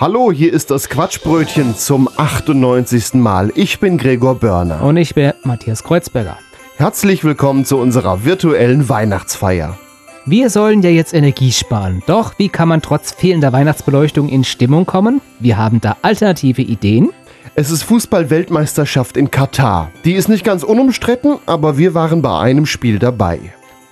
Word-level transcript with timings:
Hallo, 0.00 0.30
hier 0.30 0.52
ist 0.52 0.70
das 0.70 0.88
Quatschbrötchen 0.88 1.74
zum 1.74 2.08
98. 2.14 3.14
Mal. 3.14 3.50
Ich 3.56 3.80
bin 3.80 3.98
Gregor 3.98 4.36
Börner. 4.36 4.80
Und 4.84 4.96
ich 4.96 5.12
bin 5.12 5.32
Matthias 5.42 5.82
Kreuzberger. 5.82 6.38
Herzlich 6.76 7.24
willkommen 7.24 7.64
zu 7.64 7.78
unserer 7.78 8.24
virtuellen 8.24 8.88
Weihnachtsfeier. 8.88 9.76
Wir 10.24 10.50
sollen 10.50 10.82
ja 10.82 10.90
jetzt 10.90 11.14
Energie 11.14 11.50
sparen. 11.50 12.04
Doch 12.06 12.38
wie 12.38 12.48
kann 12.48 12.68
man 12.68 12.80
trotz 12.80 13.10
fehlender 13.10 13.52
Weihnachtsbeleuchtung 13.52 14.28
in 14.28 14.44
Stimmung 14.44 14.86
kommen? 14.86 15.20
Wir 15.40 15.58
haben 15.58 15.80
da 15.80 15.96
alternative 16.02 16.62
Ideen. 16.62 17.10
Es 17.56 17.72
ist 17.72 17.82
Fußball-Weltmeisterschaft 17.82 19.16
in 19.16 19.32
Katar. 19.32 19.90
Die 20.04 20.12
ist 20.12 20.28
nicht 20.28 20.44
ganz 20.44 20.62
unumstritten, 20.62 21.38
aber 21.44 21.76
wir 21.76 21.94
waren 21.94 22.22
bei 22.22 22.38
einem 22.38 22.66
Spiel 22.66 23.00
dabei. 23.00 23.40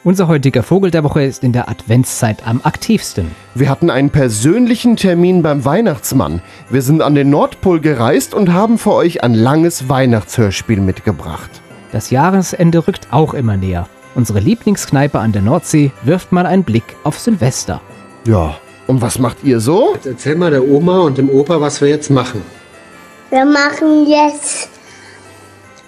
Unser 0.07 0.29
heutiger 0.29 0.63
Vogel 0.63 0.93
der 0.93 1.03
Woche 1.03 1.25
ist 1.25 1.43
in 1.43 1.51
der 1.51 1.69
Adventszeit 1.69 2.47
am 2.47 2.61
aktivsten. 2.63 3.33
Wir 3.57 3.69
hatten 3.69 3.91
einen 3.91 4.11
persönlichen 4.11 4.95
Termin 4.95 5.43
beim 5.43 5.65
Weihnachtsmann. 5.65 6.43
Wir 6.71 6.83
sind 6.83 7.03
an 7.03 7.17
den 7.17 7.29
Nordpol 7.29 7.81
gereist 7.81 8.33
und 8.33 8.53
haben 8.53 8.79
für 8.79 8.93
euch 8.93 9.25
ein 9.25 9.35
langes 9.35 9.89
Weihnachtshörspiel 9.89 10.81
mitgebracht. 10.81 11.51
Das 11.91 12.11
Jahresende 12.11 12.87
rückt 12.87 13.09
auch 13.11 13.35
immer 13.35 13.57
näher. 13.57 13.89
Unsere 14.15 14.39
Lieblingskneipe 14.39 15.19
an 15.19 15.33
der 15.33 15.43
Nordsee 15.43 15.91
wirft 16.05 16.31
mal 16.31 16.47
einen 16.47 16.63
Blick 16.63 16.95
auf 17.03 17.19
Silvester. 17.19 17.81
Ja, 18.29 18.55
und 18.87 19.03
was 19.03 19.19
macht 19.19 19.39
ihr 19.43 19.59
so? 19.59 19.91
Jetzt 19.95 20.07
erzähl 20.07 20.37
mal 20.37 20.53
der 20.53 20.69
Oma 20.69 21.01
und 21.01 21.19
dem 21.19 21.29
Opa, 21.29 21.61
was 21.61 21.81
wir 21.81 21.89
jetzt 21.89 22.11
machen. 22.11 22.43
Wir 23.31 23.45
machen 23.45 24.07
jetzt, 24.07 24.69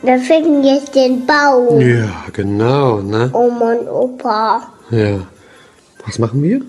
wir 0.02 0.18
ficken 0.18 0.62
jetzt 0.64 0.94
den 0.94 1.26
Baum. 1.26 1.80
Ja, 1.80 2.24
genau, 2.32 3.00
ne? 3.00 3.30
Oma 3.32 3.72
und 3.72 3.88
Opa. 3.88 4.62
Ja. 4.90 5.20
Was 6.06 6.18
machen 6.18 6.42
wir? 6.42 6.60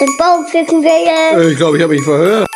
Den 0.00 0.16
Baum 0.18 0.46
ficken 0.46 0.82
wir 0.82 1.38
jetzt. 1.40 1.50
Ich 1.52 1.56
glaube, 1.56 1.76
ich 1.76 1.82
habe 1.82 1.94
mich 1.94 2.02
verhört. 2.02 2.46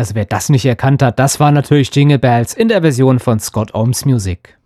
Also 0.00 0.14
wer 0.14 0.24
das 0.24 0.48
nicht 0.48 0.64
erkannt 0.64 1.02
hat, 1.02 1.18
das 1.18 1.40
war 1.40 1.50
natürlich 1.50 1.94
Jingle 1.94 2.18
Bells 2.18 2.54
in 2.54 2.68
der 2.68 2.80
Version 2.80 3.18
von 3.18 3.38
Scott 3.38 3.74
Ohms 3.74 4.06
Music. 4.06 4.56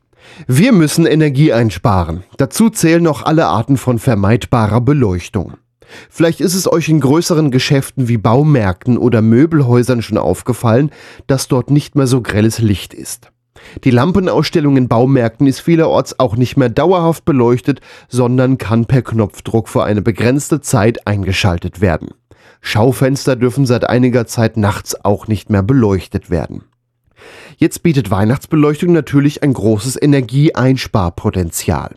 Wir 0.47 0.71
müssen 0.71 1.06
Energie 1.06 1.53
einsparen. 1.53 2.22
Dazu 2.37 2.71
zählen 2.71 3.03
noch 3.03 3.25
alle 3.25 3.47
Arten 3.47 3.77
von 3.77 3.99
vermeidbarer 3.99 4.81
Beleuchtung. 4.81 5.55
Vielleicht 6.09 6.41
ist 6.41 6.55
es 6.55 6.71
euch 6.71 6.89
in 6.89 7.00
größeren 7.00 7.50
Geschäften 7.50 8.06
wie 8.06 8.17
Baumärkten 8.17 8.97
oder 8.97 9.22
Möbelhäusern 9.22 10.03
schon 10.03 10.19
aufgefallen, 10.19 10.93
dass 11.27 11.49
dort 11.49 11.69
nicht 11.69 11.97
mehr 11.97 12.06
so 12.06 12.22
grelles 12.22 12.61
Licht 12.61 12.95
ist. 12.95 13.33
Die 13.83 13.91
Lampenausstellung 13.91 14.77
in 14.77 14.87
Baumärkten 14.87 15.48
ist 15.48 15.59
vielerorts 15.59 16.21
auch 16.21 16.37
nicht 16.37 16.57
mehr 16.57 16.69
dauerhaft 16.69 17.25
beleuchtet, 17.25 17.80
sondern 18.09 18.57
kann 18.57 18.87
per 18.87 19.03
Knopfdruck 19.03 19.69
für 19.69 19.83
eine 19.83 20.01
begrenzte 20.01 20.60
Zeit 20.60 21.09
eingeschaltet 21.09 21.80
werden. 21.80 22.10
Schaufenster 22.66 23.37
dürfen 23.37 23.66
seit 23.66 23.84
einiger 23.84 24.27
Zeit 24.27 24.57
nachts 24.57 25.05
auch 25.05 25.28
nicht 25.28 25.51
mehr 25.51 25.63
beleuchtet 25.63 26.31
werden. 26.31 26.65
Jetzt 27.59 27.83
bietet 27.83 28.11
Weihnachtsbeleuchtung 28.11 28.91
natürlich 28.91 29.43
ein 29.43 29.53
großes 29.53 30.01
Energieeinsparpotenzial. 30.01 31.97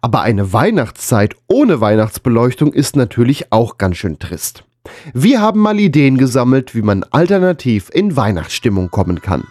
Aber 0.00 0.22
eine 0.22 0.54
Weihnachtszeit 0.54 1.36
ohne 1.48 1.82
Weihnachtsbeleuchtung 1.82 2.72
ist 2.72 2.96
natürlich 2.96 3.52
auch 3.52 3.76
ganz 3.76 3.98
schön 3.98 4.18
trist. 4.18 4.64
Wir 5.12 5.42
haben 5.42 5.60
mal 5.60 5.78
Ideen 5.78 6.16
gesammelt, 6.16 6.74
wie 6.74 6.80
man 6.82 7.04
alternativ 7.04 7.90
in 7.92 8.16
Weihnachtsstimmung 8.16 8.90
kommen 8.90 9.20
kann. 9.20 9.44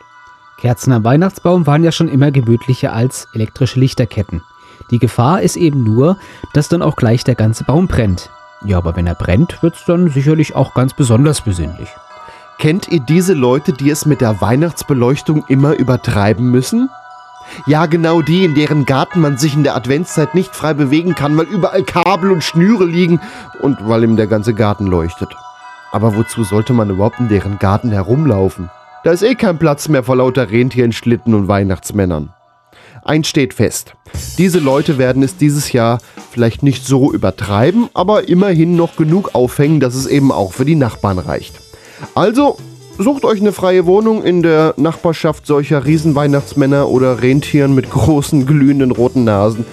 Kerzen 0.59 0.93
am 0.93 1.03
Weihnachtsbaum 1.03 1.67
waren 1.67 1.83
ja 1.83 1.91
schon 1.91 2.09
immer 2.09 2.31
gemütlicher 2.31 2.91
als 2.91 3.27
elektrische 3.35 3.79
Lichterketten. 3.79 4.41
Die 4.89 4.97
Gefahr 4.97 5.43
ist 5.43 5.57
eben 5.57 5.83
nur, 5.83 6.17
dass 6.53 6.69
dann 6.69 6.81
auch 6.81 6.95
gleich 6.95 7.23
der 7.23 7.35
ganze 7.35 7.65
Baum 7.65 7.87
brennt. 7.87 8.31
Ja, 8.65 8.77
aber 8.77 8.95
wenn 8.95 9.07
er 9.07 9.15
brennt, 9.15 9.61
wird's 9.61 9.85
dann 9.85 10.09
sicherlich 10.09 10.55
auch 10.55 10.73
ganz 10.73 10.93
besonders 10.93 11.41
besinnlich. 11.41 11.89
Kennt 12.57 12.87
ihr 12.87 12.99
diese 12.99 13.33
Leute, 13.33 13.73
die 13.73 13.89
es 13.89 14.05
mit 14.05 14.21
der 14.21 14.41
Weihnachtsbeleuchtung 14.41 15.43
immer 15.47 15.75
übertreiben 15.75 16.49
müssen? 16.49 16.89
Ja, 17.67 17.85
genau 17.85 18.21
die, 18.21 18.43
in 18.43 18.55
deren 18.55 18.85
Garten 18.85 19.21
man 19.21 19.37
sich 19.37 19.53
in 19.53 19.63
der 19.63 19.75
Adventszeit 19.75 20.33
nicht 20.33 20.55
frei 20.55 20.73
bewegen 20.73 21.13
kann, 21.13 21.37
weil 21.37 21.45
überall 21.45 21.83
Kabel 21.83 22.31
und 22.31 22.43
Schnüre 22.43 22.85
liegen 22.85 23.19
und 23.61 23.77
weil 23.87 24.03
ihm 24.03 24.15
der 24.15 24.27
ganze 24.27 24.55
Garten 24.55 24.87
leuchtet. 24.87 25.35
Aber 25.91 26.15
wozu 26.15 26.43
sollte 26.43 26.73
man 26.73 26.89
überhaupt 26.89 27.19
in 27.19 27.29
deren 27.29 27.59
Garten 27.59 27.91
herumlaufen? 27.91 28.71
Da 29.03 29.11
ist 29.11 29.21
eh 29.21 29.35
kein 29.35 29.59
Platz 29.59 29.87
mehr 29.87 30.03
vor 30.03 30.15
lauter 30.15 30.49
Rentieren, 30.49 30.91
Schlitten 30.91 31.35
und 31.35 31.47
Weihnachtsmännern. 31.47 32.34
Eins 33.05 33.27
steht 33.27 33.53
fest. 33.53 33.93
Diese 34.39 34.57
Leute 34.57 34.97
werden 34.97 35.21
es 35.21 35.37
dieses 35.37 35.71
Jahr 35.71 35.99
vielleicht 36.31 36.63
nicht 36.63 36.87
so 36.87 37.13
übertreiben, 37.13 37.87
aber 37.93 38.27
immerhin 38.27 38.75
noch 38.75 38.95
genug 38.95 39.35
aufhängen, 39.35 39.79
dass 39.79 39.93
es 39.93 40.07
eben 40.07 40.31
auch 40.31 40.53
für 40.53 40.65
die 40.65 40.75
Nachbarn 40.75 41.19
reicht. 41.19 41.53
Also 42.15 42.57
sucht 42.97 43.23
euch 43.23 43.41
eine 43.41 43.51
freie 43.51 43.85
Wohnung 43.85 44.23
in 44.23 44.41
der 44.41 44.73
Nachbarschaft 44.77 45.45
solcher 45.45 45.85
Riesenweihnachtsmänner 45.85 46.89
oder 46.89 47.21
Rentieren 47.21 47.75
mit 47.75 47.91
großen 47.91 48.47
glühenden 48.47 48.89
roten 48.89 49.23
Nasen. 49.23 49.67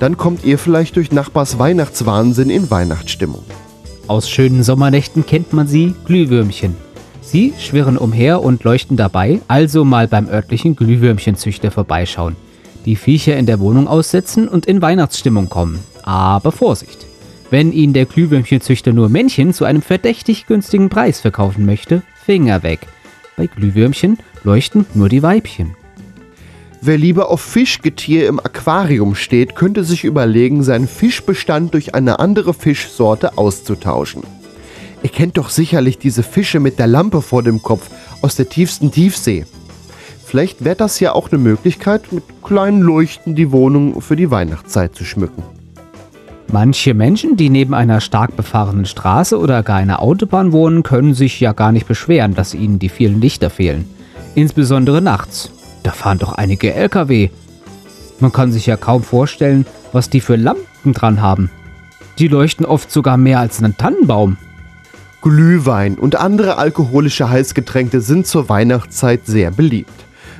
Dann 0.00 0.16
kommt 0.16 0.44
ihr 0.44 0.58
vielleicht 0.58 0.96
durch 0.96 1.12
Nachbars 1.12 1.60
Weihnachtswahnsinn 1.60 2.50
in 2.50 2.68
Weihnachtsstimmung. 2.68 3.44
Aus 4.08 4.28
schönen 4.28 4.64
Sommernächten 4.64 5.24
kennt 5.24 5.52
man 5.52 5.68
sie, 5.68 5.94
Glühwürmchen. 6.04 6.74
Sie 7.20 7.54
schwirren 7.60 7.96
umher 7.96 8.42
und 8.42 8.64
leuchten 8.64 8.96
dabei, 8.96 9.40
also 9.46 9.84
mal 9.84 10.08
beim 10.08 10.28
örtlichen 10.28 10.74
Glühwürmchenzüchter 10.74 11.70
vorbeischauen. 11.70 12.34
Die 12.84 12.96
Viecher 12.96 13.36
in 13.36 13.46
der 13.46 13.60
Wohnung 13.60 13.86
aussetzen 13.86 14.48
und 14.48 14.66
in 14.66 14.82
Weihnachtsstimmung 14.82 15.48
kommen. 15.48 15.78
Aber 16.02 16.52
Vorsicht! 16.52 17.06
Wenn 17.50 17.70
Ihnen 17.70 17.92
der 17.92 18.06
Glühwürmchenzüchter 18.06 18.92
nur 18.92 19.08
Männchen 19.08 19.52
zu 19.52 19.64
einem 19.66 19.82
verdächtig 19.82 20.46
günstigen 20.46 20.88
Preis 20.88 21.20
verkaufen 21.20 21.66
möchte, 21.66 22.02
Finger 22.24 22.62
weg. 22.62 22.80
Bei 23.36 23.46
Glühwürmchen 23.46 24.18
leuchten 24.42 24.86
nur 24.94 25.08
die 25.08 25.22
Weibchen. 25.22 25.76
Wer 26.80 26.98
lieber 26.98 27.30
auf 27.30 27.40
Fischgetier 27.40 28.26
im 28.26 28.40
Aquarium 28.40 29.14
steht, 29.14 29.54
könnte 29.54 29.84
sich 29.84 30.02
überlegen, 30.02 30.64
seinen 30.64 30.88
Fischbestand 30.88 31.74
durch 31.74 31.94
eine 31.94 32.18
andere 32.18 32.54
Fischsorte 32.54 33.38
auszutauschen. 33.38 34.22
Ihr 35.02 35.10
kennt 35.10 35.36
doch 35.38 35.50
sicherlich 35.50 35.98
diese 35.98 36.22
Fische 36.22 36.58
mit 36.58 36.78
der 36.78 36.86
Lampe 36.86 37.22
vor 37.22 37.42
dem 37.42 37.62
Kopf 37.62 37.90
aus 38.20 38.34
der 38.34 38.48
tiefsten 38.48 38.90
Tiefsee. 38.90 39.44
Vielleicht 40.32 40.64
wäre 40.64 40.76
das 40.76 40.98
ja 40.98 41.12
auch 41.12 41.30
eine 41.30 41.36
Möglichkeit, 41.36 42.10
mit 42.10 42.24
kleinen 42.42 42.80
Leuchten 42.80 43.34
die 43.34 43.52
Wohnung 43.52 44.00
für 44.00 44.16
die 44.16 44.30
Weihnachtszeit 44.30 44.94
zu 44.94 45.04
schmücken. 45.04 45.42
Manche 46.50 46.94
Menschen, 46.94 47.36
die 47.36 47.50
neben 47.50 47.74
einer 47.74 48.00
stark 48.00 48.34
befahrenen 48.34 48.86
Straße 48.86 49.38
oder 49.38 49.62
gar 49.62 49.76
einer 49.76 50.00
Autobahn 50.00 50.52
wohnen, 50.52 50.84
können 50.84 51.12
sich 51.12 51.38
ja 51.38 51.52
gar 51.52 51.70
nicht 51.70 51.86
beschweren, 51.86 52.34
dass 52.34 52.54
ihnen 52.54 52.78
die 52.78 52.88
vielen 52.88 53.20
Lichter 53.20 53.50
fehlen. 53.50 53.84
Insbesondere 54.34 55.02
nachts. 55.02 55.50
Da 55.82 55.90
fahren 55.90 56.18
doch 56.18 56.32
einige 56.32 56.72
LKW. 56.72 57.28
Man 58.18 58.32
kann 58.32 58.52
sich 58.52 58.64
ja 58.64 58.78
kaum 58.78 59.02
vorstellen, 59.02 59.66
was 59.92 60.08
die 60.08 60.22
für 60.22 60.36
Lampen 60.36 60.94
dran 60.94 61.20
haben. 61.20 61.50
Die 62.18 62.28
leuchten 62.28 62.64
oft 62.64 62.90
sogar 62.90 63.18
mehr 63.18 63.38
als 63.38 63.62
ein 63.62 63.76
Tannenbaum. 63.76 64.38
Glühwein 65.20 65.96
und 65.96 66.16
andere 66.16 66.56
alkoholische 66.56 67.28
Heißgetränke 67.28 68.00
sind 68.00 68.26
zur 68.26 68.48
Weihnachtszeit 68.48 69.26
sehr 69.26 69.50
beliebt. 69.50 69.92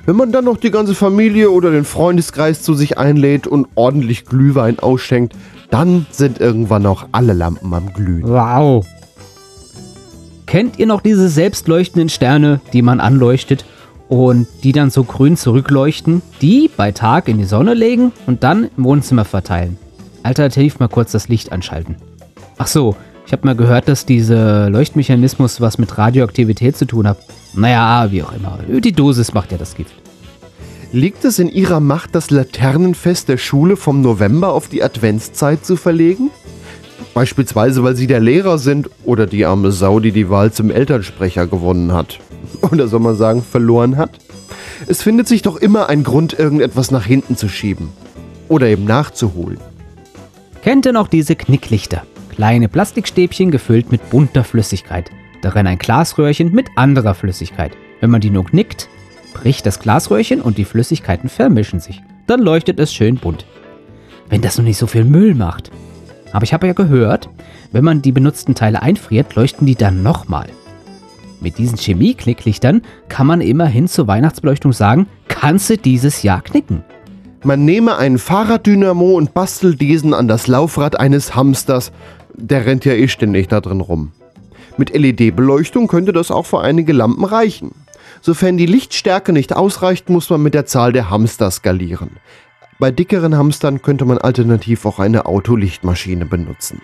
Wenn 0.05 0.17
man 0.17 0.33
dann 0.33 0.45
noch 0.45 0.57
die 0.57 0.73
ganze 0.73 0.97
Familie 0.97 1.51
oder 1.53 1.71
den 1.71 1.85
Freundeskreis 1.85 2.63
zu 2.63 2.75
sich 2.75 2.99
einlädt 2.99 3.47
und 3.47 3.69
ordentlich 3.77 4.25
Glühwein 4.25 4.81
ausschenkt, 4.81 5.35
dann 5.71 6.07
sind 6.11 6.41
irgendwann 6.41 6.87
auch 6.87 7.07
alle 7.13 7.35
Lampen 7.35 7.73
am 7.73 7.93
Glühen. 7.93 8.25
Wow. 8.25 8.85
Kennt 10.47 10.79
ihr 10.81 10.87
noch 10.87 11.03
diese 11.03 11.29
selbstleuchtenden 11.29 12.09
Sterne, 12.09 12.61
die 12.73 12.83
man 12.83 12.99
anleuchtet 12.99 13.65
und 14.09 14.49
die 14.65 14.73
dann 14.73 14.91
so 14.91 15.05
grün 15.05 15.37
zurückleuchten, 15.37 16.21
die 16.43 16.69
bei 16.77 16.91
Tag 16.91 17.29
in 17.29 17.39
die 17.39 17.45
Sonne 17.45 17.73
legen 17.73 18.11
und 18.27 18.43
dann 18.43 18.69
im 18.77 18.85
Wohnzimmer 18.85 19.25
verteilen? 19.25 19.79
Alternativ 20.25 20.81
mal 20.81 20.89
kurz 20.89 21.13
das 21.13 21.29
Licht 21.29 21.53
anschalten. 21.53 21.95
Ach 22.59 22.67
so, 22.67 22.97
ich 23.33 23.39
habe 23.39 23.47
mal 23.47 23.57
gehört, 23.57 23.89
dass 23.89 24.05
dieser 24.05 24.69
Leuchtmechanismus 24.69 25.63
was 25.63 25.79
mit 25.79 25.97
Radioaktivität 25.97 26.77
zu 26.77 26.85
tun 26.85 27.09
hat. 27.09 27.17
Naja, 27.55 28.13
wie 28.13 28.23
auch 28.23 28.33
immer. 28.35 28.59
Die 28.69 28.93
Dosis 28.93 29.33
macht 29.33 29.53
ja 29.53 29.57
das 29.57 29.75
Gift. 29.75 29.95
Liegt 30.93 31.25
es 31.25 31.39
in 31.39 31.49
Ihrer 31.49 31.81
Macht, 31.81 32.15
das 32.15 32.31
Laternenfest 32.31 33.31
der 33.31 33.39
Schule 33.39 33.79
vom 33.79 34.03
November 34.03 34.53
auf 34.53 34.69
die 34.69 34.83
Adventszeit 34.83 35.65
zu 35.65 35.77
verlegen? 35.77 36.31
Beispielsweise, 37.15 37.83
weil 37.83 37.97
Sie 37.97 38.07
der 38.07 38.21
Lehrer 38.21 38.59
sind 38.59 38.91
oder 39.03 39.27
die 39.27 39.47
arme 39.47 39.73
Sau, 39.73 39.99
die 39.99 40.13
die 40.13 40.29
Wahl 40.29 40.53
zum 40.53 40.71
Elternsprecher 40.71 41.47
gewonnen 41.47 41.95
hat. 41.95 42.21
Oder 42.71 42.87
soll 42.87 43.01
man 43.01 43.17
sagen, 43.17 43.43
verloren 43.43 43.97
hat? 43.97 44.11
Es 44.87 45.03
findet 45.03 45.27
sich 45.27 45.41
doch 45.41 45.57
immer 45.57 45.89
ein 45.89 46.05
Grund, 46.05 46.39
irgendetwas 46.39 46.91
nach 46.91 47.07
hinten 47.07 47.39
zu 47.39 47.49
schieben. 47.49 47.89
Oder 48.49 48.67
eben 48.67 48.85
nachzuholen. 48.85 49.59
Kennt 50.61 50.85
ihr 50.85 50.93
noch 50.93 51.09
diese 51.09 51.35
Knicklichter? 51.35 52.03
Kleine 52.33 52.69
Plastikstäbchen 52.69 53.51
gefüllt 53.51 53.93
mit 53.93 54.09
bunter 54.09 54.43
Flüssigkeit. 54.43 55.11
Darin 55.43 55.67
ein 55.67 55.79
Glasröhrchen 55.79 56.53
mit 56.53 56.67
anderer 56.77 57.15
Flüssigkeit. 57.15 57.73
Wenn 58.01 58.11
man 58.11 58.23
die 58.23 58.31
nur 58.31 58.47
knickt, 58.47 58.89
bricht 59.35 59.67
das 59.67 59.79
Glasröhrchen 59.79 60.41
und 60.41 60.57
die 60.57 60.65
Flüssigkeiten 60.65 61.29
vermischen 61.29 61.79
sich. 61.79 62.03
Dann 62.27 62.41
leuchtet 62.41 62.81
es 62.81 62.93
schön 62.93 63.17
bunt. 63.17 63.45
Wenn 64.31 64.41
das 64.41 64.57
nur 64.57 64.65
nicht 64.65 64.79
so 64.79 64.87
viel 64.87 65.05
Müll 65.05 65.35
macht. 65.35 65.71
Aber 66.33 66.45
ich 66.45 66.55
habe 66.55 66.67
ja 66.67 66.73
gehört, 66.73 67.29
wenn 67.71 67.85
man 67.85 68.01
die 68.01 68.13
benutzten 68.13 68.55
Teile 68.55 68.81
einfriert, 68.81 69.35
leuchten 69.35 69.67
die 69.67 69.77
dann 69.77 70.03
nochmal. 70.03 70.47
Mit 71.41 71.59
diesen 71.59 71.77
Chemie-Knicklichtern 71.77 72.81
kann 73.09 73.27
man 73.27 73.43
immerhin 73.43 73.89
zur 73.89 74.07
Weihnachtsbeleuchtung 74.07 74.73
sagen, 74.73 75.07
kannst 75.29 75.69
du 75.69 75.77
dieses 75.77 76.23
Jahr 76.23 76.41
knicken. 76.41 76.83
Man 77.45 77.65
nehme 77.65 77.97
einen 77.97 78.19
Fahrraddynamo 78.19 79.17
und 79.17 79.35
bastelt 79.35 79.81
diesen 79.81 80.15
an 80.15 80.29
das 80.29 80.47
Laufrad 80.47 81.01
eines 81.01 81.35
Hamsters. 81.35 81.91
Der 82.35 82.67
rennt 82.67 82.85
ja 82.85 82.93
eh 82.93 83.09
ständig 83.09 83.49
da 83.49 83.61
drin 83.61 83.81
rum. 83.81 84.13
Mit 84.79 84.97
LED-Beleuchtung 84.97 85.87
könnte 85.87 86.13
das 86.13 86.31
auch 86.31 86.47
für 86.47 86.61
einige 86.61 86.93
Lampen 86.93 87.25
reichen. 87.25 87.73
Sofern 88.21 88.57
die 88.57 88.67
Lichtstärke 88.67 89.33
nicht 89.33 89.55
ausreicht, 89.55 90.09
muss 90.09 90.31
man 90.31 90.43
mit 90.43 90.55
der 90.55 90.67
Zahl 90.67 90.93
der 90.93 91.11
Hamster 91.11 91.51
skalieren. 91.51 92.11
Bei 92.79 92.91
dickeren 92.91 93.37
Hamstern 93.37 93.83
könnte 93.83 94.05
man 94.05 94.19
alternativ 94.19 94.87
auch 94.87 94.99
eine 94.99 95.27
Autolichtmaschine 95.27 96.27
benutzen. 96.27 96.81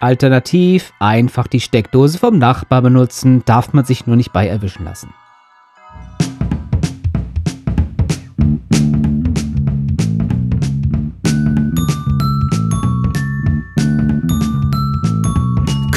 Alternativ 0.00 0.92
einfach 1.00 1.46
die 1.46 1.60
Steckdose 1.60 2.18
vom 2.18 2.38
Nachbar 2.38 2.82
benutzen, 2.82 3.42
darf 3.44 3.72
man 3.72 3.84
sich 3.84 4.06
nur 4.06 4.16
nicht 4.16 4.32
bei 4.32 4.46
erwischen 4.46 4.84
lassen. 4.84 5.12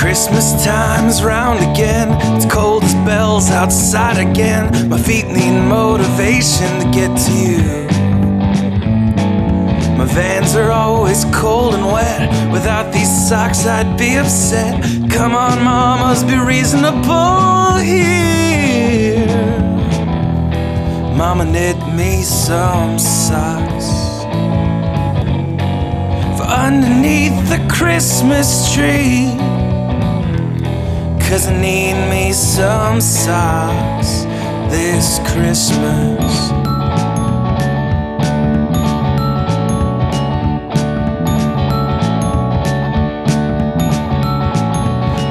Christmas 0.02 0.66
time's 0.66 1.24
round 1.24 1.60
again. 1.60 2.10
It's 2.36 2.52
cold 2.52 2.84
as 2.84 2.96
bells 3.06 3.52
outside 3.52 4.18
again. 4.18 4.90
My 4.90 4.98
feet 5.00 5.28
need 5.28 5.62
motivation 5.70 6.80
to 6.80 6.86
get 6.92 7.16
to 7.26 7.32
you. 7.32 7.62
My 9.96 10.06
vans 10.06 10.56
are 10.56 10.72
always 10.72 11.24
cold 11.26 11.76
and 11.76 11.86
wet. 11.86 12.52
Without 12.52 12.92
these 12.92 13.30
socks, 13.30 13.68
I'd 13.68 13.96
be 13.96 14.18
upset. 14.18 14.82
Come 15.12 15.36
on, 15.36 15.64
mamas, 15.64 16.24
be 16.24 16.36
reasonable 16.36 17.76
here. 17.76 19.28
Mama, 21.16 21.46
knit 21.46 21.78
me 21.94 22.24
some 22.24 22.98
socks 22.98 24.24
for 26.36 26.48
underneath 26.50 27.38
the 27.50 27.64
Christmas 27.72 28.74
tree. 28.74 29.61
Cause 31.32 31.48
I 31.48 31.58
need 31.62 32.10
me 32.10 32.34
some 32.34 33.00
socks 33.00 34.24
this 34.70 35.18
Christmas. 35.32 36.50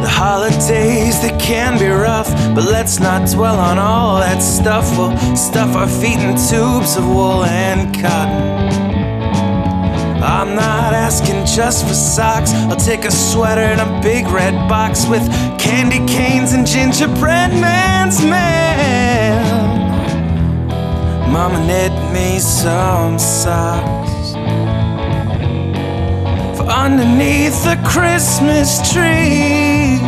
The 0.00 0.08
holidays, 0.08 1.20
they 1.20 1.36
can 1.38 1.78
be 1.78 1.88
rough, 1.88 2.30
but 2.54 2.64
let's 2.64 2.98
not 2.98 3.28
dwell 3.28 3.60
on 3.60 3.76
all 3.78 4.20
that 4.20 4.40
stuff. 4.40 4.90
We'll 4.96 5.36
stuff 5.36 5.76
our 5.76 5.86
feet 5.86 6.18
in 6.18 6.30
tubes 6.30 6.96
of 6.96 7.06
wool 7.06 7.44
and 7.44 7.94
cotton. 7.94 8.89
I'm 10.22 10.54
not 10.54 10.92
asking 10.92 11.46
just 11.46 11.86
for 11.86 11.94
socks. 11.94 12.52
I'll 12.52 12.76
take 12.76 13.04
a 13.06 13.10
sweater 13.10 13.62
and 13.62 13.80
a 13.80 14.00
big 14.02 14.26
red 14.28 14.54
box 14.68 15.06
with 15.06 15.22
candy 15.58 16.04
canes 16.06 16.52
and 16.52 16.66
gingerbread 16.66 17.52
man's 17.52 18.20
man. 18.22 19.70
Mama 21.32 21.64
knit 21.66 21.92
me 22.12 22.38
some 22.38 23.18
socks 23.18 24.32
for 26.58 26.66
underneath 26.66 27.64
the 27.64 27.80
Christmas 27.86 28.92
tree. 28.92 30.00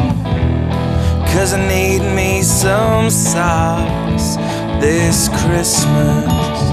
Cause 1.32 1.54
I 1.54 1.66
need 1.66 2.02
me 2.14 2.42
some 2.42 3.08
socks 3.08 4.36
this 4.82 5.28
Christmas. 5.28 6.71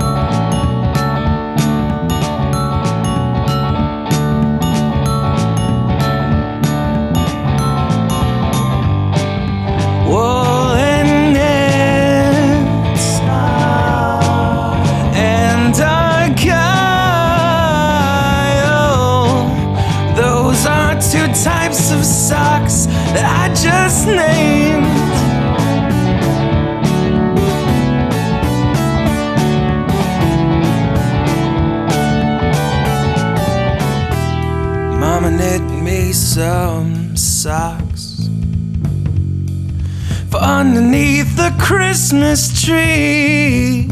Christmas 42.10 42.66
tree. 42.66 43.88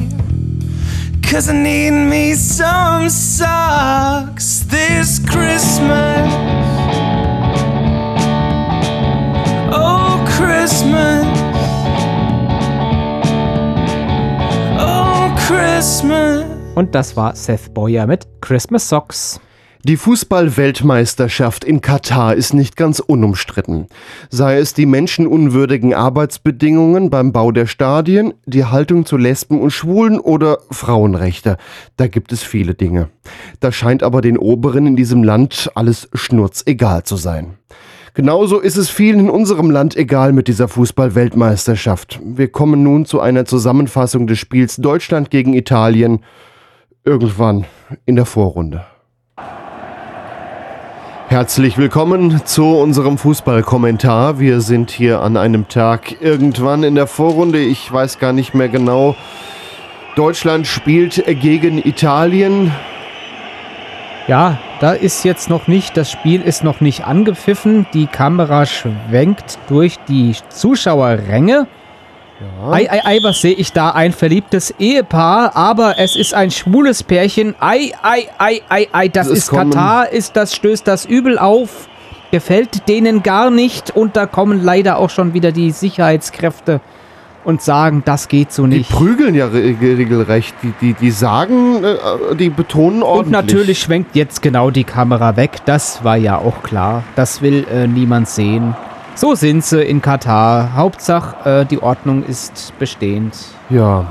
Cause 1.21 1.49
I 1.49 1.53
need 1.53 1.91
me 1.91 2.33
some 2.33 3.11
socks 3.11 4.65
this 4.67 5.19
Christmas. 5.19 6.27
Oh, 9.71 10.25
Christmas. 10.25 11.27
Oh, 14.79 15.31
Christmas. 15.37 16.45
Und 16.73 16.95
das 16.95 17.15
war 17.15 17.35
Seth 17.35 17.71
Boyer 17.75 18.07
mit 18.07 18.25
Christmas 18.41 18.89
Socks. 18.89 19.39
Die 19.83 19.95
Fußball-Weltmeisterschaft 19.95 21.63
in 21.63 21.81
Katar 21.81 22.33
ist 22.33 22.53
nicht 22.53 22.75
ganz 22.75 22.99
unumstritten. 22.99 23.87
Sei 24.29 24.57
es 24.57 24.73
die 24.73 24.87
menschenunwürdigen 24.87 25.93
Arbeitsbedingungen 25.93 27.09
beim 27.09 27.31
Bau 27.31 27.51
der 27.51 27.67
Stadien, 27.67 28.33
die 28.45 28.65
Haltung 28.65 29.05
zu 29.05 29.17
Lesben 29.17 29.61
und 29.61 29.69
Schwulen 29.71 30.19
oder 30.19 30.57
Frauenrechte. 30.71 31.57
Da 31.95 32.07
gibt 32.07 32.31
es 32.31 32.41
viele 32.41 32.73
Dinge. 32.73 33.09
Da 33.59 33.71
scheint 33.71 34.01
aber 34.01 34.21
den 34.21 34.37
Oberen 34.37 34.87
in 34.87 34.95
diesem 34.95 35.23
Land 35.23 35.69
alles 35.75 36.09
schnurzegal 36.13 37.03
zu 37.03 37.15
sein. 37.15 37.53
Genauso 38.15 38.59
ist 38.59 38.77
es 38.77 38.89
vielen 38.89 39.19
in 39.19 39.29
unserem 39.29 39.69
Land 39.69 39.95
egal 39.95 40.33
mit 40.33 40.47
dieser 40.47 40.67
Fußball-Weltmeisterschaft. 40.67 42.19
Wir 42.25 42.47
kommen 42.47 42.81
nun 42.81 43.05
zu 43.05 43.19
einer 43.19 43.45
Zusammenfassung 43.45 44.25
des 44.25 44.39
Spiels 44.39 44.77
Deutschland 44.77 45.29
gegen 45.29 45.53
Italien 45.53 46.23
irgendwann 47.05 47.65
in 48.07 48.15
der 48.15 48.25
Vorrunde. 48.25 48.85
Herzlich 51.29 51.77
willkommen 51.77 52.45
zu 52.45 52.77
unserem 52.77 53.17
Fußballkommentar. 53.17 54.39
Wir 54.39 54.61
sind 54.61 54.91
hier 54.91 55.19
an 55.19 55.35
einem 55.35 55.67
Tag 55.67 56.21
irgendwann 56.21 56.83
in 56.83 56.95
der 56.95 57.05
Vorrunde. 57.05 57.59
Ich 57.59 57.91
weiß 57.91 58.19
gar 58.19 58.31
nicht 58.31 58.53
mehr 58.53 58.69
genau. 58.69 59.13
Deutschland 60.15 60.67
spielt 60.67 61.21
gegen 61.41 61.79
Italien. 61.79 62.71
Ja, 64.29 64.57
da 64.79 64.93
ist 64.93 65.25
jetzt 65.25 65.49
noch 65.49 65.67
nicht, 65.67 65.97
das 65.97 66.09
Spiel 66.09 66.41
ist 66.41 66.63
noch 66.63 66.79
nicht 66.79 67.03
angepfiffen. 67.03 67.85
Die 67.93 68.07
Kamera 68.07 68.65
schwenkt 68.65 69.59
durch 69.67 69.97
die 70.07 70.33
Zuschauerränge. 70.47 71.67
Ei, 72.71 72.87
ei, 72.89 73.01
ei, 73.03 73.19
was 73.23 73.41
sehe 73.41 73.53
ich 73.53 73.71
da? 73.73 73.91
Ein 73.91 74.11
verliebtes 74.13 74.73
Ehepaar, 74.77 75.55
aber 75.55 75.95
es 75.97 76.15
ist 76.15 76.33
ein 76.33 76.51
schwules 76.51 77.01
Pärchen. 77.03 77.55
Ei, 77.59 77.91
ei, 78.03 78.27
ei, 78.37 78.61
ei, 78.69 78.87
ei, 78.91 79.07
das 79.07 79.27
Es 79.27 79.39
ist 79.39 79.49
kommen- 79.49 79.71
Katar, 79.71 80.11
ist 80.11 80.35
das, 80.35 80.55
stößt 80.55 80.87
das 80.87 81.05
übel 81.05 81.39
auf. 81.39 81.87
Gefällt 82.31 82.87
denen 82.89 83.23
gar 83.23 83.49
nicht 83.49 83.89
und 83.95 84.15
da 84.17 84.25
kommen 84.25 84.63
leider 84.63 84.97
auch 84.97 85.09
schon 85.09 85.33
wieder 85.33 85.51
die 85.51 85.71
Sicherheitskräfte 85.71 86.81
und 87.45 87.61
sagen, 87.61 88.03
das 88.05 88.27
geht 88.27 88.51
so 88.51 88.67
Die 88.67 88.79
nicht. 88.79 88.91
prügeln 88.91 89.33
ja 89.33 89.47
re- 89.47 89.75
regelrecht. 89.81 90.53
Die, 90.61 90.73
die, 90.81 90.93
die 90.93 91.11
sagen, 91.11 91.81
äh, 91.83 92.35
die 92.35 92.49
betonen 92.49 93.01
ordentlich. 93.01 93.25
Und 93.27 93.31
natürlich 93.47 93.79
schwenkt 93.79 94.15
jetzt 94.15 94.41
genau 94.41 94.69
die 94.69 94.83
Kamera 94.83 95.37
weg. 95.37 95.51
Das 95.65 96.03
war 96.03 96.17
ja 96.17 96.37
auch 96.37 96.61
klar. 96.63 97.03
Das 97.15 97.41
will 97.41 97.65
äh, 97.73 97.87
niemand 97.87 98.27
sehen. 98.27 98.75
So 99.17 99.33
sind 99.35 99.63
sie 99.65 99.81
in 99.83 100.01
Katar. 100.01 100.75
Hauptsache, 100.75 101.61
äh, 101.61 101.65
die 101.65 101.81
Ordnung 101.81 102.23
ist 102.23 102.71
bestehend. 102.79 103.35
Ja, 103.69 104.05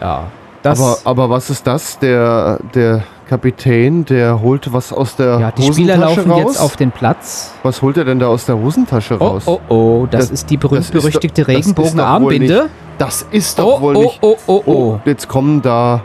Ja. 0.00 0.24
Aber, 0.66 0.96
aber 1.04 1.28
was 1.28 1.50
ist 1.50 1.66
das? 1.66 1.98
Der, 1.98 2.58
der 2.74 3.02
Kapitän, 3.28 4.06
der 4.06 4.40
holt 4.40 4.72
was 4.72 4.94
aus 4.94 5.14
der 5.14 5.38
ja, 5.38 5.50
die 5.50 5.62
Spieler 5.70 5.96
Hosentasche 5.96 6.20
laufen 6.20 6.30
raus. 6.30 6.40
jetzt 6.54 6.58
auf 6.60 6.76
den 6.76 6.90
Platz. 6.90 7.52
was 7.62 7.82
holt 7.82 7.98
er 7.98 8.06
denn 8.06 8.18
da 8.18 8.28
aus 8.28 8.46
der 8.46 8.56
Hosentasche 8.56 9.16
Oh, 9.20 9.26
raus? 9.26 9.42
oh, 9.46 9.60
oh, 9.68 10.06
das, 10.10 10.28
Das- 10.28 10.30
ist 10.30 10.48
die 10.50 10.56
das 10.56 10.64
ist 10.64 10.90
berühmt-berüchtigte 10.92 11.42
doch- 11.42 11.48
das 11.52 11.56
ist 11.66 11.68
doch 11.68 11.76
wohl 11.76 11.84
Regenbogenarmbinde. 11.84 12.54
nicht- 12.62 12.70
Das 12.96 13.26
ist 13.30 13.60
Oh, 13.60 13.80
wohl 13.82 13.96
oh, 13.96 14.02
nicht. 14.04 14.18
oh, 14.22 14.36
oh, 14.46 14.62
oh. 14.64 15.00
Jetzt 15.04 15.28
kommen 15.28 15.60
da. 15.60 16.00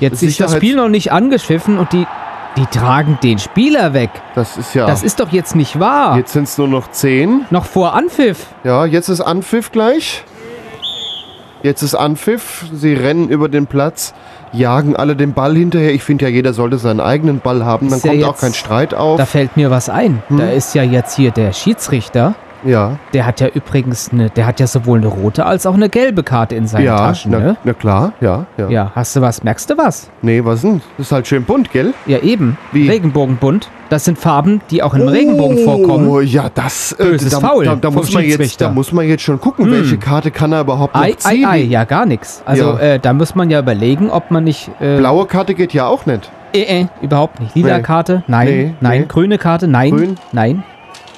Jetzt 0.00 0.22
ist 0.22 0.40
das 0.40 0.52
Sicherheits- 0.52 0.56
Spiel 0.56 0.76
noch 0.76 0.88
nicht 0.88 1.12
angepfiffen 1.12 1.76
und 1.78 1.92
die, 1.92 2.06
die 2.56 2.66
tragen 2.66 3.18
den 3.22 3.38
Spieler 3.38 3.92
weg. 3.94 4.10
Das 4.34 4.56
ist 4.56 4.74
ja. 4.74 4.86
Das 4.86 5.02
ist 5.02 5.20
doch 5.20 5.30
jetzt 5.30 5.54
nicht 5.56 5.78
wahr. 5.80 6.16
jetzt 6.16 6.32
sind 6.32 6.44
es 6.44 6.58
nur 6.58 6.68
noch 6.68 6.90
zehn. 6.90 7.46
Noch 7.50 7.64
vor 7.64 7.94
Anpfiff. 7.94 8.46
Ja, 8.64 8.84
jetzt 8.84 9.08
ist 9.08 9.20
Anpfiff 9.20 9.70
gleich. 9.72 10.24
Jetzt 11.62 11.82
ist 11.82 11.94
Anpfiff. 11.94 12.64
Sie 12.72 12.94
rennen 12.94 13.28
über 13.28 13.48
den 13.48 13.66
Platz, 13.66 14.14
jagen 14.52 14.96
alle 14.96 15.14
den 15.14 15.34
Ball 15.34 15.54
hinterher. 15.54 15.92
Ich 15.92 16.02
finde 16.02 16.24
ja, 16.24 16.30
jeder 16.30 16.52
sollte 16.54 16.78
seinen 16.78 17.00
eigenen 17.00 17.40
Ball 17.40 17.64
haben. 17.64 17.88
Dann 17.88 17.98
Ist 17.98 18.04
ja 18.04 18.12
kommt 18.12 18.24
auch 18.24 18.28
jetzt- 18.30 18.40
kein 18.40 18.54
Streit 18.54 18.94
auf. 18.94 19.18
Da 19.18 19.26
fällt 19.26 19.56
mir 19.56 19.70
was 19.70 19.88
ein. 19.90 20.22
Hm? 20.28 20.38
Da 20.38 20.50
ist 20.50 20.74
ja 20.74 20.82
jetzt 20.82 21.16
hier 21.16 21.30
der 21.30 21.52
Schiedsrichter. 21.52 22.34
Ja, 22.64 22.98
Der 23.12 23.26
hat 23.26 23.40
ja 23.40 23.48
übrigens 23.48 24.10
eine, 24.12 24.30
der 24.30 24.46
hat 24.46 24.60
ja 24.60 24.66
sowohl 24.66 24.98
eine 24.98 25.06
rote 25.08 25.46
als 25.46 25.66
auch 25.66 25.74
eine 25.74 25.88
gelbe 25.88 26.22
Karte 26.22 26.54
in 26.54 26.66
seinen 26.66 26.84
ja, 26.84 26.96
Taschen, 26.96 27.30
na, 27.32 27.38
ne? 27.38 27.56
na 27.64 27.72
klar, 27.72 28.12
ja, 28.20 28.46
ja, 28.56 28.68
Ja, 28.68 28.92
hast 28.94 29.16
du 29.16 29.20
was? 29.20 29.42
Merkst 29.42 29.70
du 29.70 29.78
was? 29.78 30.10
Nee, 30.22 30.44
was 30.44 30.62
denn? 30.62 30.80
Das 30.98 31.06
ist 31.06 31.12
halt 31.12 31.26
schön 31.26 31.44
bunt, 31.44 31.70
gell? 31.72 31.94
Ja, 32.06 32.18
eben. 32.18 32.56
Wie? 32.72 32.88
Regenbogenbunt. 32.88 33.68
Das 33.88 34.04
sind 34.04 34.18
Farben, 34.18 34.60
die 34.70 34.82
auch 34.84 34.94
im 34.94 35.08
Regenbogen 35.08 35.58
vorkommen. 35.58 36.06
Oh, 36.08 36.20
ja, 36.20 36.48
das. 36.54 36.92
Äh, 36.92 37.04
Böses 37.04 37.30
da, 37.30 37.40
Foul 37.40 37.64
da, 37.64 37.74
da, 37.74 37.90
muss 37.90 38.12
man 38.12 38.22
jetzt, 38.24 38.60
da 38.60 38.70
muss 38.70 38.92
man 38.92 39.08
jetzt 39.08 39.22
schon 39.24 39.40
gucken, 39.40 39.64
Hm. 39.66 39.72
welche 39.72 39.98
Karte 39.98 40.30
kann 40.30 40.52
er 40.52 40.60
überhaupt 40.60 40.94
noch 40.94 41.02
Ei, 41.02 41.08
ei, 41.10 41.14
ziehen. 41.14 41.44
ei, 41.44 41.58
ja, 41.62 41.84
gar 41.84 42.06
nichts. 42.06 42.42
Also, 42.46 42.64
Ja. 42.74 42.78
äh, 42.78 42.98
da 43.00 43.12
muss 43.12 43.34
man 43.34 43.50
ja 43.50 43.58
überlegen, 43.58 44.08
ob 44.10 44.30
man 44.30 44.44
nicht. 44.44 44.70
Äh, 44.80 44.98
Blaue 44.98 45.26
Karte 45.26 45.54
geht 45.54 45.72
ja 45.74 45.86
auch 45.86 46.06
nicht. 46.06 46.30
Äh, 46.52 46.82
äh, 46.82 46.86
überhaupt 47.02 47.40
nicht. 47.40 47.54
Lila 47.56 47.78
Nee. 47.78 47.82
Karte? 47.82 48.22
Nein. 48.28 48.46
Nee, 48.48 48.74
nein. 48.80 49.00
nee. 49.00 49.06
Grüne 49.08 49.38
Karte? 49.38 49.66
Nein. 49.66 49.90
Grün? 49.90 50.14
Nein. 50.32 50.62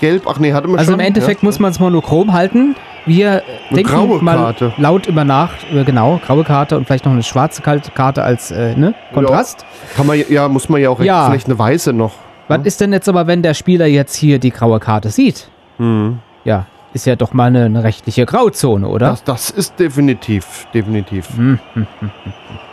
Gelb, 0.02 0.24
ach 0.26 0.38
nee, 0.40 0.52
hatte 0.52 0.66
man 0.66 0.80
Also 0.80 0.90
schon. 0.90 0.98
im 1.00 1.06
Endeffekt 1.06 1.42
ja. 1.42 1.46
muss 1.46 1.60
man 1.60 1.70
es 1.70 1.78
monochrom 1.78 2.32
halten. 2.32 2.74
Wir 3.06 3.42
Eine 3.70 3.82
denken 3.84 4.24
mal 4.24 4.36
Karte. 4.36 4.72
laut 4.76 5.06
über 5.06 5.22
nach, 5.24 5.52
äh, 5.72 5.84
genau, 5.84 6.20
graue 6.26 6.42
Karte 6.42 6.76
und 6.76 6.86
vielleicht 6.86 7.04
noch 7.04 7.12
eine 7.12 7.22
schwarze 7.22 7.62
Karte 7.62 8.22
als 8.24 8.50
äh, 8.50 8.74
ne, 8.74 8.94
Kontrast. 9.14 9.64
Kann 9.96 10.06
man, 10.08 10.20
ja, 10.28 10.48
muss 10.48 10.68
man 10.68 10.80
ja 10.80 10.90
auch 10.90 11.00
Ja. 11.00 11.26
vielleicht 11.28 11.46
eine 11.46 11.56
weiße 11.58 11.92
noch. 11.92 12.12
Was 12.48 12.66
ist 12.66 12.80
denn 12.80 12.92
jetzt 12.92 13.08
aber, 13.08 13.28
wenn 13.28 13.42
der 13.42 13.54
Spieler 13.54 13.86
jetzt 13.86 14.16
hier 14.16 14.40
die 14.40 14.50
graue 14.50 14.80
Karte 14.80 15.10
sieht? 15.10 15.48
Hm. 15.78 16.18
Ja, 16.44 16.66
ist 16.94 17.06
ja 17.06 17.14
doch 17.14 17.32
mal 17.32 17.44
eine, 17.46 17.64
eine 17.66 17.84
rechtliche 17.84 18.26
Grauzone, 18.26 18.88
oder? 18.88 19.06
Das, 19.10 19.22
das 19.24 19.50
ist 19.50 19.78
definitiv, 19.78 20.66
definitiv. 20.74 21.28
Hm, 21.36 21.60
hm, 21.74 21.86
hm. 22.00 22.10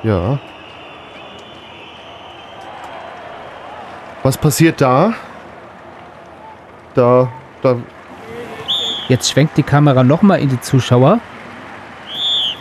Ja. 0.03 0.39
Was 4.23 4.35
passiert 4.37 4.81
da? 4.81 5.13
Da, 6.95 7.29
da, 7.61 7.75
Jetzt 9.07 9.31
schwenkt 9.31 9.57
die 9.57 9.63
Kamera 9.63 10.03
nochmal 10.03 10.39
in 10.39 10.49
die 10.49 10.59
Zuschauer. 10.61 11.19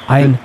Ein 0.07 0.39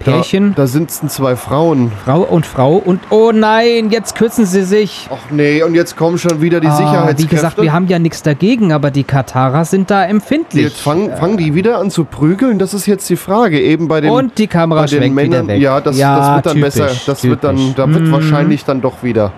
Pärchen, 0.00 0.54
da, 0.54 0.66
sitzen 0.66 1.10
zwei 1.10 1.36
Frauen. 1.36 1.92
Frau 2.04 2.20
und 2.22 2.46
Frau 2.46 2.76
und 2.76 3.00
oh 3.10 3.32
nein, 3.34 3.90
jetzt 3.90 4.14
kürzen 4.16 4.46
sie 4.46 4.62
sich. 4.64 5.08
Ach 5.12 5.30
nee, 5.30 5.62
und 5.62 5.74
jetzt 5.74 5.94
kommen 5.96 6.16
schon 6.16 6.40
wieder 6.40 6.58
die 6.58 6.68
Ah, 6.68 6.74
Sicherheitskräfte. 6.76 7.22
Wie 7.22 7.26
gesagt, 7.26 7.60
wir 7.62 7.72
haben 7.74 7.86
ja 7.86 7.98
nichts 7.98 8.22
dagegen, 8.22 8.72
aber 8.72 8.90
die 8.90 9.04
Katarer 9.04 9.66
sind 9.66 9.90
da 9.90 10.04
empfindlich. 10.06 10.64
Jetzt 10.64 10.80
fangen, 10.80 11.14
fangen 11.16 11.36
die 11.36 11.54
wieder 11.54 11.78
an 11.78 11.90
zu 11.90 12.04
prügeln? 12.04 12.58
Das 12.58 12.72
ist 12.72 12.86
jetzt 12.86 13.10
die 13.10 13.16
Frage. 13.16 13.60
Eben 13.60 13.88
bei 13.88 14.00
den, 14.00 14.10
und 14.10 14.38
die 14.38 14.46
Kamera 14.46 14.80
bei 14.80 14.86
den 14.86 14.98
schwenkt 15.00 15.14
Männern. 15.16 15.44
wieder 15.48 15.54
weg. 15.54 15.60
Ja, 15.62 15.80
das, 15.82 15.98
das 15.98 16.34
wird 16.34 16.46
dann 16.46 16.54
typisch, 16.54 16.74
besser. 16.74 16.88
Das 17.06 17.24
wird 17.24 17.44
dann, 17.44 17.56
typisch. 17.56 17.74
da 17.76 17.88
wird 17.92 18.02
Mm. 18.04 18.12
wahrscheinlich 18.12 18.64
dann 18.64 18.80
doch 18.80 19.02
wieder. 19.02 19.32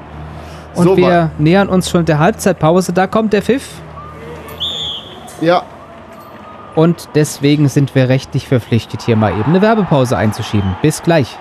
Und 0.74 0.84
so 0.84 0.96
wir 0.96 1.06
war- 1.06 1.30
nähern 1.38 1.68
uns 1.68 1.90
schon 1.90 2.04
der 2.04 2.18
Halbzeitpause. 2.18 2.92
Da 2.92 3.06
kommt 3.06 3.32
der 3.32 3.42
Pfiff. 3.42 3.68
Ja, 5.40 5.62
Und 6.74 7.10
deswegen 7.14 7.68
sind 7.68 7.94
wir 7.94 8.08
rechtlich 8.08 8.48
verpflichtet, 8.48 9.02
hier 9.02 9.14
mal 9.16 9.32
eben 9.32 9.44
eine 9.50 9.60
Werbepause 9.60 10.16
einzuschieben. 10.16 10.74
Bis 10.80 11.02
gleich. 11.02 11.36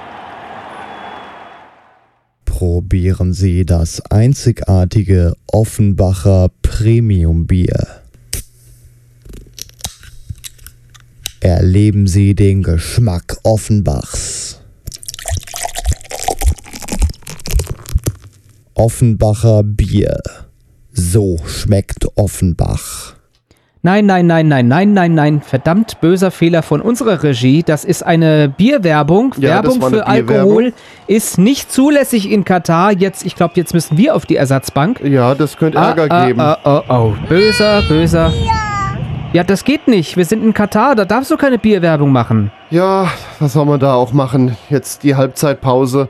Probieren 2.43 3.31
Sie 3.31 3.65
das 3.65 4.01
einzigartige 4.11 5.35
Offenbacher 5.51 6.49
Premium 6.61 7.47
Bier. 7.47 7.87
Erleben 11.39 12.07
Sie 12.07 12.35
den 12.35 12.61
Geschmack 12.61 13.37
Offenbachs. 13.43 14.50
Offenbacher 18.81 19.61
Bier. 19.63 20.17
So 20.91 21.37
schmeckt 21.45 22.07
Offenbach. 22.15 23.13
Nein, 23.83 24.07
nein, 24.07 24.25
nein, 24.25 24.47
nein, 24.47 24.67
nein, 24.67 24.93
nein, 24.93 25.13
nein. 25.13 25.41
Verdammt 25.41 26.01
böser 26.01 26.31
Fehler 26.31 26.63
von 26.63 26.81
unserer 26.81 27.21
Regie. 27.21 27.61
Das 27.61 27.85
ist 27.85 28.01
eine 28.01 28.49
Bierwerbung. 28.49 29.35
Ja, 29.37 29.61
das 29.61 29.79
Werbung 29.79 29.81
war 29.81 29.87
eine 29.89 29.97
für 29.97 30.07
Alkohol 30.07 30.73
ist 31.05 31.37
nicht 31.37 31.71
zulässig 31.71 32.31
in 32.31 32.43
Katar. 32.43 32.91
Jetzt, 32.91 33.23
ich 33.23 33.35
glaube, 33.35 33.53
jetzt 33.57 33.75
müssen 33.75 33.99
wir 33.99 34.15
auf 34.15 34.25
die 34.25 34.35
Ersatzbank. 34.35 34.99
Ja, 35.03 35.35
das 35.35 35.57
könnte 35.57 35.77
Ärger 35.77 36.07
ah, 36.09 36.25
geben. 36.25 36.39
Ah, 36.39 36.57
oh, 36.65 36.81
oh. 36.89 37.13
Böser, 37.29 37.83
böser. 37.87 38.33
Ja, 39.31 39.43
das 39.43 39.63
geht 39.63 39.87
nicht. 39.87 40.17
Wir 40.17 40.25
sind 40.25 40.43
in 40.43 40.55
Katar. 40.55 40.95
Da 40.95 41.05
darfst 41.05 41.29
du 41.29 41.37
keine 41.37 41.59
Bierwerbung 41.59 42.11
machen. 42.11 42.51
Ja, 42.71 43.11
was 43.37 43.53
soll 43.53 43.65
man 43.65 43.79
da 43.79 43.93
auch 43.93 44.11
machen? 44.11 44.57
Jetzt 44.71 45.03
die 45.03 45.13
Halbzeitpause 45.13 46.09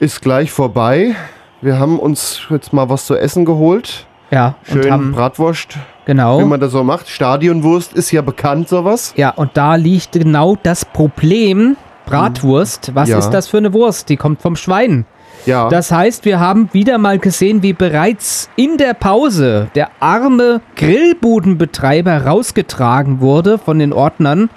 ist 0.00 0.22
gleich 0.22 0.50
vorbei. 0.50 1.14
Wir 1.60 1.78
haben 1.78 1.98
uns 1.98 2.42
jetzt 2.50 2.72
mal 2.72 2.88
was 2.88 3.06
zu 3.06 3.16
essen 3.16 3.44
geholt. 3.44 4.06
Ja, 4.30 4.54
und 4.72 4.82
Schön 4.82 4.92
haben, 4.92 5.12
Bratwurst, 5.12 5.74
wie 5.76 5.80
genau. 6.06 6.40
man 6.44 6.60
das 6.60 6.72
so 6.72 6.84
macht. 6.84 7.08
Stadionwurst 7.08 7.94
ist 7.94 8.10
ja 8.12 8.20
bekannt, 8.20 8.68
sowas. 8.68 9.14
Ja, 9.16 9.30
und 9.30 9.52
da 9.54 9.74
liegt 9.74 10.12
genau 10.12 10.56
das 10.62 10.84
Problem. 10.84 11.76
Bratwurst, 12.04 12.94
was 12.94 13.08
Ja. 13.08 13.18
ist 13.18 13.30
das 13.30 13.48
für 13.48 13.56
eine 13.58 13.72
Wurst? 13.72 14.08
Die 14.08 14.16
kommt 14.16 14.40
vom 14.42 14.54
Schwein. 14.56 15.04
Ja. 15.46 15.68
Das 15.68 15.90
heißt, 15.90 16.24
wir 16.24 16.40
haben 16.40 16.68
wieder 16.72 16.98
mal 16.98 17.18
gesehen, 17.18 17.62
wie 17.62 17.72
bereits 17.72 18.48
in 18.56 18.76
der 18.76 18.94
Pause 18.94 19.68
der 19.74 19.88
arme 20.00 20.60
Grillbudenbetreiber 20.76 22.24
rausgetragen 22.26 23.20
wurde 23.20 23.58
von 23.58 23.78
den 23.78 23.92
Ordnern, 23.92 24.50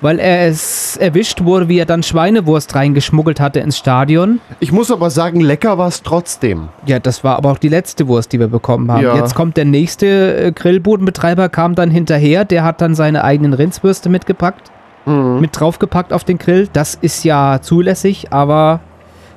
weil 0.00 0.18
er 0.18 0.48
es 0.48 0.96
erwischt 0.96 1.42
wurde, 1.44 1.68
wie 1.68 1.78
er 1.78 1.86
dann 1.86 2.02
Schweinewurst 2.02 2.74
reingeschmuggelt 2.74 3.40
hatte 3.40 3.60
ins 3.60 3.78
Stadion. 3.78 4.40
ich 4.60 4.72
muss 4.72 4.90
aber 4.90 5.10
sagen, 5.10 5.40
lecker 5.40 5.78
war 5.78 5.88
es 5.88 6.02
trotzdem. 6.02 6.68
Ja, 6.86 6.98
das 6.98 7.24
war 7.24 7.36
aber 7.36 7.50
auch 7.52 7.58
die 7.58 7.68
letzte 7.68 8.06
Wurst, 8.08 8.32
die 8.32 8.38
wir 8.40 8.48
bekommen 8.48 8.90
haben. 8.92 9.02
Ja. 9.02 9.16
Jetzt 9.16 9.34
kommt 9.34 9.56
der 9.56 9.64
nächste 9.64 10.06
äh, 10.46 10.52
Grillbudenbetreiber, 10.52 11.48
kam 11.48 11.74
dann 11.74 11.90
hinterher, 11.90 12.44
der 12.44 12.62
hat 12.64 12.80
dann 12.80 12.94
seine 12.94 13.24
eigenen 13.24 13.52
Rindswürste 13.54 14.08
mitgepackt, 14.08 14.70
Mhm. 15.06 15.38
mit 15.40 15.58
draufgepackt 15.58 16.12
auf 16.12 16.24
den 16.24 16.36
Grill. 16.38 16.68
Das 16.72 16.96
ist 16.96 17.24
ja 17.24 17.60
zulässig, 17.62 18.32
aber 18.32 18.80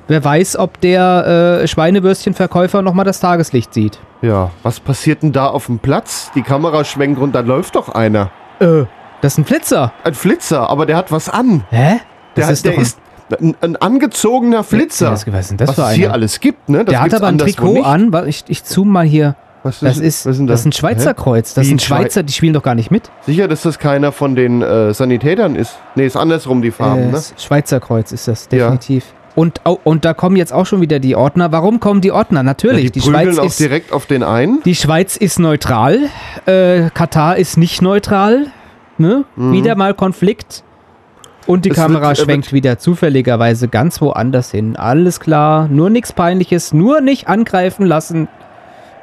wer 0.08 0.24
weiß, 0.24 0.56
ob 0.58 0.80
der 0.80 1.60
äh, 1.62 1.68
Schweinewürstchenverkäufer 1.68 2.82
nochmal 2.82 3.04
das 3.04 3.20
Tageslicht 3.20 3.72
sieht. 3.72 3.98
Ja, 4.20 4.50
was 4.64 4.80
passiert 4.80 5.22
denn 5.22 5.30
da 5.32 5.46
auf 5.46 5.66
dem 5.66 5.78
Platz? 5.78 6.30
Die 6.34 6.42
Kamera 6.42 6.82
schwenkt 6.84 7.20
und 7.20 7.34
da 7.34 7.40
läuft 7.40 7.76
doch 7.76 7.88
einer. 7.88 8.30
Äh, 8.58 8.82
das 9.20 9.34
ist 9.34 9.38
ein 9.38 9.44
Flitzer. 9.44 9.92
Ein 10.04 10.14
Flitzer, 10.14 10.68
aber 10.70 10.86
der 10.86 10.96
hat 10.96 11.12
was 11.12 11.28
an. 11.28 11.64
Hä? 11.70 12.00
Der, 12.36 12.46
Das 12.46 12.50
ist 12.50 12.64
der 12.64 12.78
ist 12.78 12.98
ein, 13.40 13.56
ein 13.60 13.76
angezogener 13.76 14.64
Flitzer. 14.64 15.12
Was, 15.12 15.26
was 15.30 15.54
das 15.56 15.68
was 15.76 15.78
es 15.78 15.90
hier 15.94 16.12
alles 16.12 16.40
gibt, 16.40 16.68
ne? 16.68 16.84
Das 16.84 16.92
Der 16.92 17.00
hat 17.02 17.14
aber 17.14 17.28
ein 17.28 17.38
Trikot 17.38 17.82
an. 17.82 18.12
Ich, 18.26 18.44
ich 18.48 18.64
zoome 18.64 18.90
mal 18.90 19.04
hier. 19.06 19.36
Was 19.62 19.80
Das 19.80 19.98
ist, 19.98 20.24
was 20.24 20.38
das 20.46 20.60
ist 20.60 20.66
ein 20.66 20.72
Schweizer 20.72 21.10
Hä? 21.10 21.14
Kreuz. 21.16 21.52
Das 21.54 21.66
sind 21.66 21.82
Schweizer, 21.82 22.22
die 22.22 22.32
spielen 22.32 22.54
doch 22.54 22.62
gar 22.62 22.74
nicht 22.74 22.90
mit. 22.90 23.10
Sicher, 23.26 23.46
dass 23.46 23.60
das 23.62 23.78
keiner 23.78 24.10
von 24.10 24.34
den 24.34 24.62
äh, 24.62 24.94
Sanitätern 24.94 25.54
ist. 25.54 25.76
Nee, 25.96 26.06
ist 26.06 26.16
andersrum 26.16 26.62
die 26.62 26.70
Farben, 26.70 27.02
Äh, 27.02 27.06
ne? 27.06 27.12
das 27.12 27.34
Schweizer 27.36 27.78
Kreuz 27.78 28.10
ist 28.12 28.26
das, 28.26 28.44
Ja. 28.50 28.58
definitiv. 28.70 29.04
Und, 29.36 29.60
au- 29.64 29.78
und 29.84 30.04
da 30.06 30.14
kommen 30.14 30.36
jetzt 30.36 30.52
auch 30.52 30.64
schon 30.66 30.80
wieder 30.80 30.98
die 30.98 31.14
Ordner. 31.14 31.52
Warum 31.52 31.78
kommen 31.78 32.00
die 32.00 32.10
Ordner? 32.10 32.40
Ja, 32.40 32.42
Natürlich, 32.44 32.90
die 32.90 33.00
die, 33.00 33.00
prügeln 33.00 33.26
Schweiz 33.34 33.38
auch 33.38 33.44
ist, 33.44 33.60
direkt 33.60 33.92
auf 33.92 34.06
den 34.06 34.22
einen. 34.22 34.62
die 34.64 34.74
Schweiz 34.74 35.16
ist 35.16 35.38
neutral. 35.38 35.98
Äh, 36.46 36.88
Katar 36.94 37.36
ist 37.36 37.56
nicht 37.58 37.80
neutral. 37.82 38.46
Ne? 39.00 39.24
Wieder 39.34 39.74
mal 39.76 39.94
Konflikt. 39.94 40.62
Und 41.46 41.64
die 41.64 41.70
Mhm. 41.70 41.74
Es 41.74 41.80
Kamera 41.80 42.08
wird- 42.10 42.18
äh, 42.18 42.22
schwenkt 42.24 42.52
wieder 42.52 42.78
zufälligerweise 42.78 43.66
ganz 43.68 44.00
woanders 44.00 44.50
hin. 44.50 44.76
Alles 44.76 45.18
klar, 45.20 45.68
nur 45.68 45.88
nichts 45.90 46.12
Peinliches, 46.12 46.72
nur 46.74 47.00
nicht 47.00 47.28
angreifen 47.28 47.86
lassen. 47.86 48.28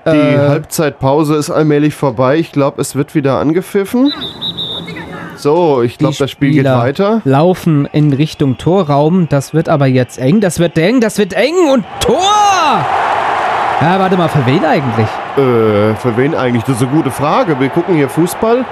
Die 0.05 0.11
Äh, 0.11 0.37
Halbzeitpause 0.37 1.35
ist 1.35 1.49
allmählich 1.49 1.95
vorbei. 1.95 2.37
Ich 2.37 2.51
glaube, 2.51 2.79
es 2.79 2.95
wird 2.95 3.15
wieder 3.15 3.39
angepfiffen. 3.39 4.13
So, 5.35 5.81
ich 5.81 5.97
glaube, 5.97 6.15
das 6.17 6.31
Spiel 6.31 6.51
geht 6.51 6.65
weiter. 6.65 7.21
Laufen 7.25 7.87
in 7.91 8.13
Richtung 8.13 8.57
Torraum. 8.57 9.27
Das 9.29 9.53
wird 9.53 9.67
aber 9.69 9.87
jetzt 9.87 10.17
eng. 10.19 10.39
Das 10.39 10.59
wird 10.59 10.77
eng. 10.77 11.01
Das 11.01 11.17
wird 11.17 11.33
eng. 11.33 11.53
Und 11.73 11.83
Tor! 11.99 12.15
Ja, 13.81 13.99
warte 13.99 14.17
mal, 14.17 14.27
für 14.29 14.45
wen 14.45 14.63
eigentlich? 14.65 15.07
Äh, 15.37 15.93
für 15.95 16.15
wen 16.17 16.33
eigentlich? 16.33 16.63
Das 16.63 16.77
ist 16.77 16.81
eine 16.83 16.91
gute 16.91 17.11
Frage. 17.11 17.59
Wir 17.59 17.69
gucken 17.69 17.95
hier 17.95 18.09
Fußball. 18.09 18.65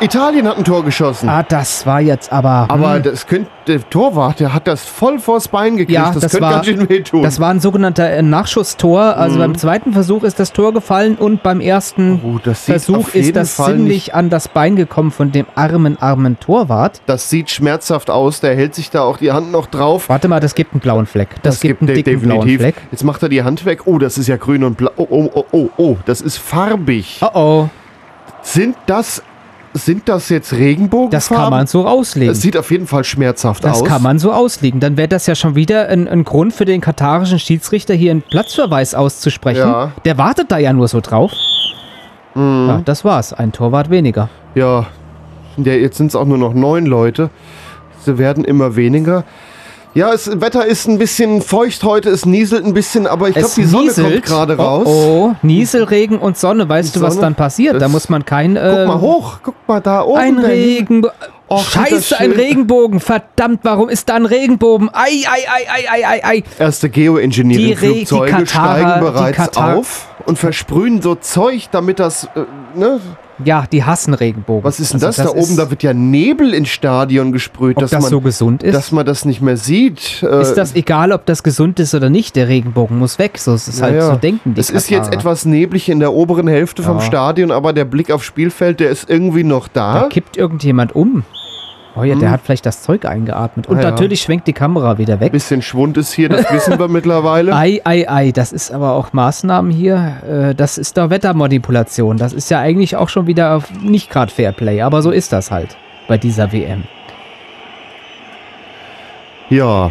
Italien 0.00 0.46
hat 0.48 0.56
ein 0.58 0.64
Tor 0.64 0.84
geschossen. 0.84 1.28
Ah, 1.28 1.42
das 1.42 1.84
war 1.86 2.00
jetzt 2.00 2.32
aber. 2.32 2.66
Aber 2.68 2.94
hm, 2.94 3.02
das 3.02 3.26
könnte, 3.26 3.50
der 3.66 3.88
Torwart, 3.90 4.40
der 4.40 4.54
hat 4.54 4.66
das 4.66 4.84
voll 4.84 5.18
vors 5.18 5.48
Bein 5.48 5.72
gekriegt. 5.76 5.90
Ja, 5.92 6.10
das, 6.12 6.22
das 6.22 6.32
könnte 6.32 6.46
war- 6.46 6.52
ganz 6.54 6.66
schön 6.66 6.88
wehtun. 6.88 7.22
das 7.22 7.38
war 7.38 7.50
ein 7.50 7.60
sogenannter 7.60 8.08
äh, 8.10 8.22
Nachschusstor. 8.22 9.16
Also 9.16 9.36
Mhm. 9.36 9.40
beim 9.40 9.58
zweiten 9.58 9.92
Versuch 9.92 10.22
ist 10.24 10.40
das 10.40 10.52
Tor 10.52 10.72
gefallen 10.72 11.16
und 11.16 11.42
beim 11.42 11.60
ersten 11.60 12.20
oh, 12.24 12.38
das 12.42 12.64
Versuch 12.64 13.08
ist 13.14 13.36
das 13.36 13.54
Fall 13.54 13.76
ziemlich 13.76 14.14
an 14.14 14.30
das 14.30 14.48
Bein 14.48 14.76
gekommen 14.76 15.10
von 15.10 15.32
dem 15.32 15.46
armen, 15.54 16.00
armen 16.00 16.40
Torwart. 16.40 17.00
Das 17.06 17.28
sieht 17.30 17.50
schmerzhaft 17.50 18.10
aus. 18.10 18.40
Der 18.40 18.54
hält 18.56 18.74
sich 18.74 18.90
da 18.90 19.02
auch 19.02 19.18
die 19.18 19.32
Hand 19.32 19.52
noch 19.52 19.66
drauf. 19.66 20.08
Warte 20.08 20.28
mal, 20.28 20.40
das 20.40 20.54
gibt 20.54 20.72
einen 20.72 20.80
blauen 20.80 21.06
Fleck. 21.06 21.28
Das, 21.42 21.60
gibt 21.60 21.82
einen 21.82 21.94
dicken 21.94 22.20
blauen 22.20 22.48
Fleck. 22.58 22.76
Jetzt 22.90 23.04
macht 23.04 23.22
er 23.22 23.28
die 23.28 23.42
Hand 23.42 23.64
weg. 23.64 23.82
Oh, 23.86 23.98
das 23.98 24.18
ist 24.18 24.26
ja 24.28 24.36
grün 24.36 24.64
und 24.64 24.76
blau. 24.76 24.90
Oh, 24.96 25.06
oh, 25.10 25.30
oh, 25.34 25.44
oh, 25.52 25.68
oh. 25.76 25.96
Das 26.06 26.20
ist 26.20 26.38
farbig. 26.38 27.18
Oh 27.20 27.28
oh, 27.34 27.68
Sind 28.42 28.76
das, 28.86 29.22
sind 29.72 30.08
das 30.08 30.28
jetzt 30.28 30.52
Regenbogenfarben? 30.52 31.10
das 31.10 31.28
kann 31.28 31.50
man 31.50 31.66
so 31.66 31.86
auslegen. 31.86 32.32
Es 32.32 32.40
sieht 32.42 32.56
auf 32.56 32.70
jeden 32.70 32.86
Fall 32.86 33.04
schmerzhaft 33.04 33.62
Das 33.64 33.82
aus. 33.82 33.88
kann 33.88 34.02
man 34.02 34.18
so 34.18 34.32
auslegen. 34.32 34.80
Dann 34.80 34.96
wäre 34.96 35.08
das 35.08 35.26
ja 35.26 35.34
schon 35.34 35.54
wieder 35.54 35.88
ein, 35.88 36.08
ein 36.08 36.24
Grund 36.24 36.52
für 36.52 36.64
den 36.64 36.80
katarischen 36.80 37.38
Schiedsrichter, 37.38 37.94
hier 37.94 38.10
einen 38.10 38.22
Platzverweis 38.22 38.94
auszusprechen. 38.94 39.60
Ja. 39.68 39.86
Mhm. 39.86 40.02
Der 40.04 40.18
wartet 40.18 40.50
da 40.50 40.58
ja 40.58 40.72
nur 40.72 40.88
so 40.88 41.00
drauf. 41.00 41.32
Ja, 42.34 42.80
das 42.84 43.04
war's. 43.04 43.32
Ein 43.32 43.52
Torwart 43.52 43.90
weniger. 43.90 44.28
Ja, 44.54 44.86
ja 45.56 45.72
jetzt 45.72 45.96
sind 45.96 46.06
es 46.08 46.16
auch 46.16 46.26
nur 46.26 46.38
noch 46.38 46.54
neun 46.54 46.86
Leute. 46.86 47.30
Sie 48.04 48.18
werden 48.18 48.44
immer 48.44 48.76
weniger. 48.76 49.24
Ja, 49.92 50.12
das 50.12 50.40
Wetter 50.40 50.64
ist 50.66 50.86
ein 50.86 50.98
bisschen 50.98 51.42
feucht 51.42 51.82
heute, 51.82 52.10
es 52.10 52.24
nieselt 52.24 52.64
ein 52.64 52.74
bisschen, 52.74 53.08
aber 53.08 53.28
ich 53.28 53.34
glaube, 53.34 53.50
die 53.56 53.64
Sonne 53.64 53.86
kommt 53.92 53.96
nieselt. 54.06 54.24
gerade 54.24 54.56
raus. 54.56 54.84
Oh, 54.86 55.30
oh, 55.32 55.36
Nieselregen 55.42 56.18
und 56.18 56.38
Sonne. 56.38 56.68
Weißt 56.68 56.94
Und 56.94 57.02
du, 57.02 57.06
was 57.06 57.14
Sonne? 57.14 57.26
dann 57.26 57.34
passiert? 57.34 57.82
Da 57.82 57.88
muss 57.88 58.08
man 58.08 58.24
kein... 58.24 58.54
Guck 58.54 58.62
Äh, 58.62 58.86
mal 58.86 59.00
hoch, 59.00 59.38
guck 59.42 59.54
mal 59.66 59.80
da 59.80 60.02
oben. 60.04 60.18
Ein 60.20 60.38
Regenbogen. 60.38 61.10
Sieht 61.50 61.50
das 61.50 61.72
Scheiße, 61.72 62.18
ein 62.20 62.30
Regenbogen. 62.30 63.00
Verdammt, 63.00 63.60
warum 63.64 63.88
ist 63.88 64.08
da 64.08 64.14
ein 64.14 64.26
Regenbogen? 64.26 64.90
Ei, 64.92 65.24
ei, 65.28 65.40
ei, 65.48 65.66
ei, 65.68 65.88
ei, 65.90 66.06
ei, 66.06 66.24
ei. 66.24 66.42
Erste 66.60 66.88
Geoengineering-Flugzeuge 66.88 68.46
steigen 68.46 69.00
bereits 69.00 69.58
auf 69.58 70.08
und 70.26 70.38
versprühen 70.38 71.02
so 71.02 71.16
Zeug, 71.16 71.68
damit 71.72 71.98
das, 71.98 72.24
äh, 72.36 72.44
ne? 72.78 73.00
Ja, 73.44 73.64
die 73.70 73.84
hassen 73.84 74.14
Regenbogen. 74.14 74.64
Was 74.64 74.80
ist 74.80 74.92
denn 74.92 75.02
Also 75.02 75.22
das, 75.22 75.32
da 75.32 75.38
oben? 75.38 75.56
Da 75.56 75.70
wird 75.70 75.82
ja 75.82 75.92
Nebel 75.92 76.52
ins 76.54 76.68
Stadion 76.68 77.32
gesprüht, 77.32 77.76
ob 77.76 77.82
dass, 77.82 77.90
das 77.90 78.02
man, 78.02 78.10
so 78.10 78.20
gesund 78.20 78.62
ist? 78.62 78.74
dass 78.74 78.92
man 78.92 79.06
das 79.06 79.24
nicht 79.24 79.40
mehr 79.42 79.56
sieht. 79.56 80.22
Äh, 80.22 80.42
ist 80.42 80.54
das 80.54 80.74
egal, 80.74 81.12
ob 81.12 81.26
das 81.26 81.42
gesund 81.42 81.80
ist 81.80 81.94
oder 81.94 82.10
nicht? 82.10 82.36
Der 82.36 82.48
Regenbogen 82.48 82.98
muss 82.98 83.18
weg. 83.18 83.38
So 83.38 83.54
ist 83.54 83.68
es 83.68 83.80
halt 83.82 83.94
Naja. 83.96 84.10
so 84.12 84.16
denken 84.16 84.54
die 84.54 84.60
Es 84.60 84.70
ist 84.70 84.90
jetzt 84.90 85.12
etwas 85.12 85.44
neblig 85.44 85.88
in 85.88 86.00
der 86.00 86.12
oberen 86.12 86.48
Hälfte 86.48 86.82
vom 86.82 86.98
Ja. 86.98 87.02
Stadion, 87.02 87.50
aber 87.50 87.72
der 87.72 87.84
Blick 87.84 88.10
aufs 88.10 88.26
Spielfeld, 88.26 88.80
der 88.80 88.90
ist 88.90 89.08
irgendwie 89.08 89.44
noch 89.44 89.68
Da 89.68 90.00
da. 90.02 90.08
kippt 90.08 90.36
irgendjemand 90.36 90.94
um. 90.94 91.24
Oh 92.00 92.04
ja, 92.04 92.14
der 92.14 92.30
hat 92.30 92.40
vielleicht 92.42 92.64
das 92.66 92.82
Zeug 92.82 93.04
eingeatmet. 93.04 93.66
Und 93.66 93.78
Ah, 93.78 93.82
ja. 93.82 93.90
natürlich 93.90 94.22
schwenkt 94.22 94.46
die 94.46 94.52
Kamera 94.52 94.98
wieder 94.98 95.20
weg. 95.20 95.32
Bisschen 95.32 95.60
Schwund 95.62 95.96
ist 95.96 96.12
hier, 96.12 96.28
das 96.28 96.50
wissen 96.52 96.78
wir 96.78 96.88
mittlerweile. 96.88 97.54
Ei, 97.54 97.80
ei, 97.84 98.08
ei, 98.08 98.32
das 98.32 98.52
ist 98.52 98.70
aber 98.70 98.92
auch 98.92 99.12
Maßnahmen 99.12 99.70
hier. 99.70 100.50
Äh, 100.50 100.54
das 100.54 100.78
ist 100.78 100.96
doch 100.96 101.10
Wettermanipulation. 101.10 102.16
Das 102.16 102.32
ist 102.32 102.50
ja 102.50 102.60
eigentlich 102.60 102.96
auch 102.96 103.08
schon 103.08 103.26
wieder 103.26 103.62
nicht 103.82 104.10
gerade 104.10 104.32
Fairplay, 104.32 104.80
aber 104.82 105.02
so 105.02 105.10
ist 105.10 105.32
das 105.32 105.50
halt 105.50 105.76
bei 106.08 106.16
dieser 106.18 106.52
WM. 106.52 106.84
Ja. 109.48 109.90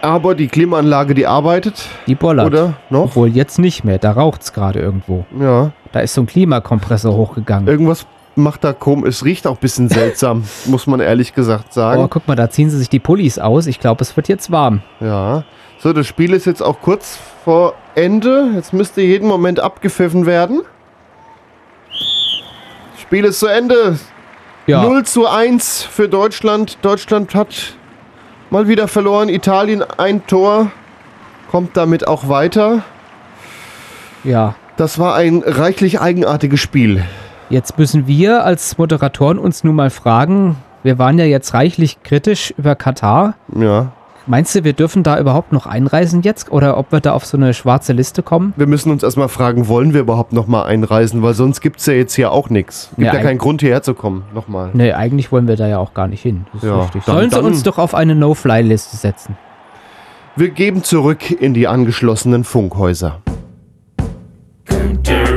Aber 0.00 0.34
die 0.34 0.48
Klimaanlage, 0.48 1.14
die 1.14 1.26
arbeitet, 1.26 1.84
Die 2.08 2.14
bollert. 2.16 2.46
oder? 2.46 2.74
Noch? 2.90 3.04
Obwohl 3.04 3.28
jetzt 3.28 3.58
nicht 3.60 3.84
mehr, 3.84 3.98
da 3.98 4.12
raucht's 4.12 4.52
gerade 4.52 4.80
irgendwo. 4.80 5.24
Ja. 5.38 5.70
Da 5.92 6.00
ist 6.00 6.14
so 6.14 6.22
ein 6.22 6.26
Klimakompressor 6.26 7.14
hochgegangen. 7.14 7.68
Irgendwas 7.68 8.06
macht 8.34 8.64
da 8.64 8.72
komisch. 8.72 9.08
Es 9.08 9.24
riecht 9.24 9.46
auch 9.46 9.56
ein 9.56 9.60
bisschen 9.60 9.88
seltsam, 9.88 10.44
muss 10.66 10.86
man 10.86 11.00
ehrlich 11.00 11.34
gesagt 11.34 11.66
Oh, 11.70 11.74
sagen. 11.74 12.06
guck 12.10 12.26
mal, 12.28 12.34
da 12.36 12.50
ziehen 12.50 12.70
sie 12.70 12.78
sich 12.78 12.88
die 12.88 12.98
Pullis 13.00 13.38
aus. 13.38 13.66
Ich 13.66 13.80
glaube, 13.80 14.02
es 14.02 14.16
wird 14.16 14.28
jetzt 14.28 14.50
warm. 14.50 14.82
Ja. 15.00 15.44
So, 15.78 15.92
das 15.92 16.06
Spiel 16.06 16.32
ist 16.32 16.46
jetzt 16.46 16.62
auch 16.62 16.80
kurz 16.80 17.18
vor 17.44 17.74
Ende. 17.94 18.50
Jetzt 18.54 18.72
müsste 18.72 19.02
jeden 19.02 19.26
Moment 19.28 19.58
abgepfiffen 19.60 20.26
werden. 20.26 20.62
Spiel 23.00 23.24
ist 23.24 23.40
zu 23.40 23.46
Ende. 23.46 23.98
Ja, 24.66 24.82
0 24.84 25.02
zu 25.04 25.26
1 25.26 25.82
für 25.82 26.08
Deutschland. 26.08 26.78
Deutschland 26.82 27.34
hat 27.34 27.74
mal 28.50 28.68
wieder 28.68 28.86
verloren. 28.86 29.28
Italien 29.28 29.82
ein 29.98 30.24
Tor. 30.26 30.70
Kommt 31.50 31.76
damit 31.76 32.06
auch 32.06 32.28
weiter. 32.28 32.82
ja. 34.24 34.54
Das 34.78 34.98
war 34.98 35.14
ein 35.16 35.42
reichlich 35.44 36.00
eigenartiges 36.00 36.58
Spiel. 36.58 37.04
Jetzt 37.52 37.76
müssen 37.76 38.06
wir 38.06 38.46
als 38.46 38.78
Moderatoren 38.78 39.38
uns 39.38 39.62
nun 39.62 39.74
mal 39.76 39.90
fragen, 39.90 40.56
wir 40.82 40.98
waren 40.98 41.18
ja 41.18 41.26
jetzt 41.26 41.52
reichlich 41.52 42.02
kritisch 42.02 42.54
über 42.56 42.74
Katar. 42.76 43.34
Ja. 43.54 43.92
Meinst 44.26 44.54
du, 44.54 44.64
wir 44.64 44.72
dürfen 44.72 45.02
da 45.02 45.18
überhaupt 45.20 45.52
noch 45.52 45.66
einreisen 45.66 46.22
jetzt 46.22 46.50
oder 46.50 46.78
ob 46.78 46.92
wir 46.92 47.00
da 47.00 47.12
auf 47.12 47.26
so 47.26 47.36
eine 47.36 47.52
schwarze 47.52 47.92
Liste 47.92 48.22
kommen? 48.22 48.54
Wir 48.56 48.66
müssen 48.66 48.90
uns 48.90 49.02
erstmal 49.02 49.28
fragen, 49.28 49.68
wollen 49.68 49.92
wir 49.92 50.00
überhaupt 50.00 50.32
nochmal 50.32 50.64
einreisen, 50.66 51.22
weil 51.22 51.34
sonst 51.34 51.60
gibt 51.60 51.80
es 51.80 51.84
ja 51.84 51.92
jetzt 51.92 52.14
hier 52.14 52.32
auch 52.32 52.48
nichts. 52.48 52.88
Gibt 52.96 53.08
Ja, 53.08 53.18
ja, 53.18 53.20
keinen 53.22 53.36
Grund 53.36 53.60
hierher 53.60 53.82
zu 53.82 53.92
kommen. 53.92 54.22
Nochmal. 54.32 54.70
Nee, 54.72 54.92
eigentlich 54.94 55.30
wollen 55.30 55.46
wir 55.46 55.56
da 55.56 55.68
ja 55.68 55.76
auch 55.76 55.92
gar 55.92 56.08
nicht 56.08 56.22
hin. 56.22 56.46
Das 56.54 56.62
ist 56.62 56.68
Ja, 56.70 56.80
richtig. 56.80 57.04
dann- 57.04 57.16
Sollen 57.16 57.30
sie 57.30 57.40
uns 57.42 57.62
doch 57.64 57.76
auf 57.76 57.94
eine 57.94 58.14
No-Fly-Liste 58.14 58.96
setzen? 58.96 59.36
Wir 60.36 60.48
geben 60.48 60.82
zurück 60.84 61.30
in 61.30 61.52
die 61.52 61.68
angeschlossenen 61.68 62.44
Funkhäuser. 62.44 63.18
There 65.04 65.31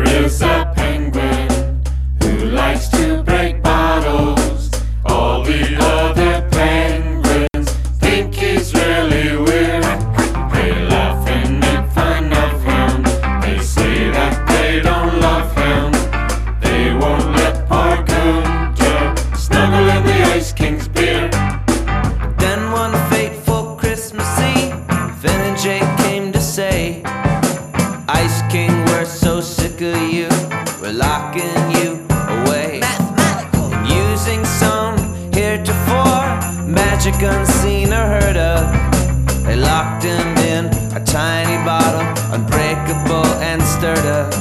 magic 37.16 37.40
unseen 37.40 37.94
or 37.94 38.08
heard 38.08 38.38
of. 38.38 39.46
They 39.46 39.56
locked 39.56 40.04
him 40.04 40.38
in 40.38 40.66
a 40.96 41.04
tiny 41.06 41.64
bottle, 41.66 42.02
unbreakable 42.34 43.26
and 43.42 43.62
stirred 43.62 44.06
up. 44.06 44.34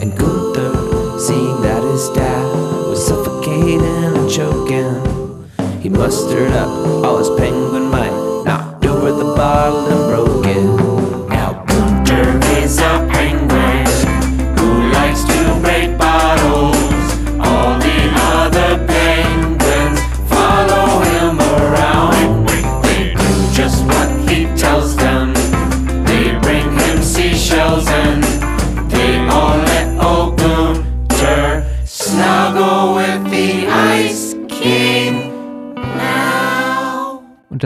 And 0.00 0.16
Gunther, 0.16 1.18
seeing 1.18 1.62
that 1.62 1.82
his 1.82 2.08
dad 2.10 2.44
was 2.88 3.06
suffocating 3.06 3.80
and 3.82 4.30
choking, 4.30 5.80
he 5.80 5.88
mustered 5.88 6.52
up 6.52 6.68
all 7.04 7.18
his 7.18 7.30
penguin 7.38 7.90
might, 7.90 8.42
knocked 8.44 8.84
over 8.84 9.12
the 9.12 9.34
bottle 9.34 9.86
and 9.86 10.10
broke 10.10 10.45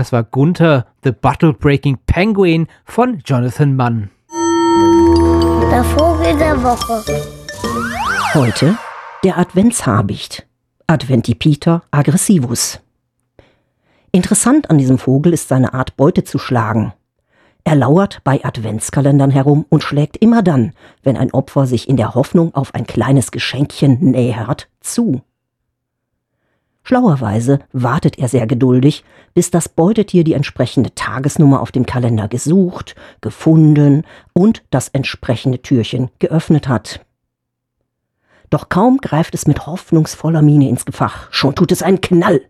das 0.01 0.13
war 0.13 0.25
Gunther, 0.25 0.87
The 1.05 1.13
Bottle 1.13 1.53
Breaking 1.53 1.99
Penguin 2.07 2.69
von 2.87 3.19
Jonathan 3.23 3.77
Mann. 3.77 4.09
Der 5.71 5.85
Vogel 5.85 6.39
der 6.39 6.63
Woche. 6.63 7.05
Heute 8.33 8.79
der 9.23 9.37
Adventshabicht. 9.37 10.47
Adventipiter 10.87 11.83
aggressivus. 11.91 12.81
Interessant 14.11 14.71
an 14.71 14.79
diesem 14.79 14.97
Vogel 14.97 15.35
ist 15.35 15.49
seine 15.49 15.75
Art, 15.75 15.99
Beute 15.99 16.25
zu 16.25 16.39
schlagen. 16.39 16.95
Er 17.65 17.75
lauert 17.75 18.25
bei 18.25 18.43
Adventskalendern 18.43 19.31
herum 19.31 19.67
und 19.69 19.83
schlägt 19.83 20.17
immer 20.17 20.43
dann, 20.43 20.73
wenn 21.03 21.19
ein 21.19 21.35
Opfer 21.35 21.67
sich 21.67 21.91
in 21.91 21.99
der 21.99 22.15
Hoffnung 22.15 22.55
auf 22.55 22.75
ein 22.75 22.87
kleines 22.87 23.33
Geschenkchen 23.33 23.99
nähert, 24.01 24.71
zu. 24.81 25.21
Schlauerweise 26.91 27.61
wartet 27.73 28.19
er 28.19 28.27
sehr 28.27 28.49
geduldig, 28.49 29.05
bis 29.33 29.53
das 29.53 29.69
Beutetier 29.69 30.25
die 30.25 30.33
entsprechende 30.33 30.93
Tagesnummer 30.93 31.61
auf 31.61 31.71
dem 31.71 31.87
Kalender 31.87 32.27
gesucht, 32.27 32.97
gefunden 33.21 34.03
und 34.33 34.65
das 34.71 34.89
entsprechende 34.89 35.63
Türchen 35.63 36.11
geöffnet 36.19 36.67
hat. 36.67 37.07
Doch 38.51 38.71
kaum 38.71 38.97
greift 38.97 39.37
es 39.37 39.47
mit 39.47 39.69
hoffnungsvoller 39.69 40.43
Miene 40.43 40.69
ins 40.69 40.85
Gefach, 40.85 41.29
schon 41.31 41.55
tut 41.55 41.71
es 41.71 41.85
einen 41.85 42.01
Knall. 42.01 42.41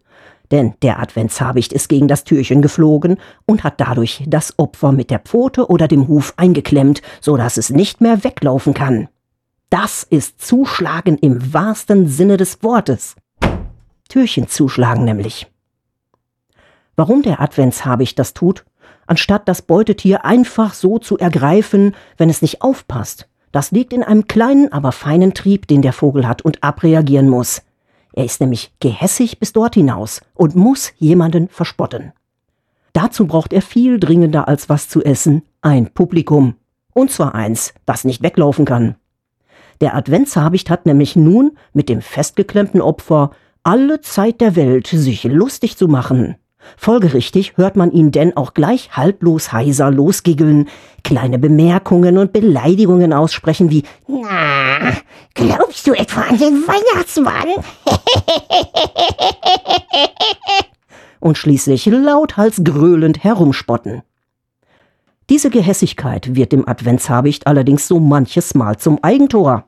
Denn 0.51 0.73
der 0.81 1.01
Adventshabicht 1.01 1.75
ist 1.75 1.91
gegen 1.91 2.09
das 2.09 2.25
Türchen 2.25 2.63
geflogen 2.63 3.19
und 3.45 3.63
hat 3.63 3.79
dadurch 3.79 4.25
das 4.27 4.59
Opfer 4.59 4.93
mit 4.93 5.11
der 5.11 5.19
Pfote 5.19 5.69
oder 5.69 5.87
dem 5.87 6.09
Huf 6.09 6.33
eingeklemmt, 6.39 7.03
so 7.21 7.37
dass 7.37 7.59
es 7.59 7.69
nicht 7.69 8.01
mehr 8.01 8.25
weglaufen 8.25 8.73
kann. 8.73 9.11
Das 9.69 10.03
ist 10.03 10.41
Zuschlagen 10.41 11.19
im 11.19 11.53
wahrsten 11.53 12.09
Sinne 12.09 12.39
des 12.39 12.63
Wortes. 12.63 13.17
Türchen 14.11 14.49
zuschlagen 14.49 15.05
nämlich. 15.05 15.47
Warum 16.97 17.23
der 17.23 17.41
Adventshabicht 17.41 18.19
das 18.19 18.35
tut, 18.35 18.67
anstatt 19.07 19.49
das 19.49 19.63
Beutetier 19.63 20.27
einfach 20.27 20.75
so 20.75 20.99
zu 20.99 21.17
ergreifen, 21.17 21.97
wenn 22.19 22.29
es 22.29 22.43
nicht 22.43 22.61
aufpasst, 22.61 23.27
das 23.53 23.71
liegt 23.71 23.93
in 23.93 24.03
einem 24.03 24.27
kleinen, 24.27 24.71
aber 24.71 24.93
feinen 24.93 25.33
Trieb, 25.33 25.67
den 25.67 25.81
der 25.83 25.93
Vogel 25.95 26.29
hat 26.29 26.43
und 26.43 26.63
abreagieren 26.63 27.29
muss. 27.29 27.63
Er 28.13 28.25
ist 28.25 28.41
nämlich 28.41 28.73
gehässig 28.81 29.39
bis 29.39 29.53
dort 29.53 29.75
hinaus 29.75 30.21
und 30.35 30.55
muss 30.55 30.93
jemanden 30.99 31.49
verspotten. 31.49 32.13
Dazu 32.93 33.27
braucht 33.27 33.53
er 33.53 33.63
viel 33.63 33.99
dringender 33.99 34.49
als 34.49 34.69
was 34.69 34.89
zu 34.89 35.03
essen, 35.03 35.43
ein 35.63 35.91
Publikum. 35.93 36.57
Und 36.93 37.11
zwar 37.11 37.35
eins, 37.35 37.73
das 37.87 38.05
nicht 38.05 38.23
weglaufen 38.23 38.65
kann. 38.65 38.97
Der 39.81 39.95
Adventshabicht 39.95 40.69
hat 40.69 40.87
nämlich 40.87 41.17
nun 41.17 41.57
mit 41.73 41.89
dem 41.89 42.03
festgeklemmten 42.03 42.83
Opfer 42.83 43.31
alle 43.63 44.01
Zeit 44.01 44.41
der 44.41 44.57
Welt, 44.57 44.87
sich 44.87 45.25
lustig 45.25 45.77
zu 45.77 45.89
machen. 45.89 46.37
Folgerichtig 46.77 47.57
hört 47.57 47.77
man 47.77 47.91
ihn 47.91 48.11
denn 48.11 48.37
auch 48.37 48.55
gleich 48.55 48.97
halblos 48.97 49.53
heiser 49.53 49.91
losgiggeln, 49.91 50.69
kleine 51.05 51.39
Bemerkungen 51.39 52.19
und 52.19 52.33
Beleidigungen 52.33 53.13
aussprechen 53.13 53.71
wie 53.71 53.83
Na, 54.07 54.93
glaubst 55.35 55.87
du 55.87 55.93
etwa 55.93 56.23
an 56.23 56.39
den 56.39 56.67
Weihnachtsmann? 56.67 57.49
und 61.21 61.39
schließlich 61.39 61.87
lauthals 61.87 62.63
gröhlend 62.65 63.25
herumspotten. 63.25 64.03
Diese 65.29 65.51
Gehässigkeit 65.51 66.35
wird 66.35 66.53
dem 66.53 66.67
Adventshabicht 66.67 67.47
allerdings 67.47 67.87
so 67.87 68.01
manches 68.01 68.55
Mal 68.55 68.79
zum 68.79 68.99
Eigentor. 69.03 69.65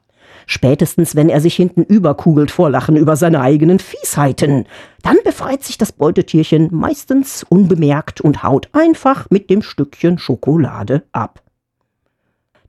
Spätestens, 0.46 1.16
wenn 1.16 1.28
er 1.28 1.40
sich 1.40 1.54
hinten 1.54 1.82
überkugelt 1.82 2.50
vor 2.50 2.70
Lachen 2.70 2.96
über 2.96 3.16
seine 3.16 3.40
eigenen 3.40 3.78
Fiesheiten. 3.78 4.66
Dann 5.02 5.16
befreit 5.24 5.62
sich 5.64 5.78
das 5.78 5.92
Beutetierchen 5.92 6.68
meistens 6.72 7.44
unbemerkt 7.48 8.20
und 8.20 8.42
haut 8.42 8.68
einfach 8.72 9.26
mit 9.30 9.50
dem 9.50 9.62
Stückchen 9.62 10.18
Schokolade 10.18 11.04
ab. 11.12 11.42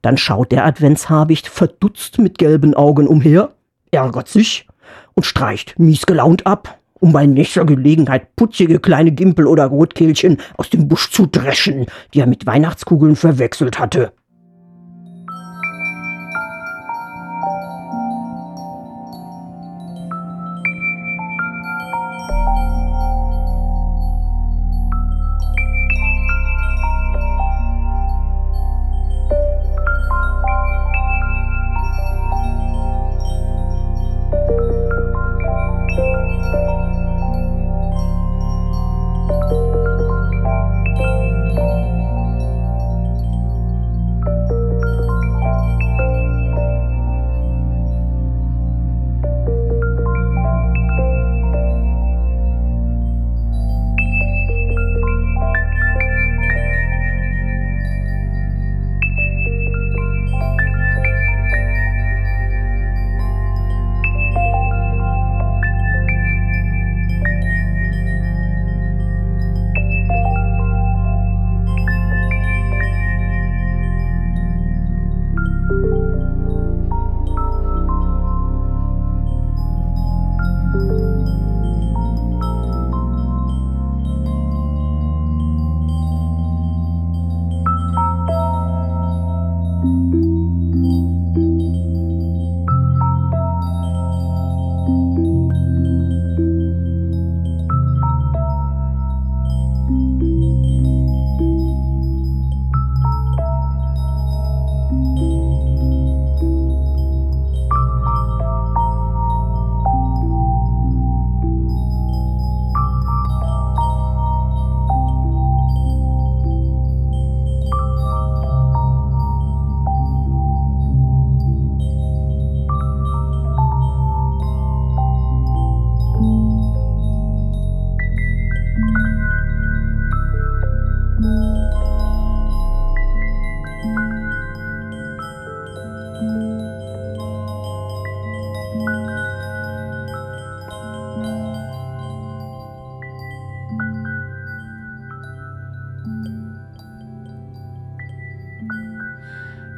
Dann 0.01 0.17
schaut 0.17 0.51
der 0.51 0.65
Adventshabicht 0.65 1.47
verdutzt 1.47 2.19
mit 2.19 2.37
gelben 2.37 2.73
Augen 2.73 3.07
umher, 3.07 3.53
ärgert 3.91 4.27
sich 4.27 4.67
und 5.13 5.25
streicht 5.25 5.79
miesgelaunt 5.79 6.45
ab, 6.45 6.79
um 6.99 7.13
bei 7.13 7.25
nächster 7.25 7.65
Gelegenheit 7.65 8.35
putzige 8.35 8.79
kleine 8.79 9.11
Gimpel 9.11 9.47
oder 9.47 9.65
Rotkehlchen 9.65 10.37
aus 10.57 10.69
dem 10.69 10.87
Busch 10.87 11.11
zu 11.11 11.25
dreschen, 11.25 11.85
die 12.13 12.19
er 12.19 12.27
mit 12.27 12.45
Weihnachtskugeln 12.45 13.15
verwechselt 13.15 13.79
hatte. 13.79 14.13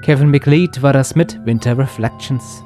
Kevin 0.05 0.29
McLeod 0.29 0.83
war 0.83 0.93
das 0.93 1.15
mit 1.15 1.43
Winter 1.45 1.79
Reflections. 1.79 2.63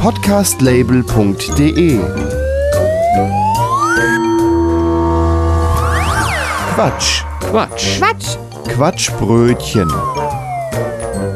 Podcastlabel.de 0.00 2.00
Quatsch. 6.74 7.22
Quatsch. 7.40 7.98
Quatsch, 7.98 8.38
Quatschbrötchen. 8.66 9.92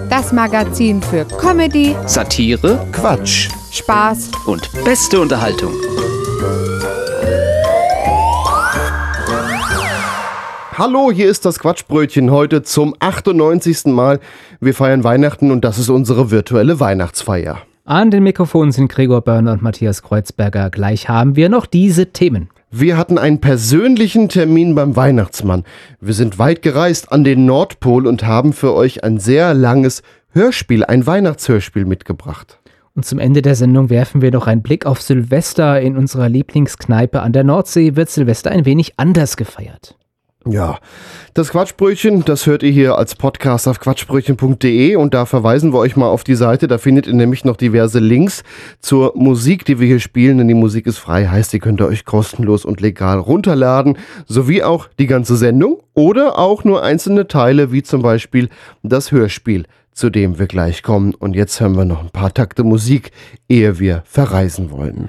das 0.08 0.32
Magazin 0.32 1.02
für 1.02 1.26
Comedy, 1.26 1.94
Satire 2.06 2.86
Quatsch. 2.90 3.50
Spaß 3.70 4.30
und 4.46 4.70
beste 4.84 5.20
Unterhaltung. 5.20 5.89
Hallo, 10.80 11.12
hier 11.12 11.28
ist 11.28 11.44
das 11.44 11.58
Quatschbrötchen 11.58 12.30
heute 12.30 12.62
zum 12.62 12.94
98. 13.00 13.84
Mal. 13.92 14.18
Wir 14.60 14.72
feiern 14.72 15.04
Weihnachten 15.04 15.50
und 15.50 15.62
das 15.62 15.78
ist 15.78 15.90
unsere 15.90 16.30
virtuelle 16.30 16.80
Weihnachtsfeier. 16.80 17.58
An 17.84 18.10
den 18.10 18.22
Mikrofonen 18.22 18.72
sind 18.72 18.90
Gregor 18.90 19.20
Börner 19.20 19.52
und 19.52 19.60
Matthias 19.60 20.02
Kreuzberger. 20.02 20.70
Gleich 20.70 21.10
haben 21.10 21.36
wir 21.36 21.50
noch 21.50 21.66
diese 21.66 22.14
Themen. 22.14 22.48
Wir 22.70 22.96
hatten 22.96 23.18
einen 23.18 23.42
persönlichen 23.42 24.30
Termin 24.30 24.74
beim 24.74 24.96
Weihnachtsmann. 24.96 25.64
Wir 26.00 26.14
sind 26.14 26.38
weit 26.38 26.62
gereist 26.62 27.12
an 27.12 27.24
den 27.24 27.44
Nordpol 27.44 28.06
und 28.06 28.24
haben 28.24 28.54
für 28.54 28.72
euch 28.72 29.04
ein 29.04 29.18
sehr 29.18 29.52
langes 29.52 30.02
Hörspiel, 30.30 30.86
ein 30.86 31.06
Weihnachtshörspiel 31.06 31.84
mitgebracht. 31.84 32.58
Und 32.94 33.04
zum 33.04 33.18
Ende 33.18 33.42
der 33.42 33.54
Sendung 33.54 33.90
werfen 33.90 34.22
wir 34.22 34.30
noch 34.30 34.46
einen 34.46 34.62
Blick 34.62 34.86
auf 34.86 35.02
Silvester. 35.02 35.78
In 35.82 35.98
unserer 35.98 36.30
Lieblingskneipe 36.30 37.20
an 37.20 37.34
der 37.34 37.44
Nordsee 37.44 37.96
wird 37.96 38.08
Silvester 38.08 38.50
ein 38.50 38.64
wenig 38.64 38.94
anders 38.96 39.36
gefeiert. 39.36 39.99
Ja, 40.46 40.79
das 41.35 41.50
Quatschbrötchen, 41.50 42.24
das 42.24 42.46
hört 42.46 42.62
ihr 42.62 42.70
hier 42.70 42.96
als 42.96 43.14
Podcast 43.14 43.68
auf 43.68 43.79
quatschbrötchen.de 43.79 44.96
und 44.96 45.12
da 45.12 45.26
verweisen 45.26 45.74
wir 45.74 45.79
euch 45.79 45.96
mal 45.96 46.09
auf 46.09 46.24
die 46.24 46.35
Seite. 46.35 46.66
Da 46.66 46.79
findet 46.79 47.07
ihr 47.07 47.12
nämlich 47.12 47.44
noch 47.44 47.59
diverse 47.59 47.98
Links 47.98 48.42
zur 48.81 49.12
Musik, 49.16 49.66
die 49.66 49.79
wir 49.79 49.87
hier 49.87 50.00
spielen, 50.00 50.38
denn 50.38 50.48
die 50.48 50.55
Musik 50.55 50.87
ist 50.87 50.96
frei, 50.96 51.26
heißt, 51.26 51.53
ihr 51.53 51.61
könnt 51.61 51.83
ihr 51.83 51.87
euch 51.87 52.07
kostenlos 52.07 52.64
und 52.64 52.81
legal 52.81 53.18
runterladen, 53.18 53.98
sowie 54.26 54.62
auch 54.62 54.88
die 54.98 55.07
ganze 55.07 55.37
Sendung 55.37 55.83
oder 55.92 56.38
auch 56.38 56.64
nur 56.64 56.83
einzelne 56.83 57.29
Teile, 57.29 57.70
wie 57.70 57.83
zum 57.83 58.00
Beispiel 58.00 58.48
das 58.83 59.12
Hörspiel, 59.12 59.66
zu 59.92 60.09
dem 60.09 60.38
wir 60.38 60.46
gleich 60.46 60.83
kommen. 60.83 61.12
Und 61.14 61.37
jetzt 61.37 61.61
hören 61.61 61.76
wir 61.76 61.85
noch 61.85 62.00
ein 62.00 62.11
paar 62.11 62.33
Takte 62.33 62.64
Musik, 62.64 63.11
ehe 63.46 63.79
wir 63.79 64.05
verreisen 64.07 64.70
wollen. 64.70 65.07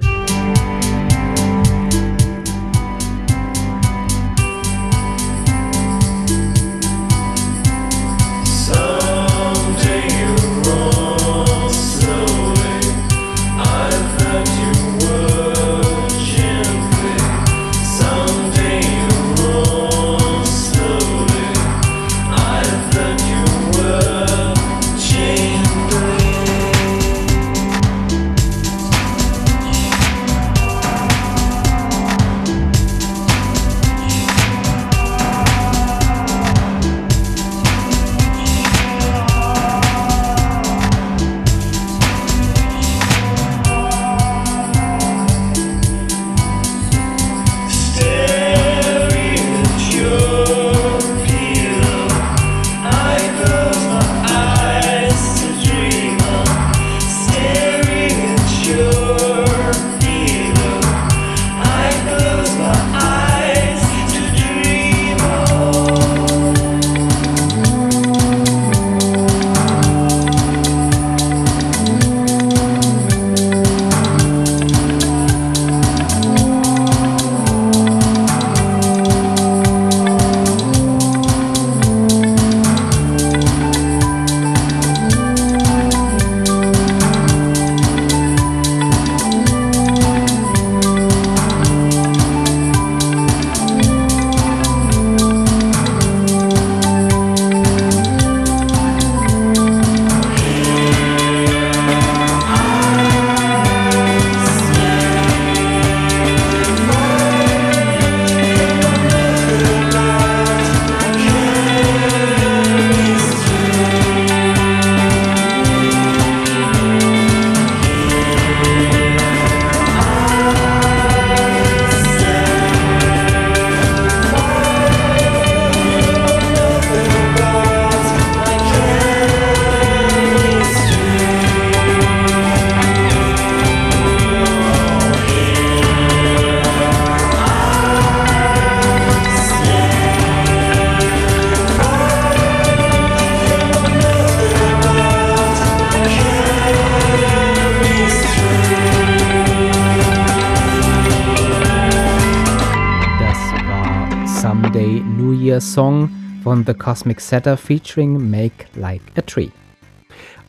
The 156.66 156.74
Cosmic 156.74 157.20
Setter 157.20 157.58
featuring 157.58 158.30
Make 158.30 158.66
Like 158.76 159.02
a 159.18 159.22
Tree. 159.22 159.50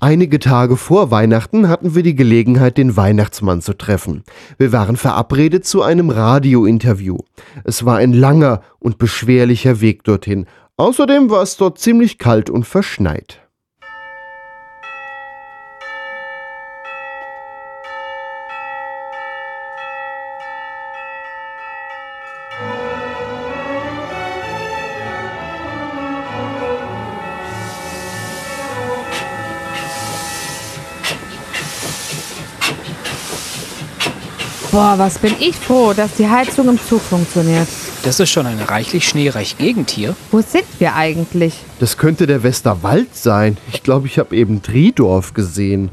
Einige 0.01 0.41
Tage 0.41 0.77
vor 0.77 1.13
Weihnachten 1.13 1.69
hatten 1.69 1.95
wir 1.95 2.03
die 2.03 2.17
Gelegenheit, 2.17 2.77
den 2.77 2.97
Weihnachtsmann 2.97 3.63
zu 3.63 3.73
treffen. 3.73 4.25
Wir 4.59 4.73
waren 4.73 4.97
verabredet 4.97 5.65
zu 5.65 5.83
einem 5.83 6.11
Radiointerview. 6.11 7.19
Es 7.63 7.85
war 7.85 7.99
ein 7.99 8.13
langer 8.13 8.63
und 8.81 8.99
beschwerlicher 8.99 9.81
Weg 9.81 10.03
dorthin. 10.03 10.47
Außerdem 10.77 11.31
war 11.31 11.43
es 11.43 11.57
dort 11.57 11.79
ziemlich 11.79 12.19
kalt 12.19 12.51
und 12.51 12.67
verschneit. 12.67 13.42
Boah, 34.73 34.95
was 34.97 35.19
bin 35.19 35.35
ich 35.39 35.55
froh, 35.55 35.93
dass 35.93 36.15
die 36.15 36.27
Heizung 36.27 36.67
im 36.71 36.79
Zug 36.79 37.03
funktioniert. 37.03 37.69
Das 38.05 38.19
ist 38.19 38.31
schon 38.31 38.47
eine 38.47 38.71
reichlich 38.71 39.07
schneereiche 39.07 39.55
Gegend 39.59 39.91
hier. 39.91 40.17
Wo 40.31 40.41
sind 40.41 40.65
wir 40.79 40.97
eigentlich? 40.97 41.59
Das 41.79 41.99
könnte 41.99 42.27
der 42.27 42.43
Westerwald 42.43 43.15
sein. 43.15 43.59
Ich 43.71 43.83
glaube, 43.83 44.07
ich 44.07 44.19
habe 44.19 44.35
eben 44.35 44.63
Triedorf 44.63 45.35
gesehen. 45.35 45.91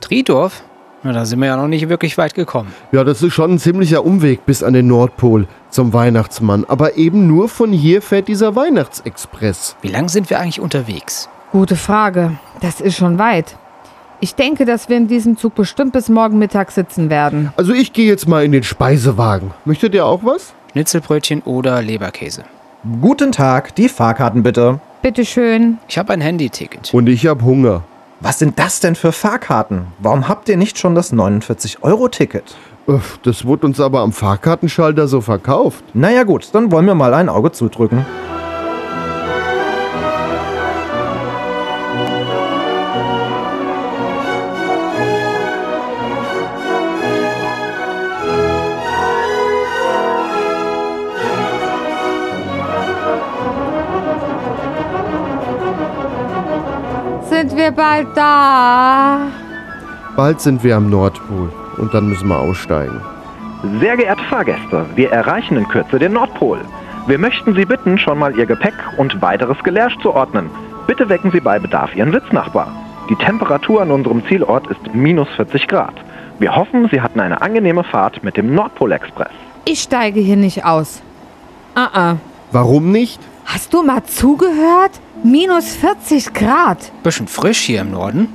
Triedorf? 0.00 0.62
Na, 1.02 1.12
da 1.12 1.26
sind 1.26 1.40
wir 1.40 1.48
ja 1.48 1.58
noch 1.58 1.68
nicht 1.68 1.90
wirklich 1.90 2.16
weit 2.16 2.32
gekommen. 2.32 2.72
Ja, 2.90 3.04
das 3.04 3.20
ist 3.20 3.34
schon 3.34 3.52
ein 3.52 3.58
ziemlicher 3.58 4.02
Umweg 4.02 4.46
bis 4.46 4.62
an 4.62 4.72
den 4.72 4.86
Nordpol 4.86 5.46
zum 5.68 5.92
Weihnachtsmann. 5.92 6.64
Aber 6.64 6.96
eben 6.96 7.26
nur 7.26 7.50
von 7.50 7.70
hier 7.70 8.00
fährt 8.00 8.28
dieser 8.28 8.56
Weihnachtsexpress. 8.56 9.76
Wie 9.82 9.88
lang 9.88 10.08
sind 10.08 10.30
wir 10.30 10.40
eigentlich 10.40 10.60
unterwegs? 10.60 11.28
Gute 11.50 11.76
Frage. 11.76 12.38
Das 12.62 12.80
ist 12.80 12.96
schon 12.96 13.18
weit. 13.18 13.58
Ich 14.24 14.36
denke, 14.36 14.64
dass 14.66 14.88
wir 14.88 14.96
in 14.98 15.08
diesem 15.08 15.36
Zug 15.36 15.56
bestimmt 15.56 15.94
bis 15.94 16.08
morgen 16.08 16.38
Mittag 16.38 16.70
sitzen 16.70 17.10
werden. 17.10 17.52
Also 17.56 17.72
ich 17.72 17.92
gehe 17.92 18.06
jetzt 18.06 18.28
mal 18.28 18.44
in 18.44 18.52
den 18.52 18.62
Speisewagen. 18.62 19.50
Möchtet 19.64 19.94
ihr 19.94 20.06
auch 20.06 20.20
was? 20.22 20.54
Schnitzelbrötchen 20.70 21.42
oder 21.42 21.82
Leberkäse? 21.82 22.44
Guten 23.00 23.32
Tag, 23.32 23.74
die 23.74 23.88
Fahrkarten 23.88 24.44
bitte. 24.44 24.78
Bitteschön. 25.02 25.78
Ich 25.88 25.98
habe 25.98 26.12
ein 26.12 26.20
Handyticket. 26.20 26.94
Und 26.94 27.08
ich 27.08 27.26
hab 27.26 27.42
Hunger. 27.42 27.82
Was 28.20 28.38
sind 28.38 28.60
das 28.60 28.78
denn 28.78 28.94
für 28.94 29.10
Fahrkarten? 29.10 29.86
Warum 29.98 30.28
habt 30.28 30.48
ihr 30.48 30.56
nicht 30.56 30.78
schon 30.78 30.94
das 30.94 31.12
49-Euro-Ticket? 31.12 32.54
Uff, 32.86 33.18
Das 33.24 33.44
wurde 33.44 33.66
uns 33.66 33.80
aber 33.80 34.02
am 34.02 34.12
Fahrkartenschalter 34.12 35.08
so 35.08 35.20
verkauft. 35.20 35.82
Naja 35.94 36.22
gut, 36.22 36.48
dann 36.52 36.70
wollen 36.70 36.86
wir 36.86 36.94
mal 36.94 37.12
ein 37.14 37.28
Auge 37.28 37.50
zudrücken. 37.50 38.06
Wir 57.62 57.70
bald 57.70 58.08
da? 58.16 59.28
Bald 60.16 60.40
sind 60.40 60.64
wir 60.64 60.74
am 60.76 60.90
Nordpol 60.90 61.52
und 61.78 61.94
dann 61.94 62.08
müssen 62.08 62.26
wir 62.26 62.40
aussteigen. 62.40 63.00
Sehr 63.78 63.96
geehrte 63.96 64.24
Fahrgäste, 64.24 64.84
wir 64.96 65.12
erreichen 65.12 65.56
in 65.56 65.68
Kürze 65.68 66.00
den 66.00 66.14
Nordpol. 66.14 66.58
Wir 67.06 67.18
möchten 67.18 67.54
Sie 67.54 67.64
bitten, 67.64 67.98
schon 67.98 68.18
mal 68.18 68.36
Ihr 68.36 68.46
Gepäck 68.46 68.74
und 68.96 69.22
weiteres 69.22 69.62
Gelärsch 69.62 69.96
zu 69.98 70.12
ordnen. 70.12 70.50
Bitte 70.88 71.08
wecken 71.08 71.30
Sie 71.30 71.40
bei 71.40 71.60
Bedarf 71.60 71.94
Ihren 71.94 72.10
Sitznachbar. 72.10 72.72
Die 73.08 73.14
Temperatur 73.14 73.82
an 73.82 73.92
unserem 73.92 74.26
Zielort 74.26 74.66
ist 74.66 74.92
minus 74.92 75.28
40 75.36 75.68
Grad. 75.68 75.94
Wir 76.40 76.56
hoffen, 76.56 76.88
Sie 76.90 77.00
hatten 77.00 77.20
eine 77.20 77.42
angenehme 77.42 77.84
Fahrt 77.84 78.24
mit 78.24 78.36
dem 78.36 78.52
Nordpol-Express. 78.56 79.30
Ich 79.66 79.82
steige 79.82 80.18
hier 80.18 80.36
nicht 80.36 80.64
aus. 80.64 81.00
Ah, 81.76 81.90
ah. 81.92 82.16
Warum 82.50 82.90
nicht? 82.90 83.20
Hast 83.44 83.72
du 83.72 83.84
mal 83.84 84.02
zugehört? 84.04 85.00
Minus 85.24 85.76
40 85.76 86.34
Grad. 86.34 86.90
Bisschen 87.04 87.28
frisch 87.28 87.60
hier 87.60 87.82
im 87.82 87.92
Norden. 87.92 88.26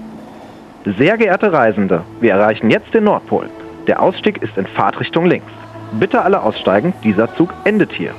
Sehr 0.97 1.17
geehrte 1.17 1.51
Reisende, 1.51 2.03
wir 2.21 2.31
erreichen 2.31 2.71
jetzt 2.71 2.93
den 2.93 3.03
Nordpol. 3.03 3.49
Der 3.87 4.01
Ausstieg 4.01 4.41
ist 4.41 4.57
in 4.57 4.65
Fahrtrichtung 4.67 5.25
links. 5.25 5.51
Bitte 5.99 6.21
alle 6.21 6.41
aussteigen, 6.41 6.93
dieser 7.03 7.35
Zug 7.35 7.53
endet 7.65 7.91
hier. 7.91 8.13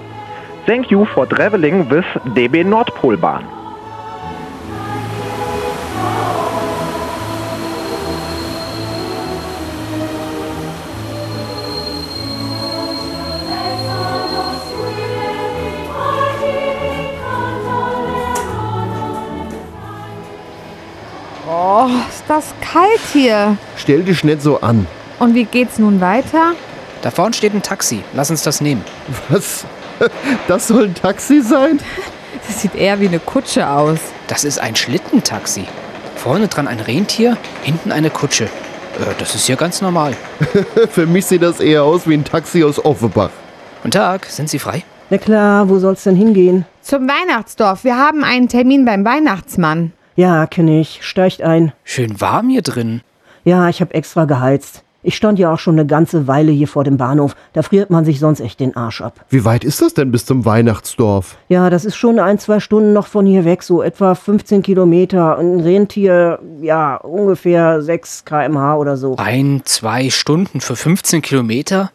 Thank 0.67 0.91
you 0.91 1.07
for 1.07 1.27
traveling 1.27 1.89
with 1.91 2.05
DB 2.37 2.63
Nordpolbahn. 2.63 3.45
Oh, 21.89 22.09
ist 22.11 22.25
das 22.29 22.53
kalt 22.61 23.01
hier. 23.15 23.57
Stell 23.77 24.03
dich 24.03 24.23
nicht 24.23 24.43
so 24.43 24.61
an. 24.61 24.87
Und 25.19 25.35
wie 25.35 25.45
geht's 25.45 25.79
nun 25.79 26.03
weiter? 26.03 26.53
Da 27.01 27.11
vorne 27.11 27.33
steht 27.33 27.55
ein 27.55 27.63
Taxi. 27.63 28.03
Lass 28.13 28.31
uns 28.31 28.43
das 28.43 28.61
nehmen. 28.61 28.85
Was? 29.31 29.65
Das 30.47 30.69
soll 30.69 30.85
ein 30.85 30.95
Taxi 30.95 31.41
sein? 31.41 31.81
Das 32.47 32.61
sieht 32.61 32.75
eher 32.75 33.01
wie 33.01 33.09
eine 33.09 33.19
Kutsche 33.19 33.69
aus. 33.69 33.99
Das 34.27 34.45
ist 34.45 34.61
ein 34.61 34.77
Schlittentaxi. 34.77 35.65
Vorne 36.17 36.49
dran 36.49 36.69
ein 36.69 36.81
Rentier, 36.81 37.39
hinten 37.63 37.91
eine 37.91 38.11
Kutsche. 38.11 38.45
Äh, 38.45 39.15
das 39.19 39.35
ist 39.35 39.49
ja 39.49 39.57
ganz 39.57 39.81
normal. 39.81 40.15
Für 40.91 41.07
mich 41.07 41.25
sieht 41.25 41.43
das 41.43 41.59
eher 41.59 41.85
aus 41.85 42.07
wie 42.07 42.15
ein 42.15 42.25
Taxi 42.25 42.63
aus 42.65 42.85
Offenbach. 42.85 43.31
Guten 43.83 43.93
Tag, 43.93 44.27
sind 44.27 44.51
Sie 44.51 44.59
frei? 44.59 44.85
Na 45.09 45.17
klar, 45.17 45.69
wo 45.71 45.79
soll's 45.79 46.05
denn 46.05 46.17
hingehen? 46.17 46.67
Zum 46.83 47.09
Weihnachtsdorf. 47.09 47.83
Wir 47.83 47.97
haben 47.97 48.25
einen 48.25 48.49
Termin 48.49 48.85
beim 48.85 49.05
Weihnachtsmann. 49.07 49.93
Ja, 50.19 50.49
kenn 50.49 50.67
ich. 50.67 50.99
Steigt 51.03 51.43
ein. 51.43 51.71
Schön 51.85 52.21
warm 52.21 52.49
hier 52.49 52.63
drin. 52.63 53.03
Ja, 53.45 53.69
ich 53.69 53.81
hab 53.81 53.95
extra 53.95 54.25
geheizt. 54.25 54.83
Ich 55.05 55.15
stand 55.15 55.39
ja 55.39 55.53
auch 55.53 55.61
schon 55.61 55.77
eine 55.77 55.87
ganze 55.87 56.27
Weile 56.27 56.51
hier 56.51 56.67
vor 56.67 56.83
dem 56.83 56.97
Bahnhof. 56.97 57.37
Da 57.53 57.63
friert 57.63 57.89
man 57.89 58.05
sich 58.05 58.19
sonst 58.19 58.41
echt 58.41 58.59
den 58.59 58.75
Arsch 58.75 59.01
ab. 59.01 59.25
Wie 59.29 59.45
weit 59.45 59.63
ist 59.63 59.81
das 59.81 59.95
denn 59.95 60.11
bis 60.11 60.27
zum 60.27 60.45
Weihnachtsdorf? 60.45 61.37
Ja, 61.47 61.71
das 61.71 61.85
ist 61.85 61.95
schon 61.95 62.19
ein, 62.19 62.41
zwei 62.41 62.59
Stunden 62.59 62.93
noch 62.93 63.07
von 63.07 63.27
hier 63.27 63.45
weg, 63.45 63.63
so 63.63 63.81
etwa 63.81 64.17
15 64.17 64.65
Kilometer. 64.65 65.39
Ein 65.39 65.61
Rentier, 65.61 66.41
ja, 66.63 66.97
ungefähr 66.97 67.81
6 67.81 68.25
kmh 68.25 68.75
oder 68.75 68.97
so. 68.97 69.15
Ein, 69.19 69.63
zwei 69.67 70.11
Stunden 70.11 70.61
für 70.61 70.75
15 70.75 71.23
Kilometer? 71.23 71.93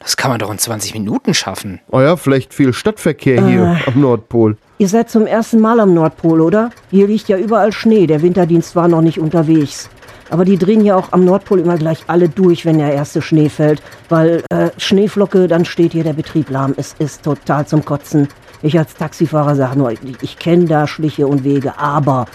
Das 0.00 0.16
kann 0.16 0.30
man 0.30 0.38
doch 0.38 0.50
in 0.50 0.58
20 0.58 0.94
Minuten 0.94 1.34
schaffen. 1.34 1.80
Oh 1.90 2.00
ja, 2.00 2.16
vielleicht 2.16 2.54
viel 2.54 2.72
Stadtverkehr 2.72 3.44
hier 3.46 3.80
am 3.86 4.00
Nordpol. 4.00 4.56
Ihr 4.78 4.88
seid 4.88 5.10
zum 5.10 5.26
ersten 5.26 5.60
Mal 5.60 5.80
am 5.80 5.92
Nordpol, 5.92 6.40
oder? 6.40 6.70
Hier 6.90 7.08
liegt 7.08 7.28
ja 7.28 7.36
überall 7.36 7.72
Schnee. 7.72 8.06
Der 8.06 8.22
Winterdienst 8.22 8.76
war 8.76 8.86
noch 8.86 9.02
nicht 9.02 9.18
unterwegs. 9.18 9.90
Aber 10.30 10.44
die 10.44 10.58
drehen 10.58 10.84
ja 10.84 10.94
auch 10.94 11.12
am 11.12 11.24
Nordpol 11.24 11.58
immer 11.58 11.76
gleich 11.76 12.04
alle 12.06 12.28
durch, 12.28 12.64
wenn 12.64 12.78
der 12.78 12.92
erste 12.92 13.22
Schnee 13.22 13.48
fällt. 13.48 13.82
Weil 14.08 14.42
äh, 14.50 14.70
Schneeflocke, 14.76 15.48
dann 15.48 15.64
steht 15.64 15.92
hier 15.92 16.04
der 16.04 16.12
Betrieb 16.12 16.50
lahm. 16.50 16.74
Es 16.76 16.94
ist 16.98 17.22
total 17.22 17.66
zum 17.66 17.84
Kotzen. 17.84 18.28
Ich 18.62 18.78
als 18.78 18.94
Taxifahrer 18.94 19.56
sage 19.56 19.78
nur, 19.78 19.92
ich, 19.92 20.00
ich 20.20 20.38
kenne 20.38 20.66
da 20.66 20.86
Schliche 20.86 21.26
und 21.26 21.44
Wege, 21.44 21.78
aber, 21.78 22.26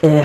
äh, 0.00 0.22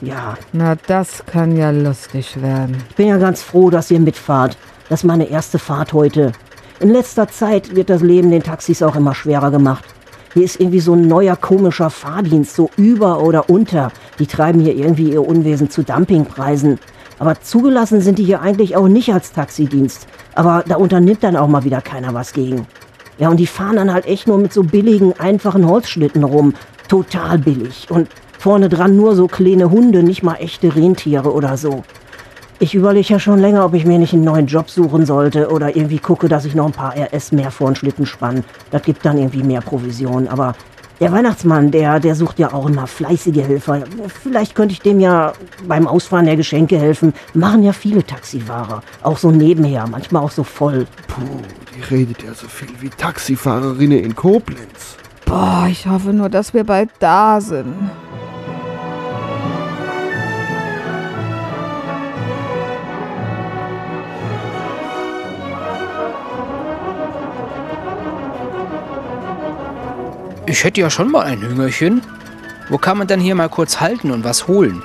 ja. 0.00 0.36
Na, 0.52 0.76
das 0.86 1.24
kann 1.26 1.56
ja 1.56 1.70
lustig 1.70 2.40
werden. 2.42 2.76
Ich 2.90 2.96
bin 2.96 3.08
ja 3.08 3.16
ganz 3.16 3.42
froh, 3.42 3.70
dass 3.70 3.90
ihr 3.90 4.00
mitfahrt. 4.00 4.56
Das 4.88 5.00
ist 5.00 5.04
meine 5.04 5.28
erste 5.28 5.58
Fahrt 5.58 5.92
heute. 5.92 6.32
In 6.80 6.88
letzter 6.88 7.28
Zeit 7.28 7.76
wird 7.76 7.90
das 7.90 8.00
Leben 8.00 8.30
den 8.30 8.42
Taxis 8.42 8.82
auch 8.82 8.96
immer 8.96 9.14
schwerer 9.14 9.50
gemacht. 9.50 9.84
Hier 10.32 10.44
ist 10.44 10.60
irgendwie 10.60 10.80
so 10.80 10.94
ein 10.94 11.06
neuer 11.08 11.36
komischer 11.36 11.90
Fahrdienst, 11.90 12.54
so 12.54 12.70
über 12.76 13.22
oder 13.22 13.50
unter. 13.50 13.92
Die 14.18 14.26
treiben 14.26 14.60
hier 14.60 14.74
irgendwie 14.74 15.10
ihr 15.12 15.26
Unwesen 15.26 15.68
zu 15.68 15.82
Dumpingpreisen. 15.82 16.78
Aber 17.18 17.40
zugelassen 17.40 18.00
sind 18.00 18.18
die 18.18 18.24
hier 18.24 18.40
eigentlich 18.40 18.76
auch 18.76 18.88
nicht 18.88 19.12
als 19.12 19.32
Taxidienst. 19.32 20.06
Aber 20.34 20.64
da 20.66 20.76
unternimmt 20.76 21.22
dann 21.22 21.36
auch 21.36 21.48
mal 21.48 21.64
wieder 21.64 21.82
keiner 21.82 22.14
was 22.14 22.32
gegen. 22.32 22.66
Ja, 23.18 23.28
und 23.28 23.38
die 23.38 23.46
fahren 23.46 23.76
dann 23.76 23.92
halt 23.92 24.06
echt 24.06 24.26
nur 24.26 24.38
mit 24.38 24.52
so 24.52 24.62
billigen, 24.62 25.12
einfachen 25.18 25.66
Holzschlitten 25.66 26.24
rum. 26.24 26.54
Total 26.88 27.38
billig. 27.38 27.88
Und 27.90 28.08
vorne 28.38 28.68
dran 28.68 28.96
nur 28.96 29.16
so 29.16 29.26
kleine 29.26 29.70
Hunde, 29.70 30.02
nicht 30.02 30.22
mal 30.22 30.36
echte 30.36 30.74
Rentiere 30.74 31.32
oder 31.32 31.56
so. 31.56 31.82
Ich 32.60 32.74
überlege 32.74 33.06
ja 33.08 33.20
schon 33.20 33.38
länger, 33.38 33.64
ob 33.64 33.74
ich 33.74 33.84
mir 33.84 34.00
nicht 34.00 34.12
einen 34.12 34.24
neuen 34.24 34.48
Job 34.48 34.68
suchen 34.68 35.06
sollte 35.06 35.48
oder 35.50 35.76
irgendwie 35.76 36.00
gucke, 36.00 36.28
dass 36.28 36.44
ich 36.44 36.56
noch 36.56 36.66
ein 36.66 36.72
paar 36.72 36.92
RS 36.96 37.30
mehr 37.30 37.52
vor 37.52 37.70
den 37.70 37.76
Schlitten 37.76 38.04
spann. 38.04 38.42
Das 38.72 38.82
gibt 38.82 39.06
dann 39.06 39.16
irgendwie 39.16 39.44
mehr 39.44 39.60
Provision. 39.60 40.26
Aber 40.26 40.56
der 40.98 41.12
Weihnachtsmann, 41.12 41.70
der, 41.70 42.00
der 42.00 42.16
sucht 42.16 42.40
ja 42.40 42.52
auch 42.52 42.66
immer 42.66 42.88
fleißige 42.88 43.46
Helfer. 43.46 43.84
Vielleicht 44.24 44.56
könnte 44.56 44.72
ich 44.72 44.80
dem 44.80 44.98
ja 44.98 45.34
beim 45.68 45.86
Ausfahren 45.86 46.26
der 46.26 46.34
Geschenke 46.34 46.76
helfen. 46.76 47.14
Machen 47.32 47.62
ja 47.62 47.72
viele 47.72 48.04
Taxifahrer. 48.04 48.82
Auch 49.04 49.18
so 49.18 49.30
nebenher, 49.30 49.86
manchmal 49.88 50.24
auch 50.24 50.32
so 50.32 50.42
voll. 50.42 50.88
Puh, 51.06 51.22
die 51.76 51.94
redet 51.94 52.24
ja 52.24 52.34
so 52.34 52.48
viel 52.48 52.70
wie 52.80 52.88
Taxifahrerinnen 52.88 54.00
in 54.00 54.16
Koblenz. 54.16 54.96
Boah, 55.26 55.68
ich 55.70 55.86
hoffe 55.86 56.12
nur, 56.12 56.28
dass 56.28 56.52
wir 56.52 56.64
bald 56.64 56.90
da 56.98 57.40
sind. 57.40 57.72
Ich 70.48 70.64
hätte 70.64 70.80
ja 70.80 70.88
schon 70.88 71.10
mal 71.10 71.26
ein 71.26 71.42
Hüngerchen. 71.42 72.00
Wo 72.70 72.78
kann 72.78 72.96
man 72.96 73.06
denn 73.06 73.20
hier 73.20 73.34
mal 73.34 73.50
kurz 73.50 73.82
halten 73.82 74.10
und 74.10 74.24
was 74.24 74.48
holen? 74.48 74.82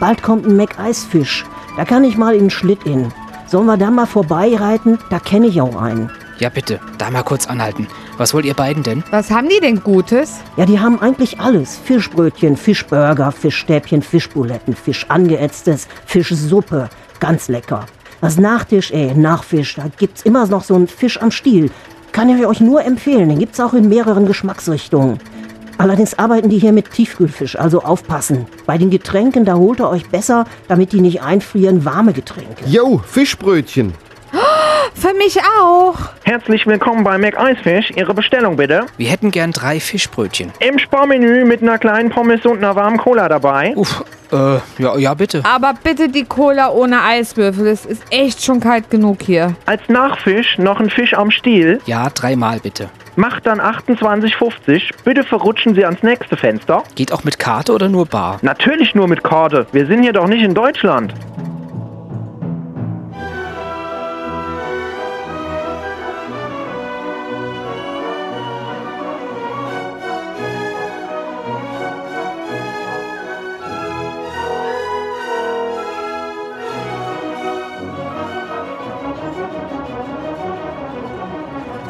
Bald 0.00 0.22
kommt 0.22 0.46
ein 0.46 0.56
Mac-Eisfisch. 0.56 1.44
Da 1.76 1.84
kann 1.84 2.02
ich 2.02 2.16
mal 2.16 2.32
in 2.32 2.44
den 2.44 2.50
Schlitt 2.50 2.84
in. 2.84 3.12
Sollen 3.46 3.66
wir 3.66 3.76
da 3.76 3.90
mal 3.90 4.06
vorbeireiten? 4.06 4.98
Da 5.10 5.18
kenne 5.18 5.48
ich 5.48 5.60
auch 5.60 5.76
einen. 5.76 6.10
Ja, 6.38 6.48
bitte, 6.48 6.80
da 6.96 7.10
mal 7.10 7.24
kurz 7.24 7.46
anhalten. 7.46 7.88
Was 8.16 8.32
wollt 8.32 8.46
ihr 8.46 8.54
beiden 8.54 8.82
denn? 8.82 9.04
Was 9.10 9.30
haben 9.30 9.50
die 9.50 9.60
denn 9.60 9.82
Gutes? 9.82 10.40
Ja, 10.56 10.64
die 10.64 10.80
haben 10.80 10.98
eigentlich 10.98 11.38
alles. 11.38 11.76
Fischbrötchen, 11.76 12.56
Fischburger, 12.56 13.32
Fischstäbchen, 13.32 14.00
Fischbuletten, 14.00 14.74
Fisch 14.74 15.04
angeätztes, 15.10 15.88
Fischsuppe. 16.06 16.88
Ganz 17.20 17.48
lecker. 17.48 17.84
Das 18.22 18.38
Nachtisch, 18.38 18.92
ey, 18.92 19.12
Nachfisch, 19.14 19.74
da 19.74 19.90
gibt's 19.98 20.22
immer 20.22 20.46
noch 20.46 20.64
so 20.64 20.74
einen 20.74 20.88
Fisch 20.88 21.20
am 21.20 21.30
Stiel. 21.30 21.70
Kann 22.12 22.28
ich 22.28 22.46
euch 22.46 22.60
nur 22.60 22.84
empfehlen. 22.84 23.30
Den 23.30 23.38
gibt's 23.38 23.58
auch 23.58 23.72
in 23.72 23.88
mehreren 23.88 24.26
Geschmacksrichtungen. 24.26 25.18
Allerdings 25.78 26.18
arbeiten 26.18 26.50
die 26.50 26.58
hier 26.58 26.72
mit 26.72 26.92
Tiefkühlfisch, 26.92 27.58
also 27.58 27.82
aufpassen. 27.82 28.46
Bei 28.66 28.76
den 28.78 28.90
Getränken, 28.90 29.44
da 29.44 29.54
holt 29.56 29.80
ihr 29.80 29.88
euch 29.88 30.08
besser, 30.08 30.44
damit 30.68 30.92
die 30.92 31.00
nicht 31.00 31.22
einfrieren, 31.22 31.84
warme 31.84 32.12
Getränke. 32.12 32.64
Jo, 32.66 32.98
Fischbrötchen. 32.98 33.94
Für 34.94 35.14
mich 35.14 35.38
auch. 35.60 35.94
Herzlich 36.24 36.66
willkommen 36.66 37.04
bei 37.04 37.16
Mac 37.16 37.38
Eisfisch. 37.38 37.90
Ihre 37.94 38.14
Bestellung 38.14 38.56
bitte. 38.56 38.86
Wir 38.96 39.08
hätten 39.08 39.30
gern 39.30 39.52
drei 39.52 39.78
Fischbrötchen. 39.80 40.52
Im 40.60 40.78
Sparmenü 40.78 41.44
mit 41.44 41.62
einer 41.62 41.78
kleinen 41.78 42.10
Pommes 42.10 42.44
und 42.44 42.58
einer 42.58 42.74
warmen 42.74 42.98
Cola 42.98 43.28
dabei. 43.28 43.72
Uff, 43.76 44.04
äh, 44.32 44.58
ja, 44.78 44.96
ja, 44.98 45.14
bitte. 45.14 45.42
Aber 45.44 45.74
bitte 45.82 46.08
die 46.08 46.24
Cola 46.24 46.70
ohne 46.70 47.02
Eiswürfel. 47.02 47.66
Es 47.68 47.86
ist 47.86 48.02
echt 48.10 48.42
schon 48.42 48.60
kalt 48.60 48.90
genug 48.90 49.22
hier. 49.22 49.54
Als 49.66 49.88
Nachfisch 49.88 50.58
noch 50.58 50.80
ein 50.80 50.90
Fisch 50.90 51.14
am 51.14 51.30
Stiel. 51.30 51.80
Ja, 51.86 52.08
dreimal 52.10 52.58
bitte. 52.60 52.88
Macht 53.14 53.46
dann 53.46 53.60
28,50. 53.60 54.90
Bitte 55.04 55.22
verrutschen 55.22 55.74
Sie 55.74 55.84
ans 55.84 56.02
nächste 56.02 56.36
Fenster. 56.36 56.82
Geht 56.94 57.12
auch 57.12 57.24
mit 57.24 57.38
Karte 57.38 57.72
oder 57.72 57.88
nur 57.88 58.06
bar? 58.06 58.38
Natürlich 58.42 58.94
nur 58.94 59.06
mit 59.06 59.22
Karte. 59.22 59.66
Wir 59.72 59.86
sind 59.86 60.02
hier 60.02 60.12
doch 60.12 60.26
nicht 60.26 60.42
in 60.42 60.54
Deutschland. 60.54 61.12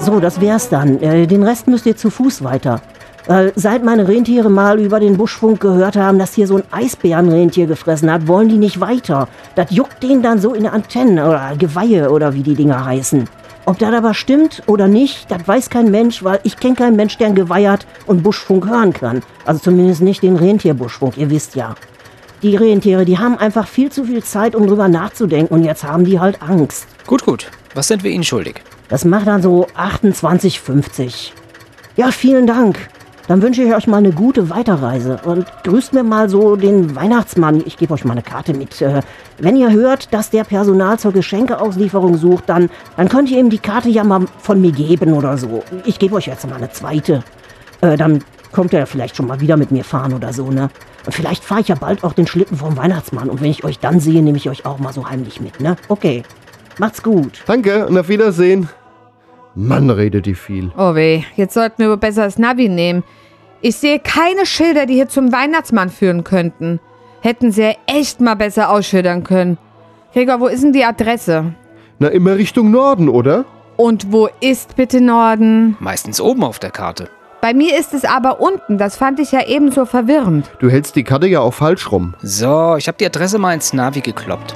So, 0.05 0.19
das 0.19 0.41
wär's 0.41 0.69
dann. 0.69 1.01
Äh, 1.01 1.29
den 1.29 1.45
Rest 1.45 1.69
müsst 1.69 1.87
ihr 1.87 1.97
zu 1.97 2.11
Fuß 2.11 2.43
weiter. 2.43 2.83
Äh, 3.29 3.53
seit 3.55 3.85
meine 3.85 4.09
Rentiere 4.09 4.51
mal 4.51 4.81
über 4.81 4.99
den 4.99 5.17
Buschfunk 5.17 5.61
gehört 5.61 5.95
haben, 5.95 6.19
dass 6.19 6.35
hier 6.35 6.49
so 6.49 6.57
ein 6.57 6.65
Eisbärenrentier 6.73 7.69
gefressen 7.69 8.11
hat, 8.11 8.27
wollen 8.27 8.49
die 8.49 8.59
nicht 8.59 8.81
weiter. 8.81 9.29
Das 9.55 9.71
juckt 9.71 10.03
denen 10.03 10.21
dann 10.21 10.41
so 10.41 10.55
in 10.55 10.67
Antennen 10.67 11.21
oder 11.21 11.53
Geweihe 11.57 12.11
oder 12.11 12.35
wie 12.35 12.43
die 12.43 12.57
Dinger 12.57 12.85
heißen. 12.85 13.29
Ob 13.65 13.79
das 13.79 13.95
aber 13.95 14.13
stimmt 14.13 14.65
oder 14.67 14.89
nicht, 14.89 15.31
das 15.31 15.47
weiß 15.47 15.71
kein 15.71 15.93
Mensch, 15.93 16.25
weil 16.25 16.41
ich 16.43 16.57
kenne 16.57 16.75
keinen 16.75 16.97
Mensch, 16.97 17.17
der 17.19 17.29
ein 17.29 17.37
Geweih 17.37 17.69
hat 17.69 17.87
und 18.07 18.25
Buschfunk 18.25 18.69
hören 18.69 18.93
kann. 18.93 19.23
Also 19.45 19.61
zumindest 19.61 20.03
nicht 20.03 20.25
den 20.25 20.35
Rentierbuschfunk, 20.35 21.17
ihr 21.17 21.31
wisst 21.31 21.55
ja. 21.55 21.77
Die 22.43 22.57
Rentiere, 22.57 23.05
die 23.05 23.21
haben 23.21 23.39
einfach 23.39 23.69
viel 23.69 23.93
zu 23.93 24.03
viel 24.03 24.25
Zeit, 24.25 24.57
um 24.57 24.67
drüber 24.67 24.89
nachzudenken 24.89 25.55
und 25.55 25.63
jetzt 25.63 25.85
haben 25.85 26.05
die 26.05 26.19
halt 26.19 26.43
Angst. 26.43 26.89
Gut, 27.07 27.25
gut. 27.25 27.47
Was 27.75 27.87
sind 27.87 28.03
wir 28.03 28.11
Ihnen 28.11 28.25
schuldig? 28.25 28.63
Das 28.89 29.05
macht 29.05 29.27
dann 29.27 29.43
so 29.43 29.67
28,50. 29.77 31.31
Ja, 31.97 32.11
vielen 32.11 32.47
Dank. 32.47 32.79
Dann 33.29 33.41
wünsche 33.41 33.63
ich 33.63 33.73
euch 33.73 33.87
mal 33.87 33.99
eine 33.99 34.11
gute 34.11 34.51
Weiterreise 34.51 35.21
und 35.25 35.47
grüßt 35.63 35.93
mir 35.93 36.03
mal 36.03 36.29
so 36.29 36.57
den 36.57 36.95
Weihnachtsmann. 36.97 37.63
Ich 37.65 37.77
gebe 37.77 37.95
euch 37.95 38.05
mal 38.05 38.13
eine 38.13 38.23
Karte 38.23 38.53
mit. 38.53 38.83
Äh, 38.83 39.01
Wenn 39.39 39.57
ihr 39.57 39.71
hört, 39.71 40.13
dass 40.13 40.31
der 40.31 40.45
Personal 40.45 40.99
zur 40.99 41.13
Geschenkeauslieferung 41.13 42.17
sucht, 42.17 42.49
dann, 42.49 42.69
dann 42.97 43.09
könnt 43.09 43.31
ihr 43.31 43.39
ihm 43.39 43.49
die 43.49 43.59
Karte 43.59 43.89
ja 43.89 44.03
mal 44.03 44.27
von 44.39 44.61
mir 44.61 44.73
geben 44.73 45.13
oder 45.13 45.39
so. 45.39 45.63
Ich 45.85 45.99
gebe 45.99 46.17
euch 46.17 46.27
jetzt 46.27 46.49
mal 46.49 46.57
eine 46.57 46.71
zweite. 46.73 47.23
Äh, 47.81 47.97
Dann 47.97 48.25
kommt 48.51 48.75
er 48.75 48.87
vielleicht 48.87 49.17
schon 49.17 49.29
mal 49.29 49.41
wieder 49.41 49.57
mit 49.57 49.71
mir 49.71 49.85
fahren 49.85 50.13
oder 50.13 50.33
so, 50.33 50.51
ne? 50.51 50.69
Und 51.07 51.13
vielleicht 51.15 51.43
fahre 51.45 51.61
ich 51.63 51.69
ja 51.69 51.75
bald 51.75 52.05
auch 52.05 52.13
den 52.13 52.27
Schlitten 52.27 52.57
vom 52.57 52.77
Weihnachtsmann. 52.77 53.31
Und 53.31 53.41
wenn 53.41 53.51
ich 53.51 53.65
euch 53.65 53.79
dann 53.79 53.99
sehe, 53.99 54.23
nehme 54.23 54.37
ich 54.37 54.51
euch 54.51 54.67
auch 54.67 54.79
mal 54.79 54.93
so 54.93 55.09
heimlich 55.09 55.41
mit, 55.41 55.61
ne? 55.61 55.77
Okay. 55.89 56.23
Macht's 56.79 57.03
gut. 57.03 57.43
Danke 57.47 57.87
und 57.87 57.99
auf 57.99 58.09
Wiedersehen. 58.09 58.69
Mann, 59.55 59.91
redet 59.91 60.27
die 60.27 60.35
viel. 60.35 60.73
Oh 60.79 60.95
weh, 60.95 61.23
jetzt 61.37 61.55
sollten 61.55 61.83
wir 61.83 61.91
wohl 61.91 61.97
besser 61.99 62.25
das 62.25 62.39
Navi 62.39 62.69
nehmen. 62.69 63.05
Ich 63.61 63.77
sehe 63.77 63.99
keine 63.99 64.47
Schilder, 64.47 64.87
die 64.87 64.95
hier 64.95 65.09
zum 65.09 65.33
Weihnachtsmann 65.33 65.91
führen 65.91 66.25
könnten. 66.25 66.81
Hätten 67.21 67.53
sie 67.53 67.63
ja 67.63 67.75
echt 67.87 68.21
mal 68.21 68.35
besser 68.35 68.71
ausschildern 68.71 69.23
können. 69.23 69.59
Gregor, 70.13 70.41
wo 70.41 70.47
ist 70.47 70.65
denn 70.65 70.73
die 70.73 70.85
Adresse? 70.85 71.55
Na, 71.99 72.09
immer 72.09 72.37
Richtung 72.37 72.71
Norden, 72.71 73.09
oder? 73.09 73.45
Und 73.77 74.13
wo 74.13 74.29
ist 74.41 74.77
bitte 74.77 75.01
Norden? 75.01 75.77
Meistens 75.81 76.21
oben 76.21 76.43
auf 76.43 76.59
der 76.59 76.71
Karte. 76.71 77.09
Bei 77.41 77.55
mir 77.55 77.79
ist 77.79 77.95
es 77.95 78.05
aber 78.05 78.41
unten. 78.41 78.79
Das 78.79 78.97
fand 78.97 79.21
ich 79.21 79.33
ja 79.33 79.47
ebenso 79.47 79.85
verwirrend. 79.85 80.51
Du 80.59 80.69
hältst 80.69 80.97
die 80.97 81.05
Karte 81.05 81.27
ja 81.27 81.41
auch 81.41 81.55
falsch 81.55 81.91
rum. 81.91 82.15
So, 82.23 82.77
ich 82.77 82.89
habe 82.89 82.99
die 82.99 83.07
Adresse 83.07 83.39
mal 83.39 83.55
ins 83.55 83.73
Navi 83.73 84.01
gekloppt. 84.01 84.55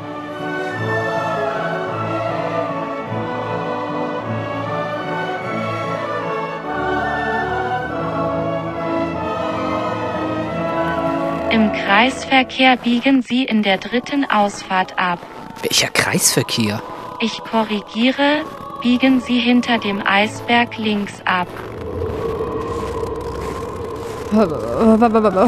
Im 11.51 11.73
Kreisverkehr 11.73 12.77
biegen 12.77 13.23
Sie 13.23 13.45
in 13.45 13.63
der 13.63 13.79
dritten 13.79 14.25
Ausfahrt 14.25 14.99
ab. 14.99 15.21
Welcher 15.63 15.89
Kreisverkehr? 15.89 16.83
Ich 17.21 17.39
korrigiere, 17.39 18.43
biegen 18.83 19.21
Sie 19.21 19.39
hinter 19.39 19.79
dem 19.79 20.05
Eisberg 20.05 20.77
links 20.77 21.15
ab. 21.25 21.49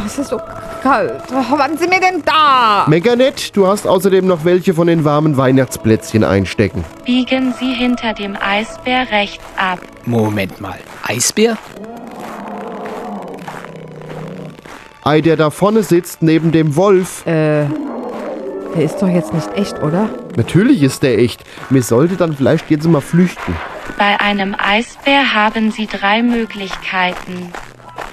Es 0.07 0.19
ist 0.19 0.29
so 0.29 0.39
kalt. 0.83 1.23
Wann 1.31 1.77
sind 1.77 1.91
wir 1.91 2.01
denn 2.01 2.23
da? 2.25 2.85
Mega 2.87 3.17
nett, 3.17 3.57
du 3.57 3.67
hast 3.67 3.87
außerdem 3.87 4.27
noch 4.27 4.45
welche 4.45 4.75
von 4.75 4.87
den 4.87 5.05
warmen 5.05 5.37
Weihnachtsplätzchen 5.37 6.23
einstecken. 6.23 6.85
Biegen 7.05 7.53
Sie 7.59 7.75
hinter 7.75 8.15
dem 8.15 8.37
Eisbär 8.41 9.11
rechts 9.11 9.45
ab. 9.57 9.81
Moment 10.07 10.61
mal. 10.61 10.79
Eisbär? 11.03 11.59
Ei, 15.09 15.23
der 15.23 15.39
da 15.39 15.49
vorne 15.49 15.83
sitzt, 15.85 16.21
neben 16.21 16.53
dem 16.53 16.77
Wolf. 16.77 17.27
Äh, 17.27 17.65
der 18.77 18.85
ist 18.85 19.01
doch 19.01 19.09
jetzt 19.09 19.33
nicht 19.33 19.49
echt, 19.57 19.83
oder? 19.83 20.11
Natürlich 20.37 20.83
ist 20.83 21.03
der 21.03 21.19
echt. 21.19 21.43
Mir 21.71 21.83
sollte 21.83 22.17
dann 22.17 22.37
vielleicht 22.37 22.71
jetzt 22.71 22.87
mal 22.87 23.01
flüchten. 23.01 23.57
Bei 23.97 24.21
einem 24.21 24.55
Eisbär 24.59 25.33
haben 25.33 25.71
Sie 25.71 25.87
drei 25.87 26.23
Möglichkeiten. 26.23 27.51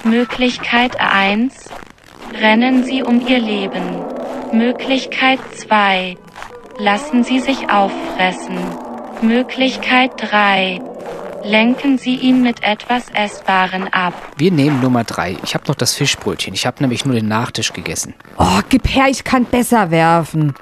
Möglichkeit 0.04 0.98
1. 0.98 1.52
Rennen 2.40 2.82
Sie 2.84 3.02
um 3.02 3.20
Ihr 3.28 3.40
Leben. 3.40 4.02
Möglichkeit 4.52 5.40
2. 5.54 6.16
Lassen 6.78 7.24
Sie 7.24 7.40
sich 7.40 7.68
auffressen. 7.68 8.56
Möglichkeit 9.20 10.12
3. 10.16 10.80
Lenken 11.44 11.98
Sie 11.98 12.16
ihn 12.16 12.42
mit 12.42 12.62
etwas 12.62 13.04
Essbaren 13.14 13.88
ab. 13.92 14.14
Wir 14.36 14.50
nehmen 14.50 14.80
Nummer 14.80 15.04
drei. 15.04 15.36
Ich 15.44 15.54
habe 15.54 15.64
noch 15.68 15.74
das 15.74 15.94
Fischbrötchen. 15.94 16.54
Ich 16.54 16.66
habe 16.66 16.82
nämlich 16.82 17.04
nur 17.04 17.14
den 17.14 17.28
Nachtisch 17.28 17.72
gegessen. 17.72 18.14
Oh, 18.36 18.60
gib 18.68 18.88
her, 18.88 19.06
ich 19.08 19.24
kann 19.24 19.44
besser 19.44 19.90
werfen. 19.90 20.54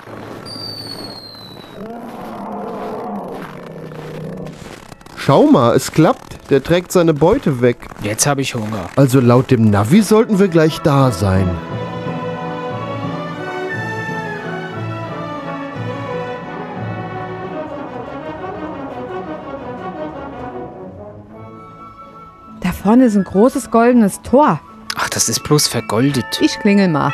Schau 5.16 5.44
mal, 5.46 5.74
es 5.74 5.90
klappt. 5.90 6.50
Der 6.50 6.62
trägt 6.62 6.92
seine 6.92 7.14
Beute 7.14 7.62
weg. 7.62 7.78
Jetzt 8.02 8.26
habe 8.26 8.42
ich 8.42 8.54
Hunger. 8.54 8.90
Also 8.96 9.20
laut 9.20 9.50
dem 9.50 9.70
Navi 9.70 10.02
sollten 10.02 10.38
wir 10.38 10.48
gleich 10.48 10.80
da 10.80 11.10
sein. 11.10 11.48
Vorne 22.84 23.06
ist 23.06 23.16
ein 23.16 23.24
großes 23.24 23.70
goldenes 23.70 24.20
Tor. 24.20 24.60
Ach, 24.96 25.08
das 25.08 25.30
ist 25.30 25.42
bloß 25.42 25.68
vergoldet. 25.68 26.38
Ich 26.42 26.58
klingel 26.58 26.88
mal. 26.88 27.12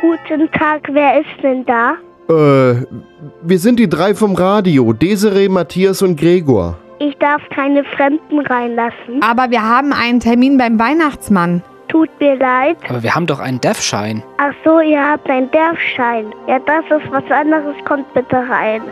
Guten 0.00 0.50
Tag, 0.52 0.88
wer 0.92 1.20
ist 1.20 1.42
denn 1.42 1.66
da? 1.66 1.96
Äh, 2.30 2.86
wir 3.42 3.58
sind 3.58 3.78
die 3.78 3.88
drei 3.88 4.14
vom 4.14 4.34
Radio. 4.34 4.94
Desiree, 4.94 5.50
Matthias 5.50 6.00
und 6.00 6.18
Gregor. 6.18 6.78
Ich 7.00 7.16
darf 7.18 7.42
keine 7.50 7.84
Fremden 7.84 8.40
reinlassen. 8.40 9.20
Aber 9.20 9.50
wir 9.50 9.62
haben 9.62 9.92
einen 9.92 10.20
Termin 10.20 10.56
beim 10.56 10.78
Weihnachtsmann. 10.78 11.62
Tut 11.90 12.08
mir 12.20 12.36
leid. 12.36 12.78
Aber 12.88 13.02
wir 13.02 13.14
haben 13.14 13.26
doch 13.26 13.40
einen 13.40 13.60
DEF-Schein. 13.60 14.22
Ach 14.38 14.54
so, 14.64 14.80
ihr 14.80 15.02
habt 15.04 15.28
einen 15.28 15.50
Derfschein. 15.50 16.32
Ja, 16.46 16.58
das 16.60 16.84
ist 16.84 17.10
was 17.10 17.28
anderes. 17.30 17.74
Kommt 17.84 18.12
bitte 18.14 18.36
rein. 18.36 18.82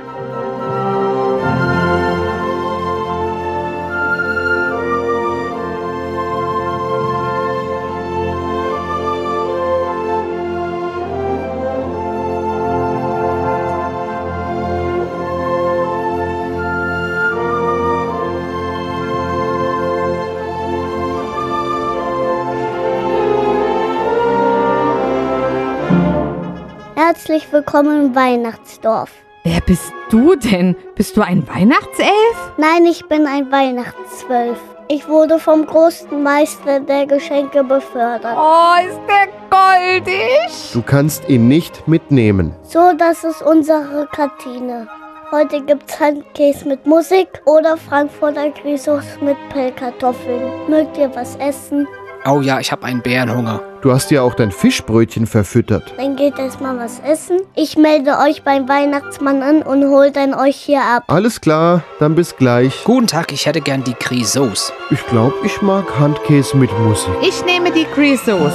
Herzlich 27.18 27.52
willkommen 27.52 28.06
im 28.06 28.14
Weihnachtsdorf. 28.14 29.10
Wer 29.42 29.60
bist 29.62 29.92
du 30.08 30.36
denn? 30.36 30.76
Bist 30.94 31.16
du 31.16 31.20
ein 31.20 31.48
Weihnachtself? 31.48 32.52
Nein, 32.58 32.86
ich 32.86 33.06
bin 33.06 33.26
ein 33.26 33.50
Weihnachtszwölf. 33.50 34.56
Ich 34.86 35.08
wurde 35.08 35.40
vom 35.40 35.66
großen 35.66 36.22
Meister 36.22 36.78
der 36.78 37.06
Geschenke 37.06 37.64
befördert. 37.64 38.36
Oh, 38.36 38.88
ist 38.88 39.00
der 39.08 39.26
goldig! 39.50 40.70
Du 40.72 40.80
kannst 40.80 41.28
ihn 41.28 41.48
nicht 41.48 41.88
mitnehmen. 41.88 42.54
So, 42.62 42.92
das 42.96 43.24
ist 43.24 43.42
unsere 43.42 44.08
Kantine. 44.12 44.86
Heute 45.32 45.60
gibt's 45.62 45.98
Handkäse 45.98 46.68
mit 46.68 46.86
Musik 46.86 47.42
oder 47.46 47.76
Frankfurter 47.76 48.50
Grisos 48.50 49.02
mit 49.20 49.36
Pellkartoffeln. 49.48 50.70
Mögt 50.70 50.96
ihr 50.96 51.12
was 51.16 51.34
essen? 51.34 51.88
Oh 52.30 52.42
ja, 52.42 52.60
ich 52.60 52.72
habe 52.72 52.84
einen 52.84 53.00
Bärenhunger. 53.00 53.62
Du 53.80 53.90
hast 53.90 54.10
ja 54.10 54.20
auch 54.20 54.34
dein 54.34 54.50
Fischbrötchen 54.50 55.26
verfüttert. 55.26 55.94
Dann 55.96 56.16
geht 56.16 56.38
erstmal 56.38 56.78
was 56.78 57.00
essen. 57.00 57.38
Ich 57.54 57.78
melde 57.78 58.18
euch 58.18 58.42
beim 58.42 58.68
Weihnachtsmann 58.68 59.42
an 59.42 59.62
und 59.62 59.84
hol 59.84 60.10
dann 60.10 60.34
euch 60.34 60.56
hier 60.56 60.82
ab. 60.82 61.04
Alles 61.06 61.40
klar, 61.40 61.84
dann 62.00 62.14
bis 62.14 62.36
gleich. 62.36 62.84
Guten 62.84 63.06
Tag, 63.06 63.32
ich 63.32 63.46
hätte 63.46 63.62
gern 63.62 63.82
die 63.82 63.94
Grisos. 63.94 64.74
Ich 64.90 65.06
glaube, 65.06 65.36
ich 65.42 65.62
mag 65.62 65.98
Handkäse 65.98 66.56
mit 66.58 66.70
Musik. 66.80 67.14
Ich 67.22 67.42
nehme 67.46 67.72
die 67.72 67.86
Grisos. 67.94 68.52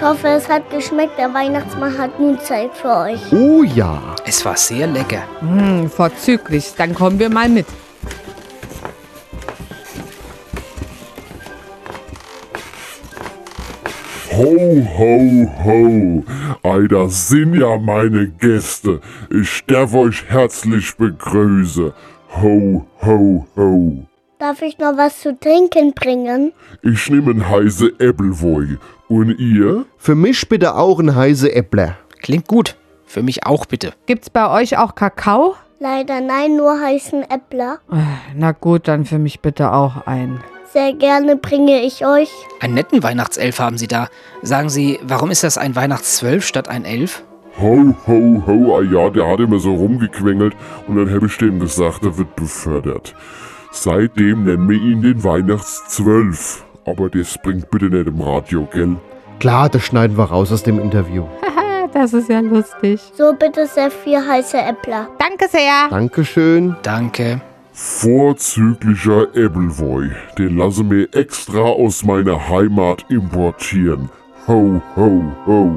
Ich 0.00 0.06
hoffe, 0.06 0.28
es 0.28 0.48
hat 0.48 0.70
geschmeckt. 0.70 1.18
Der 1.18 1.34
Weihnachtsmann 1.34 1.98
hat 1.98 2.18
nun 2.18 2.40
Zeit 2.40 2.74
für 2.74 2.88
euch. 2.88 3.20
Oh 3.32 3.62
ja. 3.62 4.16
Es 4.24 4.42
war 4.46 4.56
sehr 4.56 4.86
lecker. 4.86 5.24
Hm, 5.40 5.90
vorzüglich. 5.90 6.72
Dann 6.74 6.94
kommen 6.94 7.18
wir 7.18 7.28
mal 7.28 7.50
mit. 7.50 7.66
Ho, 14.32 14.88
ho, 14.96 15.52
ho. 15.64 16.24
Ei, 16.62 16.86
das 16.88 17.28
sind 17.28 17.52
ja 17.56 17.76
meine 17.76 18.28
Gäste. 18.28 19.02
Ich 19.28 19.66
darf 19.66 19.92
euch 19.92 20.24
herzlich 20.28 20.96
begrüßen. 20.96 21.92
Ho, 22.40 22.86
ho, 23.02 23.46
ho. 23.54 24.06
Darf 24.38 24.62
ich 24.62 24.78
noch 24.78 24.96
was 24.96 25.20
zu 25.20 25.38
trinken 25.38 25.92
bringen? 25.92 26.54
Ich 26.80 27.10
nehme 27.10 27.32
einen 27.32 27.46
heiße 27.46 27.92
Äppelwoi. 27.98 28.78
Und 29.10 29.40
ihr? 29.40 29.86
Für 29.98 30.14
mich 30.14 30.48
bitte 30.48 30.76
auch 30.76 31.00
ein 31.00 31.16
heiße 31.16 31.52
Äppler. 31.52 31.96
Klingt 32.22 32.46
gut. 32.46 32.76
Für 33.06 33.24
mich 33.24 33.44
auch 33.44 33.66
bitte. 33.66 33.92
Gibt's 34.06 34.30
bei 34.30 34.48
euch 34.48 34.78
auch 34.78 34.94
Kakao? 34.94 35.56
Leider 35.80 36.20
nein, 36.20 36.56
nur 36.56 36.80
heißen 36.80 37.24
Äppler. 37.28 37.80
Na 38.36 38.52
gut, 38.52 38.86
dann 38.86 39.04
für 39.04 39.18
mich 39.18 39.40
bitte 39.40 39.72
auch 39.72 40.06
ein. 40.06 40.40
Sehr 40.72 40.92
gerne 40.92 41.34
bringe 41.34 41.80
ich 41.80 42.06
euch. 42.06 42.30
Einen 42.60 42.74
netten 42.74 43.02
Weihnachtself 43.02 43.58
haben 43.58 43.78
Sie 43.78 43.88
da. 43.88 44.06
Sagen 44.42 44.68
Sie, 44.68 45.00
warum 45.02 45.32
ist 45.32 45.42
das 45.42 45.58
ein 45.58 45.74
Weihnachtszwölf 45.74 46.46
statt 46.46 46.68
ein 46.68 46.84
Elf? 46.84 47.24
Ho, 47.60 47.92
ho, 48.06 48.44
ho. 48.46 48.76
Ah 48.78 48.82
ja, 48.82 49.10
der 49.10 49.26
hat 49.26 49.40
immer 49.40 49.58
so 49.58 49.74
rumgequengelt. 49.74 50.54
Und 50.86 50.94
dann 50.94 51.12
habe 51.12 51.26
ich 51.26 51.36
dem 51.36 51.58
gesagt, 51.58 52.04
er 52.04 52.16
wird 52.16 52.36
befördert. 52.36 53.16
Seitdem 53.72 54.44
nennen 54.44 54.68
wir 54.68 54.80
ihn 54.80 55.02
den 55.02 55.24
Weihnachtszwölf. 55.24 56.64
Aber 56.90 57.08
das 57.08 57.38
bringt 57.42 57.70
bitte 57.70 57.86
nicht 57.86 58.08
im 58.08 58.20
Radio, 58.20 58.66
gell? 58.72 58.96
Klar, 59.38 59.68
das 59.68 59.82
schneiden 59.82 60.18
wir 60.18 60.24
raus 60.24 60.50
aus 60.52 60.62
dem 60.64 60.80
Interview. 60.80 61.24
Haha, 61.42 61.88
das 61.92 62.12
ist 62.12 62.28
ja 62.28 62.40
lustig. 62.40 63.00
So 63.14 63.32
bitte 63.32 63.66
sehr 63.66 63.90
viel 63.90 64.18
heiße 64.18 64.58
Äppler. 64.58 65.08
Danke 65.18 65.46
sehr. 65.48 65.88
Dankeschön. 65.88 66.74
Danke. 66.82 67.40
Vorzüglicher 67.72 69.34
Äppelwoi. 69.34 70.10
Den 70.36 70.58
lasse 70.58 70.82
mir 70.82 71.08
extra 71.14 71.60
aus 71.60 72.04
meiner 72.04 72.48
Heimat 72.48 73.06
importieren. 73.08 74.10
Ho, 74.48 74.82
ho, 74.96 75.22
ho. 75.46 75.72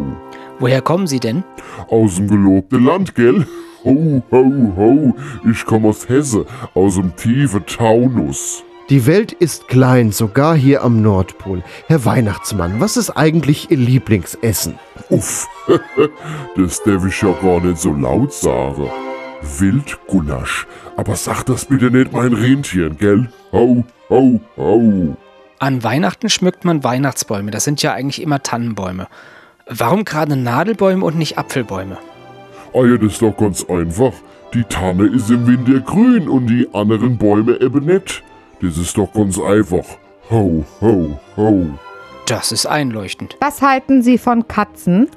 Woher 0.59 0.81
kommen 0.81 1.07
Sie 1.07 1.19
denn? 1.19 1.43
Aus 1.89 2.15
dem 2.15 2.27
gelobten 2.27 2.83
Land, 2.85 3.13
gell? 3.15 3.45
Ho, 3.85 4.23
ho, 4.31 4.73
ho. 4.75 5.15
Ich 5.49 5.65
komme 5.65 5.89
aus 5.89 6.09
Hesse, 6.09 6.45
aus 6.73 6.95
dem 6.95 7.15
tiefen 7.15 7.65
Taunus. 7.65 8.63
Die 8.89 9.05
Welt 9.05 9.31
ist 9.31 9.69
klein, 9.69 10.11
sogar 10.11 10.55
hier 10.55 10.83
am 10.83 11.01
Nordpol. 11.01 11.63
Herr 11.87 12.03
Weihnachtsmann, 12.03 12.81
was 12.81 12.97
ist 12.97 13.11
eigentlich 13.11 13.71
Ihr 13.71 13.77
Lieblingsessen? 13.77 14.77
Uff, 15.09 15.47
das 16.57 16.83
darf 16.83 17.05
ich 17.05 17.21
ja 17.21 17.31
gar 17.41 17.61
nicht 17.61 17.77
so 17.77 17.93
laut 17.93 18.33
sagen. 18.33 18.89
Wildgulasch. 19.57 20.67
Aber 20.97 21.15
sag 21.15 21.43
das 21.45 21.65
bitte 21.65 21.91
nicht 21.91 22.11
mein 22.11 22.33
Rentieren, 22.33 22.97
gell? 22.97 23.29
Ho, 23.53 23.85
ho, 24.09 24.41
ho. 24.57 25.15
An 25.59 25.83
Weihnachten 25.83 26.29
schmückt 26.29 26.65
man 26.65 26.83
Weihnachtsbäume. 26.83 27.51
Das 27.51 27.63
sind 27.63 27.81
ja 27.81 27.93
eigentlich 27.93 28.21
immer 28.21 28.43
Tannenbäume. 28.43 29.07
Warum 29.65 30.03
gerade 30.03 30.35
Nadelbäume 30.35 31.05
und 31.05 31.17
nicht 31.17 31.37
Apfelbäume? 31.37 31.97
Ah 32.73 32.83
ja, 32.83 32.97
das 32.97 33.13
ist 33.13 33.21
doch 33.21 33.37
ganz 33.37 33.63
einfach. 33.69 34.11
Die 34.53 34.65
Tanne 34.65 35.05
ist 35.07 35.29
im 35.29 35.47
Winter 35.47 35.79
grün 35.79 36.27
und 36.27 36.47
die 36.47 36.67
anderen 36.73 37.17
Bäume 37.17 37.61
eben 37.61 37.85
nicht. 37.85 38.23
Das 38.63 38.77
ist 38.77 38.97
doch 38.97 39.11
ganz 39.11 39.37
einfach. 39.37 39.83
Ho, 40.31 40.63
ho, 40.79 41.19
ho. 41.35 41.67
Das 42.27 42.53
ist 42.53 42.65
einleuchtend. 42.65 43.35
Was 43.41 43.61
halten 43.61 44.01
Sie 44.01 44.17
von 44.17 44.47
Katzen? 44.47 45.09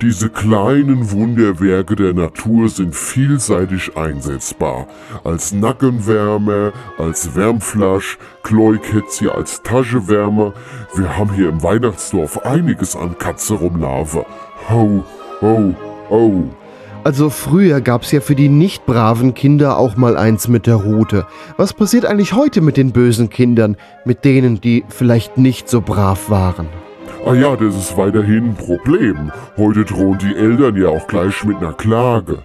Diese 0.00 0.30
kleinen 0.30 1.10
Wunderwerke 1.10 1.94
der 1.94 2.14
Natur 2.14 2.70
sind 2.70 2.96
vielseitig 2.96 3.98
einsetzbar. 3.98 4.86
Als 5.24 5.52
Nackenwärmer, 5.52 6.72
als 6.96 7.34
Wärmflasch, 7.34 8.16
Kläukätzchen 8.42 9.28
als 9.28 9.62
Taschenwärmer. 9.62 10.54
Wir 10.94 11.18
haben 11.18 11.34
hier 11.34 11.50
im 11.50 11.62
Weihnachtsdorf 11.62 12.46
einiges 12.46 12.96
an 12.96 13.18
Katze 13.18 13.54
rumlaufen. 13.54 14.24
Ho, 14.70 15.04
ho, 15.42 15.74
ho. 16.08 16.50
Also 17.06 17.30
früher 17.30 17.80
gab's 17.80 18.10
ja 18.10 18.20
für 18.20 18.34
die 18.34 18.48
nicht 18.48 18.84
braven 18.84 19.32
Kinder 19.32 19.78
auch 19.78 19.94
mal 19.94 20.16
eins 20.16 20.48
mit 20.48 20.66
der 20.66 20.74
Rute. 20.74 21.24
Was 21.56 21.72
passiert 21.72 22.04
eigentlich 22.04 22.32
heute 22.32 22.60
mit 22.60 22.76
den 22.76 22.90
bösen 22.90 23.30
Kindern, 23.30 23.76
mit 24.04 24.24
denen, 24.24 24.60
die 24.60 24.84
vielleicht 24.88 25.38
nicht 25.38 25.68
so 25.68 25.80
brav 25.80 26.30
waren? 26.30 26.66
Ah 27.24 27.34
ja, 27.34 27.54
das 27.54 27.76
ist 27.76 27.96
weiterhin 27.96 28.46
ein 28.46 28.54
Problem. 28.56 29.30
Heute 29.56 29.84
drohen 29.84 30.18
die 30.18 30.34
Eltern 30.34 30.74
ja 30.74 30.88
auch 30.88 31.06
gleich 31.06 31.44
mit 31.44 31.58
einer 31.58 31.74
Klage. 31.74 32.38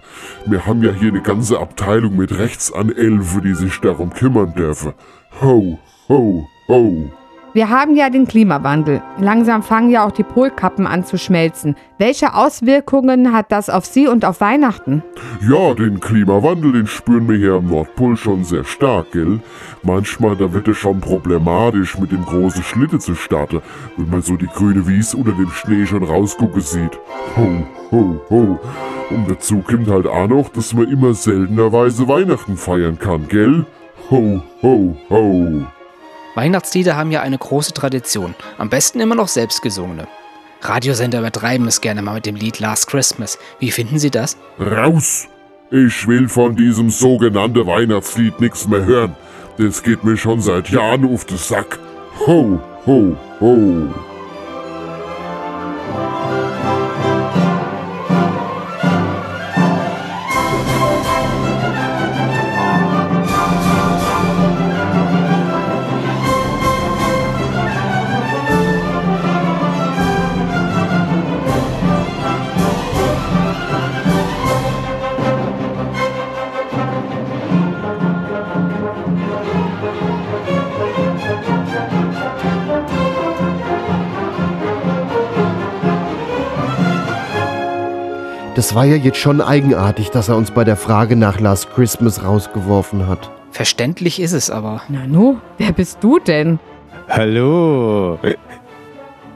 Wir 0.46 0.64
haben 0.64 0.80
ja 0.84 0.92
hier 0.92 1.08
eine 1.08 1.22
ganze 1.22 1.58
Abteilung 1.58 2.16
mit 2.16 2.38
Rechtsanelfe, 2.38 3.40
die 3.40 3.54
sich 3.54 3.80
darum 3.80 4.10
kümmern 4.10 4.54
dürfen. 4.54 4.92
Ho, 5.40 5.80
ho, 6.08 6.46
ho. 6.68 7.10
Wir 7.54 7.68
haben 7.68 7.96
ja 7.96 8.08
den 8.08 8.26
Klimawandel. 8.26 9.02
Langsam 9.18 9.62
fangen 9.62 9.90
ja 9.90 10.06
auch 10.06 10.12
die 10.12 10.22
Polkappen 10.22 10.86
an 10.86 11.04
zu 11.04 11.18
schmelzen. 11.18 11.76
Welche 11.98 12.34
Auswirkungen 12.34 13.34
hat 13.34 13.52
das 13.52 13.68
auf 13.68 13.84
Sie 13.84 14.08
und 14.08 14.24
auf 14.24 14.40
Weihnachten? 14.40 15.02
Ja, 15.46 15.74
den 15.74 16.00
Klimawandel, 16.00 16.72
den 16.72 16.86
spüren 16.86 17.28
wir 17.28 17.36
hier 17.36 17.54
am 17.54 17.66
Nordpol 17.66 18.16
schon 18.16 18.44
sehr 18.44 18.64
stark, 18.64 19.12
gell? 19.12 19.40
Manchmal, 19.82 20.34
da 20.36 20.54
wird 20.54 20.66
es 20.68 20.78
schon 20.78 21.00
problematisch, 21.00 21.98
mit 21.98 22.10
dem 22.10 22.24
großen 22.24 22.62
Schlitte 22.62 22.98
zu 22.98 23.14
starten, 23.14 23.60
wenn 23.98 24.08
man 24.08 24.22
so 24.22 24.36
die 24.36 24.46
grüne 24.46 24.88
Wies 24.88 25.12
unter 25.12 25.32
dem 25.32 25.50
Schnee 25.50 25.84
schon 25.84 26.04
rausgucken 26.04 26.62
sieht. 26.62 26.98
Ho, 27.36 27.66
ho, 27.90 28.20
ho. 28.30 28.60
Und 29.10 29.30
dazu 29.30 29.58
kommt 29.58 29.88
halt 29.88 30.06
auch 30.06 30.28
noch, 30.28 30.48
dass 30.48 30.72
man 30.72 30.88
immer 30.88 31.12
seltenerweise 31.12 32.08
Weihnachten 32.08 32.56
feiern 32.56 32.98
kann, 32.98 33.28
gell? 33.28 33.66
Ho, 34.10 34.42
ho, 34.62 34.96
ho. 35.10 35.66
Weihnachtslieder 36.34 36.96
haben 36.96 37.10
ja 37.10 37.20
eine 37.20 37.38
große 37.38 37.74
Tradition. 37.74 38.34
Am 38.58 38.70
besten 38.70 39.00
immer 39.00 39.14
noch 39.14 39.28
selbstgesungene. 39.28 40.06
Radiosender 40.62 41.18
übertreiben 41.18 41.66
es 41.66 41.80
gerne 41.80 42.02
mal 42.02 42.14
mit 42.14 42.26
dem 42.26 42.36
Lied 42.36 42.60
Last 42.60 42.86
Christmas. 42.86 43.38
Wie 43.58 43.70
finden 43.70 43.98
Sie 43.98 44.10
das? 44.10 44.36
Raus! 44.58 45.28
Ich 45.70 46.06
will 46.06 46.28
von 46.28 46.54
diesem 46.54 46.90
sogenannten 46.90 47.66
Weihnachtslied 47.66 48.40
nichts 48.40 48.68
mehr 48.68 48.84
hören. 48.84 49.16
Das 49.58 49.82
geht 49.82 50.04
mir 50.04 50.16
schon 50.16 50.40
seit 50.40 50.68
Jahren 50.68 51.12
auf 51.12 51.24
den 51.24 51.38
Sack. 51.38 51.78
Ho, 52.26 52.60
ho, 52.86 53.16
ho. 53.40 54.11
Das 88.72 88.76
war 88.76 88.86
ja 88.86 88.96
jetzt 88.96 89.18
schon 89.18 89.42
eigenartig, 89.42 90.08
dass 90.08 90.30
er 90.30 90.36
uns 90.38 90.50
bei 90.50 90.64
der 90.64 90.76
Frage 90.76 91.14
nach 91.14 91.38
Last 91.40 91.68
Christmas 91.74 92.24
rausgeworfen 92.24 93.06
hat. 93.06 93.30
Verständlich 93.50 94.18
ist 94.18 94.32
es 94.32 94.48
aber. 94.50 94.80
Nanu, 94.88 95.36
wer 95.58 95.72
bist 95.72 95.98
du 96.00 96.18
denn? 96.18 96.58
Hallo. 97.06 98.18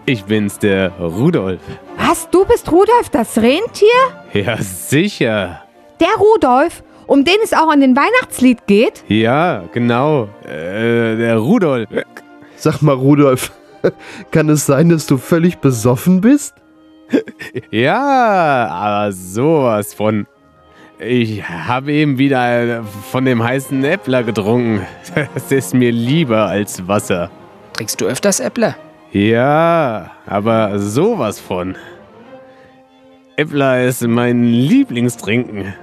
Ich 0.06 0.24
bin's, 0.24 0.58
der 0.58 0.90
Rudolf. 0.98 1.60
Was, 1.98 2.30
du 2.30 2.46
bist 2.46 2.72
Rudolf, 2.72 3.10
das 3.12 3.36
Rentier? 3.36 3.86
Ja, 4.32 4.56
sicher. 4.56 5.60
Der 6.00 6.16
Rudolf, 6.18 6.82
um 7.06 7.22
den 7.22 7.36
es 7.44 7.52
auch 7.52 7.70
an 7.70 7.82
den 7.82 7.94
Weihnachtslied 7.94 8.66
geht? 8.66 9.04
Ja, 9.08 9.64
genau. 9.70 10.30
Äh, 10.46 11.14
der 11.18 11.36
Rudolf. 11.36 11.90
Sag 12.56 12.80
mal, 12.80 12.94
Rudolf, 12.94 13.52
kann 14.30 14.48
es 14.48 14.64
sein, 14.64 14.88
dass 14.88 15.04
du 15.04 15.18
völlig 15.18 15.58
besoffen 15.58 16.22
bist? 16.22 16.54
Ja, 17.70 18.68
aber 18.68 19.12
sowas 19.12 19.94
von. 19.94 20.26
Ich 20.98 21.46
habe 21.48 21.92
eben 21.92 22.18
wieder 22.18 22.84
von 23.10 23.24
dem 23.24 23.42
heißen 23.42 23.84
Äppler 23.84 24.22
getrunken. 24.22 24.86
Das 25.34 25.52
ist 25.52 25.74
mir 25.74 25.92
lieber 25.92 26.46
als 26.46 26.86
Wasser. 26.88 27.30
Trinkst 27.74 28.00
du 28.00 28.06
öfters 28.06 28.40
Äppler? 28.40 28.76
Ja, 29.12 30.10
aber 30.26 30.78
sowas 30.78 31.38
von. 31.38 31.76
Äppler 33.36 33.84
ist 33.84 34.02
mein 34.06 34.44
Lieblingstrinken. 34.44 35.74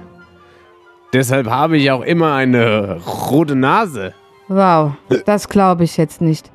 Deshalb 1.12 1.48
habe 1.48 1.76
ich 1.76 1.90
auch 1.92 2.02
immer 2.02 2.34
eine 2.34 3.00
rote 3.30 3.54
Nase. 3.54 4.14
Wow, 4.48 4.92
das 5.24 5.48
glaube 5.48 5.84
ich 5.84 5.96
jetzt 5.96 6.20
nicht. 6.20 6.50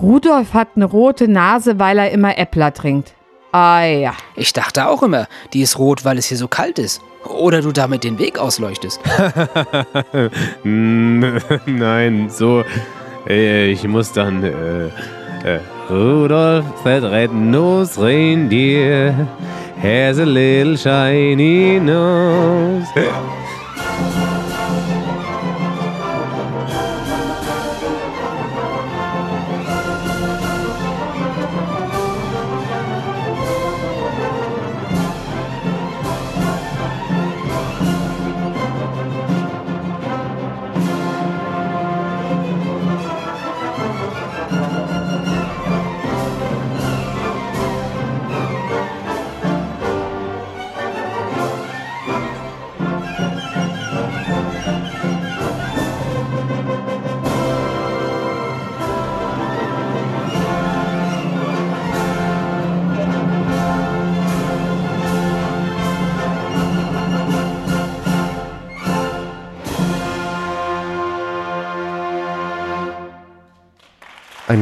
Rudolf 0.00 0.54
hat 0.54 0.68
eine 0.76 0.84
rote 0.84 1.26
Nase, 1.26 1.80
weil 1.80 1.98
er 1.98 2.12
immer 2.12 2.38
Äppler 2.38 2.72
trinkt. 2.72 3.14
Ah 3.52 3.84
ja. 3.84 4.14
Ich 4.36 4.52
dachte 4.52 4.86
auch 4.88 5.02
immer, 5.02 5.26
die 5.52 5.62
ist 5.62 5.78
rot, 5.78 6.04
weil 6.04 6.18
es 6.18 6.26
hier 6.26 6.36
so 6.38 6.48
kalt 6.48 6.78
ist. 6.78 7.00
Oder 7.24 7.60
du 7.62 7.72
damit 7.72 8.04
den 8.04 8.18
Weg 8.18 8.38
ausleuchtest. 8.38 9.00
Nein, 10.64 12.28
so. 12.30 12.64
äh, 13.28 13.70
Ich 13.72 13.86
muss 13.86 14.12
dann. 14.12 14.42
Äh, 14.44 14.86
äh, 15.44 15.60
Rudolf, 15.90 16.64
that 16.84 17.02
red-nosed 17.02 17.98
reindeer 17.98 19.26
has 19.82 20.18
a 20.18 20.24
little 20.24 20.76
shiny 20.76 21.80
nose. 21.80 22.86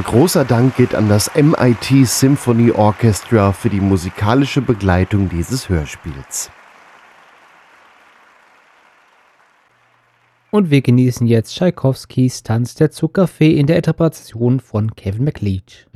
Großer 0.09 0.46
Dank 0.46 0.74
geht 0.76 0.94
an 0.94 1.11
das 1.11 1.30
MIT 1.34 2.06
Symphony 2.06 2.70
Orchestra 2.72 3.52
für 3.52 3.68
die 3.68 3.80
musikalische 3.80 4.62
Begleitung 4.62 5.28
dieses 5.28 5.68
Hörspiels. 5.68 6.50
Und 10.50 10.70
wir 10.70 10.80
genießen 10.80 11.26
jetzt 11.26 11.54
Tschaikowskis 11.54 12.42
Tanz 12.42 12.74
der 12.74 12.90
Zuckerfee 12.90 13.59
in 13.59 13.66
der 13.66 13.76
Interpretation 13.76 14.61
von 14.61 14.96
Kevin 14.96 15.24
McLeach. 15.24 15.86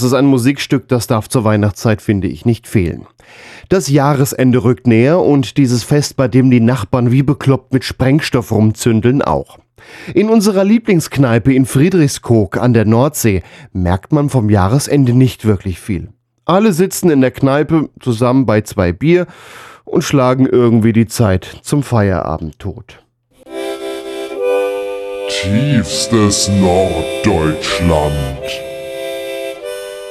Das 0.00 0.06
ist 0.06 0.14
ein 0.14 0.24
Musikstück, 0.24 0.88
das 0.88 1.08
darf 1.08 1.28
zur 1.28 1.44
Weihnachtszeit, 1.44 2.00
finde 2.00 2.26
ich, 2.26 2.46
nicht 2.46 2.66
fehlen. 2.66 3.06
Das 3.68 3.90
Jahresende 3.90 4.64
rückt 4.64 4.86
näher 4.86 5.20
und 5.20 5.58
dieses 5.58 5.82
Fest, 5.82 6.16
bei 6.16 6.26
dem 6.26 6.50
die 6.50 6.60
Nachbarn 6.60 7.12
wie 7.12 7.22
bekloppt 7.22 7.74
mit 7.74 7.84
Sprengstoff 7.84 8.50
rumzündeln, 8.50 9.20
auch. 9.20 9.58
In 10.14 10.30
unserer 10.30 10.64
Lieblingskneipe 10.64 11.52
in 11.52 11.66
Friedrichskoog 11.66 12.56
an 12.56 12.72
der 12.72 12.86
Nordsee 12.86 13.42
merkt 13.74 14.14
man 14.14 14.30
vom 14.30 14.48
Jahresende 14.48 15.12
nicht 15.12 15.44
wirklich 15.44 15.78
viel. 15.78 16.08
Alle 16.46 16.72
sitzen 16.72 17.10
in 17.10 17.20
der 17.20 17.32
Kneipe 17.32 17.90
zusammen 18.00 18.46
bei 18.46 18.62
zwei 18.62 18.94
Bier 18.94 19.26
und 19.84 20.02
schlagen 20.02 20.46
irgendwie 20.46 20.94
die 20.94 21.08
Zeit 21.08 21.58
zum 21.60 21.82
Feierabend 21.82 22.58
tot. 22.58 23.04
Tiefstes 25.28 26.48
Norddeutschland. 26.48 28.69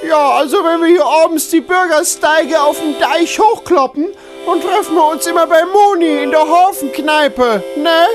Ja, 0.10 0.39
also 0.39 0.57
wenn 0.64 0.82
wir 0.82 0.88
hier 0.88 1.05
abends 1.05 1.51
die 1.51 1.62
Bürgersteige 1.62 2.60
auf 2.60 2.80
dem 2.80 2.99
Deich 2.99 3.39
hochkloppen 3.39 4.07
und 4.47 4.64
treffen 4.64 4.95
wir 4.95 5.07
uns 5.12 5.28
immer 5.28 5.45
bei 5.45 5.62
Moni 5.66 6.24
in 6.24 6.32
der 6.32 6.47
Hafenkneipe, 6.47 7.64
ne? 7.78 8.07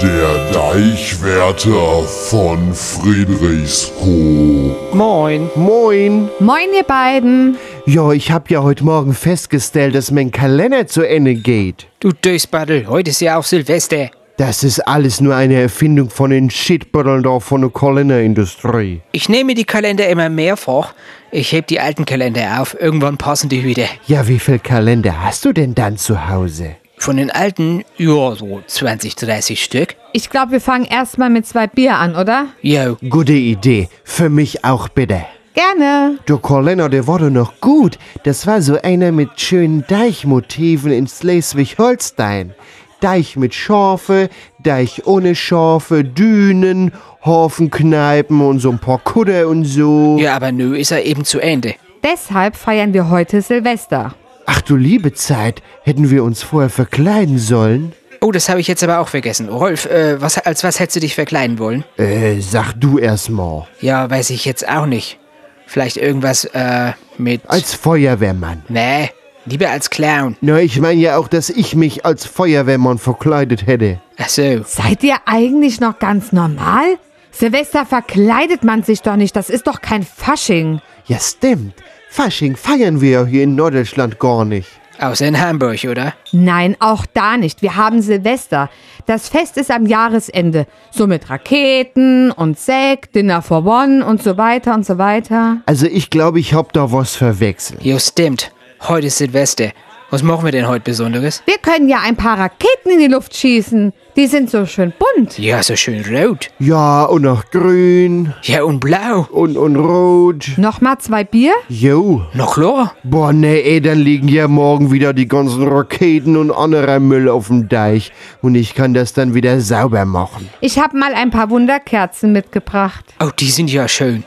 Der 0.00 0.52
Deichwärter 0.52 2.04
von 2.04 2.72
Friedrichskoog. 2.72 4.94
Moin. 4.94 5.50
Moin. 5.56 6.30
Moin, 6.38 6.72
ihr 6.72 6.84
beiden. 6.84 7.58
Ja, 7.86 8.12
ich 8.12 8.30
hab 8.30 8.48
ja 8.48 8.62
heute 8.62 8.84
Morgen 8.84 9.14
festgestellt, 9.14 9.96
dass 9.96 10.12
mein 10.12 10.30
Kalender 10.30 10.86
zu 10.86 11.02
Ende 11.02 11.34
geht. 11.34 11.88
Du 11.98 12.12
Dösbaddel, 12.12 12.86
heute 12.86 13.10
ist 13.10 13.20
ja 13.20 13.38
auch 13.38 13.44
Silvester. 13.44 14.10
Das 14.38 14.64
ist 14.64 14.80
alles 14.80 15.20
nur 15.20 15.36
eine 15.36 15.60
Erfindung 15.60 16.08
von 16.08 16.30
den 16.30 16.48
Shitbuddeln 16.48 17.22
da 17.22 17.38
von 17.38 17.60
der 17.60 17.70
Kalenderindustrie. 17.70 19.02
Ich 19.12 19.28
nehme 19.28 19.54
die 19.54 19.64
Kalender 19.64 20.08
immer 20.08 20.30
mehrfach. 20.30 20.94
Ich 21.30 21.52
heb 21.52 21.66
die 21.66 21.80
alten 21.80 22.04
Kalender 22.06 22.60
auf. 22.60 22.74
Irgendwann 22.80 23.18
passen 23.18 23.48
die 23.50 23.62
wieder. 23.64 23.84
Ja, 24.06 24.26
wie 24.28 24.38
viel 24.38 24.58
Kalender 24.58 25.22
hast 25.22 25.44
du 25.44 25.52
denn 25.52 25.74
dann 25.74 25.98
zu 25.98 26.28
Hause? 26.28 26.76
Von 26.96 27.16
den 27.16 27.30
alten, 27.30 27.84
ja, 27.98 28.34
so 28.34 28.62
20, 28.66 29.16
30 29.16 29.62
Stück. 29.62 29.96
Ich 30.12 30.30
glaube, 30.30 30.52
wir 30.52 30.60
fangen 30.60 30.84
erstmal 30.84 31.30
mit 31.30 31.46
zwei 31.46 31.66
Bier 31.66 31.96
an, 31.96 32.16
oder? 32.16 32.46
Jo. 32.62 32.96
Gute 33.08 33.32
Idee. 33.32 33.88
Für 34.04 34.28
mich 34.28 34.64
auch 34.64 34.88
bitte. 34.88 35.24
Gerne. 35.54 36.18
Der 36.26 36.38
Kalender, 36.38 36.88
der 36.88 37.06
war 37.06 37.18
doch 37.18 37.28
noch 37.28 37.60
gut. 37.60 37.98
Das 38.24 38.46
war 38.46 38.62
so 38.62 38.80
einer 38.80 39.12
mit 39.12 39.38
schönen 39.38 39.84
Deichmotiven 39.86 40.92
in 40.92 41.06
Schleswig-Holstein. 41.06 42.54
Deich 43.02 43.36
mit 43.36 43.52
Schafe, 43.52 44.30
Deich 44.62 45.06
ohne 45.06 45.34
Schafe, 45.34 46.04
Dünen, 46.04 46.92
Hafenkneipen 47.24 48.40
und 48.40 48.60
so 48.60 48.70
ein 48.70 48.78
paar 48.78 48.98
Kudder 48.98 49.48
und 49.48 49.64
so. 49.64 50.16
Ja, 50.20 50.36
aber 50.36 50.52
nö, 50.52 50.76
ist 50.76 50.92
er 50.92 51.04
eben 51.04 51.24
zu 51.24 51.40
Ende. 51.40 51.74
Deshalb 52.04 52.56
feiern 52.56 52.92
wir 52.92 53.10
heute 53.10 53.42
Silvester. 53.42 54.14
Ach 54.46 54.60
du 54.60 54.76
liebe 54.76 55.12
Zeit, 55.12 55.62
hätten 55.82 56.10
wir 56.10 56.24
uns 56.24 56.42
vorher 56.42 56.70
verkleiden 56.70 57.38
sollen? 57.38 57.92
Oh, 58.20 58.30
das 58.30 58.48
habe 58.48 58.60
ich 58.60 58.68
jetzt 58.68 58.84
aber 58.84 59.00
auch 59.00 59.08
vergessen. 59.08 59.48
Rolf, 59.48 59.86
äh, 59.86 60.20
was, 60.20 60.38
als 60.38 60.62
was 60.62 60.78
hättest 60.78 60.96
du 60.96 61.00
dich 61.00 61.16
verkleiden 61.16 61.58
wollen? 61.58 61.84
Äh, 61.96 62.40
sag 62.40 62.72
du 62.74 62.98
erst 62.98 63.30
mal. 63.30 63.66
Ja, 63.80 64.08
weiß 64.08 64.30
ich 64.30 64.44
jetzt 64.44 64.68
auch 64.68 64.86
nicht. 64.86 65.18
Vielleicht 65.66 65.96
irgendwas, 65.96 66.44
äh, 66.44 66.92
mit... 67.18 67.42
Als 67.48 67.74
Feuerwehrmann. 67.74 68.62
Nee, 68.68 69.10
lieber 69.46 69.70
als 69.70 69.90
Clown. 69.90 70.36
Na, 70.40 70.58
ich 70.60 70.80
meine 70.80 71.00
ja 71.00 71.16
auch, 71.16 71.28
dass 71.28 71.50
ich 71.50 71.74
mich 71.74 72.04
als 72.04 72.26
Feuerwehrmann 72.26 72.98
verkleidet 72.98 73.66
hätte. 73.66 74.00
Ach 74.18 74.28
so. 74.28 74.62
Seid 74.64 75.02
ihr 75.02 75.16
eigentlich 75.26 75.80
noch 75.80 75.98
ganz 75.98 76.32
normal? 76.32 76.98
Silvester 77.30 77.86
verkleidet 77.86 78.62
man 78.62 78.82
sich 78.82 79.02
doch 79.02 79.16
nicht, 79.16 79.34
das 79.34 79.50
ist 79.50 79.66
doch 79.66 79.80
kein 79.80 80.02
Fasching. 80.02 80.80
Ja, 81.06 81.18
stimmt. 81.18 81.74
Fasching 82.10 82.56
feiern 82.56 83.00
wir 83.00 83.10
ja 83.10 83.24
hier 83.24 83.44
in 83.44 83.54
Norddeutschland 83.54 84.18
gar 84.18 84.44
nicht. 84.44 84.68
Außer 85.00 85.26
in 85.26 85.40
Hamburg, 85.40 85.82
oder? 85.90 86.14
Nein, 86.30 86.76
auch 86.78 87.06
da 87.06 87.36
nicht. 87.36 87.62
Wir 87.62 87.74
haben 87.74 88.02
Silvester. 88.02 88.70
Das 89.06 89.28
Fest 89.28 89.56
ist 89.56 89.70
am 89.70 89.86
Jahresende. 89.86 90.66
So 90.92 91.06
mit 91.06 91.28
Raketen 91.28 92.30
und 92.30 92.58
Sekt, 92.58 93.14
Dinner 93.16 93.42
for 93.42 93.66
One 93.66 94.04
und 94.04 94.22
so 94.22 94.36
weiter 94.36 94.74
und 94.74 94.86
so 94.86 94.98
weiter. 94.98 95.56
Also 95.66 95.86
ich 95.86 96.10
glaube, 96.10 96.38
ich 96.38 96.54
hab 96.54 96.72
da 96.72 96.92
was 96.92 97.16
verwechselt. 97.16 97.82
Jo, 97.82 97.98
stimmt. 97.98 98.52
Heute 98.88 99.06
ist 99.06 99.18
Silvester. 99.18 99.70
Was 100.10 100.24
machen 100.24 100.44
wir 100.44 100.50
denn 100.50 100.66
heute 100.66 100.82
Besonderes? 100.82 101.40
Wir 101.46 101.58
können 101.58 101.88
ja 101.88 102.00
ein 102.04 102.16
paar 102.16 102.36
Raketen 102.36 102.90
in 102.90 102.98
die 102.98 103.06
Luft 103.06 103.34
schießen. 103.36 103.92
Die 104.16 104.26
sind 104.26 104.50
so 104.50 104.66
schön 104.66 104.92
bunt. 104.98 105.38
Ja, 105.38 105.62
so 105.62 105.76
schön 105.76 106.04
rot. 106.04 106.50
Ja, 106.58 107.04
und 107.04 107.22
noch 107.22 107.48
grün. 107.50 108.34
Ja, 108.42 108.64
und 108.64 108.80
blau. 108.80 109.28
Und, 109.30 109.56
und 109.56 109.76
rot. 109.76 110.50
Nochmal 110.56 110.98
zwei 110.98 111.22
Bier? 111.22 111.54
Jo. 111.68 112.22
Noch 112.34 112.54
klar? 112.54 112.94
Boah, 113.04 113.32
nee, 113.32 113.60
ey, 113.60 113.80
dann 113.80 114.00
liegen 114.00 114.26
ja 114.26 114.48
morgen 114.48 114.90
wieder 114.90 115.12
die 115.12 115.28
ganzen 115.28 115.66
Raketen 115.66 116.36
und 116.36 116.50
anderer 116.50 116.98
Müll 116.98 117.28
auf 117.28 117.46
dem 117.46 117.68
Deich. 117.68 118.10
Und 118.42 118.56
ich 118.56 118.74
kann 118.74 118.94
das 118.94 119.12
dann 119.12 119.32
wieder 119.32 119.60
sauber 119.60 120.04
machen. 120.04 120.50
Ich 120.60 120.80
habe 120.80 120.98
mal 120.98 121.14
ein 121.14 121.30
paar 121.30 121.50
Wunderkerzen 121.50 122.32
mitgebracht. 122.32 123.04
Oh, 123.20 123.30
die 123.38 123.48
sind 123.48 123.72
ja 123.72 123.86
schön. 123.86 124.24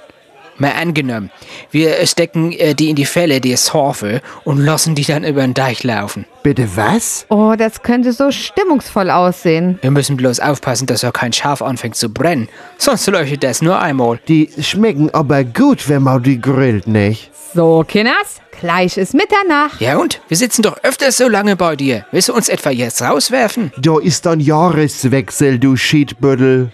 Mal 0.57 0.71
angenommen, 0.71 1.31
wir 1.71 2.05
stecken 2.07 2.53
äh, 2.53 2.75
die 2.75 2.89
in 2.89 2.95
die 2.95 3.05
Fälle, 3.05 3.41
die 3.41 3.55
Harfe, 3.55 4.21
und 4.45 4.57
lassen 4.57 4.95
die 4.95 5.03
dann 5.03 5.25
über 5.25 5.41
den 5.41 5.53
Deich 5.53 5.83
laufen. 5.83 6.25
Bitte 6.43 6.69
was? 6.75 7.25
Oh, 7.29 7.55
das 7.57 7.83
könnte 7.83 8.13
so 8.13 8.31
stimmungsvoll 8.31 9.09
aussehen. 9.09 9.79
Wir 9.81 9.91
müssen 9.91 10.15
bloß 10.15 10.39
aufpassen, 10.39 10.85
dass 10.85 11.03
er 11.03 11.11
kein 11.11 11.33
Schaf 11.33 11.61
anfängt 11.61 11.95
zu 11.97 12.09
brennen. 12.09 12.47
Sonst 12.77 13.05
leuchtet 13.07 13.43
das 13.43 13.61
nur 13.61 13.79
einmal. 13.79 14.19
Die 14.29 14.49
schmecken 14.61 15.13
aber 15.13 15.43
gut, 15.43 15.89
wenn 15.89 16.03
man 16.03 16.23
die 16.23 16.39
grillt, 16.39 16.87
nicht? 16.87 17.31
So, 17.53 17.83
Kinders, 17.87 18.41
gleich 18.59 18.97
ist 18.97 19.13
Mitternacht. 19.13 19.81
Ja 19.81 19.97
und? 19.97 20.21
Wir 20.27 20.37
sitzen 20.37 20.61
doch 20.61 20.77
öfters 20.83 21.17
so 21.17 21.27
lange 21.27 21.55
bei 21.55 21.75
dir. 21.75 22.05
Willst 22.11 22.29
du 22.29 22.33
uns 22.33 22.47
etwa 22.47 22.69
jetzt 22.69 23.01
rauswerfen? 23.01 23.73
Da 23.77 23.99
ist 23.99 24.25
dann 24.25 24.39
Jahreswechsel, 24.39 25.59
du 25.59 25.75
Schiedbüttel. 25.75 26.71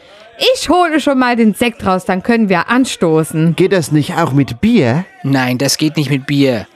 Ich 0.54 0.70
hole 0.70 1.00
schon 1.00 1.20
mal 1.20 1.36
den 1.36 1.54
Sekt 1.54 1.86
raus, 1.86 2.06
dann 2.06 2.24
können 2.24 2.50
wir 2.50 2.68
anstoßen. 2.68 3.56
Geht 3.56 3.74
das 3.74 3.92
nicht 3.92 4.16
auch 4.16 4.32
mit 4.32 4.60
Bier? 4.60 5.06
Nein, 5.22 5.60
das 5.60 5.78
geht 5.78 5.98
nicht 5.98 6.10
mit 6.10 6.26
Bier. 6.26 6.68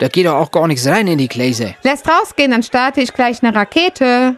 Da 0.00 0.08
geht 0.08 0.26
doch 0.26 0.34
auch 0.34 0.50
gar 0.50 0.66
nichts 0.66 0.86
rein 0.86 1.06
in 1.06 1.16
die 1.16 1.28
Gläser. 1.28 1.74
Lässt 1.82 2.06
rausgehen, 2.06 2.50
dann 2.50 2.62
starte 2.62 3.00
ich 3.00 3.14
gleich 3.14 3.42
eine 3.42 3.54
Rakete. 3.54 4.36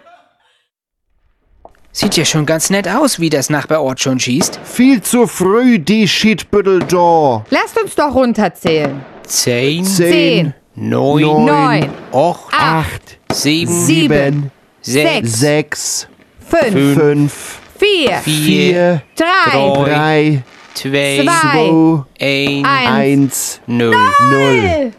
Sieht 1.90 2.16
ja 2.16 2.24
schon 2.24 2.46
ganz 2.46 2.70
nett 2.70 2.86
aus, 2.86 3.18
wie 3.18 3.30
das 3.30 3.50
Nachbarort 3.50 3.98
schon 3.98 4.20
schießt. 4.20 4.60
Viel 4.62 5.02
zu 5.02 5.26
früh, 5.26 5.80
die 5.80 6.06
Schiedbüttel 6.06 6.78
da. 6.80 7.44
Lasst 7.50 7.82
uns 7.82 7.96
doch 7.96 8.14
runterzählen. 8.14 9.04
Zehn, 9.24 9.84
Zehn, 9.84 10.54
neun, 10.76 11.22
Neun, 11.22 11.90
acht, 12.12 12.52
acht, 12.52 13.18
sieben, 13.32 13.72
sieben, 13.72 14.50
sechs, 14.80 15.40
sechs, 15.40 16.08
fünf, 16.48 16.94
fünf, 16.94 17.58
vier, 17.78 18.18
vier, 18.18 19.02
drei, 19.16 19.84
drei, 19.84 20.42
zwei, 20.74 21.24
zwei, 21.24 22.04
ein, 22.20 22.64
eins, 22.64 22.86
eins, 22.86 23.60
null. 23.66 23.96
null. 24.30 24.92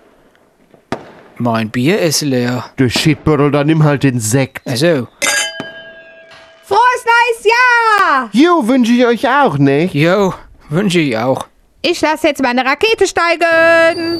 Mein 1.37 1.69
Bier 1.69 1.99
ist 1.99 2.21
leer. 2.21 2.65
Du 2.75 2.89
Schiedbüttel, 2.89 3.51
dann 3.51 3.67
nimm 3.67 3.83
halt 3.83 4.03
den 4.03 4.19
Sekt. 4.19 4.67
Also, 4.67 5.07
Frohes 6.65 7.05
neues 7.05 7.45
Jahr! 7.45 8.29
Jo, 8.33 8.67
wünsche 8.67 8.91
ich 8.91 9.05
euch 9.05 9.27
auch, 9.27 9.57
nicht? 9.57 9.93
jo, 9.93 10.33
wünsche 10.69 10.99
ich 10.99 11.17
auch. 11.17 11.47
Ich 11.81 12.01
lasse 12.01 12.27
jetzt 12.27 12.41
meine 12.41 12.65
Rakete 12.65 13.07
steigen. 13.07 14.19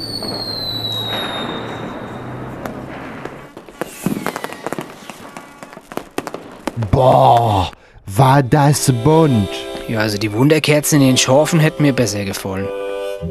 Boah, 6.92 7.70
war 8.16 8.44
das 8.44 8.94
bunt. 9.04 9.50
Ja, 9.88 10.00
also 10.00 10.18
die 10.18 10.34
Wunderkerzen 10.34 11.02
in 11.02 11.08
den 11.08 11.18
Schorfen 11.18 11.60
hätten 11.60 11.84
mir 11.84 11.94
besser 11.94 12.26
gefallen. 12.26 12.68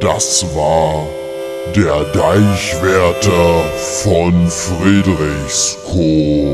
Das 0.01 0.45
war 0.55 1.07
der 1.74 2.05
Deichwärter 2.12 3.62
von 4.03 4.49
Friedrichskoog. 4.49 6.47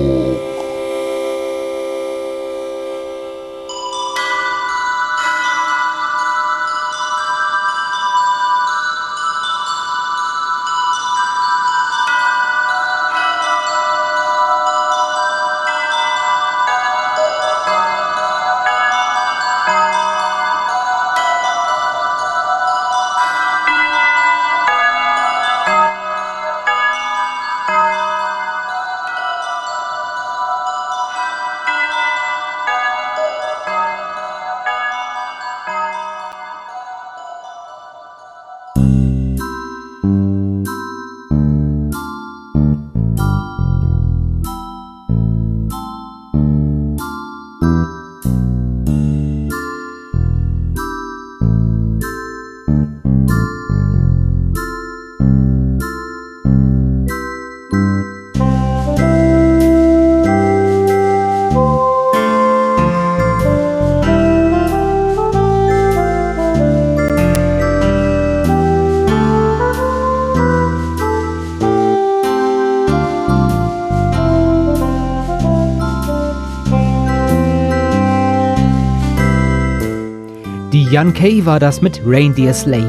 Jan 80.95 81.13
Kay 81.13 81.45
war 81.45 81.59
das 81.59 81.83
mit 81.83 82.03
Reindeer 82.07 82.55
Sleigh. 82.55 82.89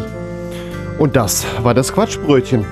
Und 0.99 1.15
das 1.15 1.43
war 1.63 1.73
das 1.73 1.91
Quatschbrötchen. 1.91 2.63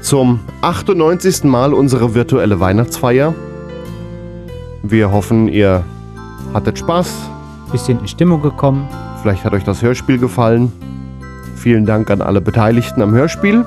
Zum 0.00 0.40
98. 0.62 1.44
Mal 1.44 1.74
unsere 1.74 2.14
virtuelle 2.14 2.58
Weihnachtsfeier. 2.58 3.34
Wir 4.82 5.12
hoffen, 5.12 5.46
ihr 5.46 5.84
hattet 6.54 6.78
Spaß. 6.78 7.12
Bisschen 7.70 8.00
in 8.00 8.08
Stimmung 8.08 8.40
gekommen. 8.40 8.88
Vielleicht 9.20 9.44
hat 9.44 9.52
euch 9.52 9.62
das 9.62 9.82
Hörspiel 9.82 10.16
gefallen. 10.16 10.72
Vielen 11.54 11.84
Dank 11.84 12.10
an 12.10 12.22
alle 12.22 12.40
Beteiligten 12.40 13.02
am 13.02 13.12
Hörspiel. 13.12 13.66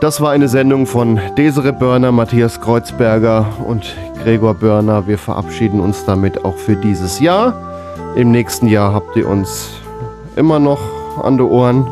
Das 0.00 0.20
war 0.20 0.32
eine 0.32 0.48
Sendung 0.48 0.84
von 0.84 1.20
Desiree 1.36 1.70
Börner, 1.70 2.10
Matthias 2.10 2.60
Kreuzberger 2.60 3.46
und 3.64 3.94
Gregor 4.24 4.54
Börner. 4.54 5.06
Wir 5.06 5.16
verabschieden 5.16 5.78
uns 5.78 6.04
damit 6.04 6.44
auch 6.44 6.56
für 6.56 6.74
dieses 6.74 7.20
Jahr. 7.20 7.67
Im 8.18 8.32
nächsten 8.32 8.66
Jahr 8.66 8.94
habt 8.94 9.14
ihr 9.14 9.28
uns 9.28 9.68
immer 10.34 10.58
noch 10.58 10.80
an 11.22 11.36
die 11.36 11.44
Ohren. 11.44 11.86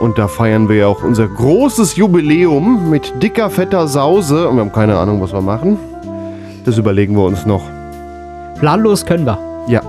Und 0.00 0.18
da 0.18 0.26
feiern 0.26 0.68
wir 0.68 0.76
ja 0.78 0.86
auch 0.88 1.04
unser 1.04 1.28
großes 1.28 1.94
Jubiläum 1.94 2.90
mit 2.90 3.22
dicker, 3.22 3.50
fetter 3.50 3.86
Sause. 3.86 4.48
Und 4.48 4.56
wir 4.56 4.62
haben 4.62 4.72
keine 4.72 4.98
Ahnung, 4.98 5.20
was 5.20 5.32
wir 5.32 5.42
machen. 5.42 5.78
Das 6.64 6.76
überlegen 6.76 7.14
wir 7.14 7.22
uns 7.22 7.46
noch. 7.46 7.62
Planlos 8.58 9.06
können 9.06 9.26
wir. 9.26 9.38
Ja. 9.68 9.80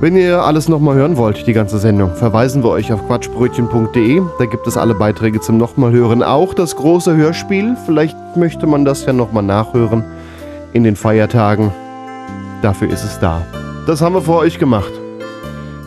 Wenn 0.00 0.16
ihr 0.16 0.42
alles 0.42 0.68
nochmal 0.68 0.96
hören 0.96 1.16
wollt, 1.16 1.46
die 1.46 1.52
ganze 1.52 1.78
Sendung, 1.78 2.16
verweisen 2.16 2.64
wir 2.64 2.70
euch 2.70 2.92
auf 2.92 3.06
quatschbrötchen.de. 3.06 4.22
Da 4.40 4.46
gibt 4.46 4.66
es 4.66 4.76
alle 4.76 4.96
Beiträge 4.96 5.40
zum 5.40 5.56
nochmal 5.56 5.92
hören. 5.92 6.24
Auch 6.24 6.52
das 6.52 6.74
große 6.74 7.16
Hörspiel. 7.16 7.76
Vielleicht 7.86 8.16
möchte 8.36 8.66
man 8.66 8.84
das 8.84 9.06
ja 9.06 9.12
nochmal 9.12 9.44
nachhören 9.44 10.02
in 10.72 10.82
den 10.82 10.96
Feiertagen. 10.96 11.70
Dafür 12.62 12.90
ist 12.90 13.04
es 13.04 13.18
da. 13.18 13.42
Das 13.86 14.00
haben 14.00 14.14
wir 14.14 14.22
für 14.22 14.34
euch 14.34 14.58
gemacht. 14.58 14.92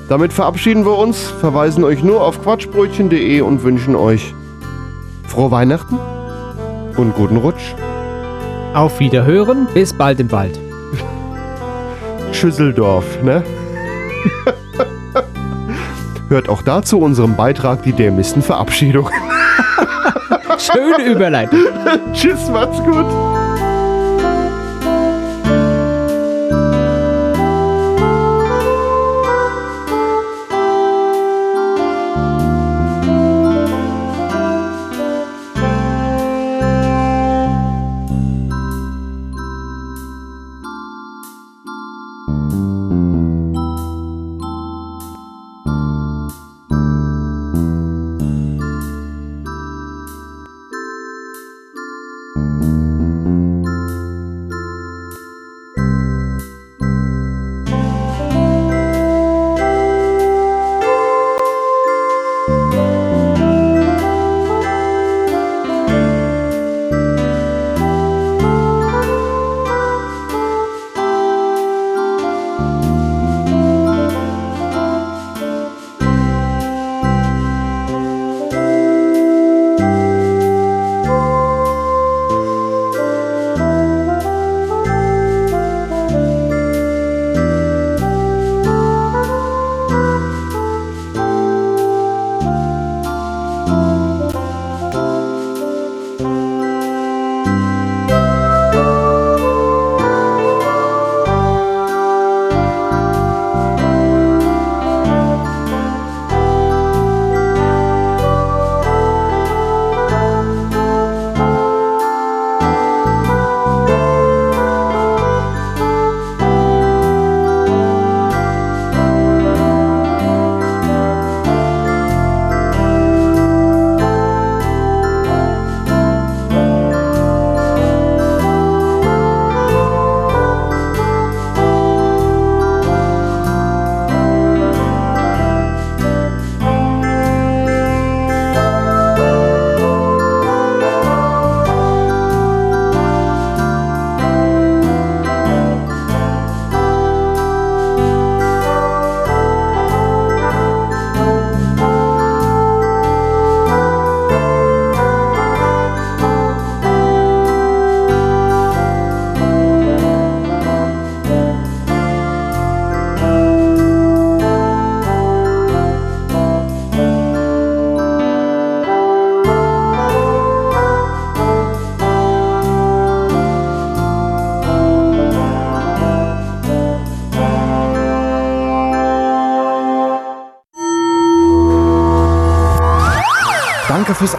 Damit 0.08 0.34
verabschieden 0.34 0.86
wir 0.86 0.98
uns, 0.98 1.28
verweisen 1.28 1.84
euch 1.84 2.04
nur 2.04 2.22
auf 2.24 2.42
quatschbrötchen.de 2.42 3.42
und 3.42 3.64
wünschen 3.64 3.96
euch 3.96 4.34
frohe 5.28 5.52
Weihnachten 5.52 6.00
und 6.98 7.16
guten 7.16 7.38
Rutsch. 7.38 7.76
Auf 8.74 9.00
Wiederhören, 9.00 9.68
bis 9.74 9.94
bald 9.94 10.20
im 10.20 10.32
Wald. 10.32 10.60
Schüsseldorf, 12.32 13.22
ne? 13.24 13.44
Hört 16.30 16.50
auch 16.50 16.62
dazu 16.62 17.00
unserem 17.00 17.36
Beitrag 17.36 17.84
die 17.84 17.94
dämlichsten 17.94 18.42
Verabschiedungen. 18.42 19.12
Schöne 20.58 21.12
Überleitung. 21.12 21.60
Tschüss, 22.14 22.50
macht's 22.50 22.78
gut. 22.84 23.06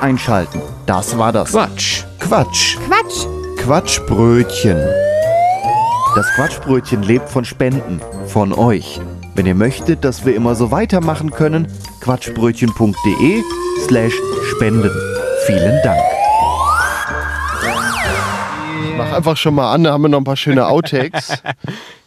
Einschalten. 0.00 0.60
Das 0.86 1.16
war 1.18 1.32
das 1.32 1.50
Quatsch. 1.52 2.04
Quatsch. 2.18 2.76
Quatsch. 2.86 3.26
Quatschbrötchen. 3.58 4.78
Das 6.14 6.26
Quatschbrötchen 6.34 7.02
lebt 7.02 7.28
von 7.28 7.44
Spenden. 7.44 8.00
Von 8.26 8.52
euch. 8.52 9.00
Wenn 9.34 9.46
ihr 9.46 9.54
möchtet, 9.54 10.04
dass 10.04 10.24
wir 10.24 10.34
immer 10.34 10.54
so 10.54 10.70
weitermachen 10.70 11.30
können, 11.30 11.68
quatschbrötchen.de 12.00 13.42
slash 13.86 14.14
spenden. 14.50 14.90
Vielen 15.46 15.80
Dank. 15.82 16.00
Ich 18.84 18.96
mach 18.96 19.12
einfach 19.12 19.36
schon 19.36 19.54
mal 19.54 19.72
an, 19.72 19.84
da 19.84 19.92
haben 19.92 20.02
wir 20.02 20.08
noch 20.08 20.18
ein 20.18 20.24
paar 20.24 20.36
schöne 20.36 20.66
Outtakes. 20.66 21.34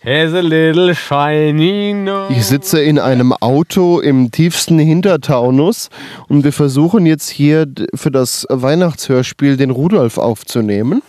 Has 0.05 0.33
a 0.33 0.41
little 0.41 0.93
shiny 0.93 1.93
nose. 1.93 2.33
Ich 2.33 2.45
sitze 2.45 2.81
in 2.81 2.99
einem 2.99 3.31
Auto 3.31 4.01
im 4.01 4.31
tiefsten 4.31 4.77
Hintertaunus 4.77 5.89
und 6.27 6.43
wir 6.43 6.51
versuchen 6.51 7.05
jetzt 7.05 7.29
hier 7.29 7.67
für 7.95 8.11
das 8.11 8.45
Weihnachtshörspiel 8.49 9.55
den 9.55 9.69
Rudolf 9.69 10.17
aufzunehmen. 10.17 11.01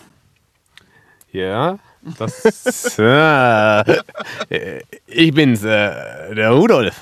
Ja, 1.32 1.80
das. 2.18 2.96
äh, 2.98 3.82
ich 5.08 5.34
bin's, 5.34 5.64
äh, 5.64 6.32
der 6.32 6.52
Rudolf. 6.52 6.94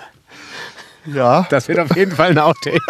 Ja. 1.04 1.46
Das 1.50 1.68
wird 1.68 1.78
auf 1.78 1.94
jeden 1.94 2.12
Fall 2.12 2.30
ein 2.30 2.38
Outtake. 2.38 2.80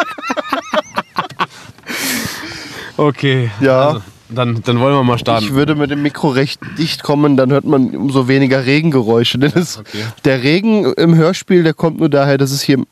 okay. 2.96 3.50
Ja. 3.58 3.88
Also, 3.88 4.02
Dann, 4.34 4.62
dann 4.64 4.80
wollen 4.80 4.94
wir 4.94 5.02
mal 5.02 5.18
starten. 5.18 5.44
Ich 5.44 5.52
würde 5.52 5.74
mit 5.74 5.90
dem 5.90 6.02
Mikro 6.02 6.28
recht 6.28 6.60
dicht 6.78 7.02
kommen, 7.02 7.36
dann 7.36 7.50
hört 7.50 7.64
man 7.64 7.94
umso 7.94 8.28
weniger 8.28 8.64
Regengeräusche. 8.66 9.38
Denn 9.38 9.52
es, 9.54 9.82
der 10.24 10.42
Regen 10.42 10.92
im 10.94 11.14
Hörspiel, 11.14 11.62
der 11.62 11.74
kommt 11.74 11.98
nur 11.98 12.08
daher, 12.08 12.38
dass 12.38 12.50
es 12.52 12.62
hier. 12.62 12.82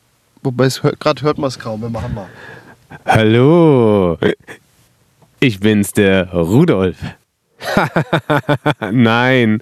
Wobei 0.43 0.65
es 0.65 0.81
hört, 0.81 0.99
gerade 0.99 1.21
hört 1.21 1.37
man 1.37 1.49
es 1.49 1.59
kaum. 1.59 1.81
Wir 1.81 1.89
machen 1.89 2.13
mal. 2.15 2.27
Hallo, 3.05 4.17
ich 5.39 5.59
bin's, 5.59 5.93
der 5.93 6.31
Rudolf. 6.33 6.97
Nein, 8.91 9.59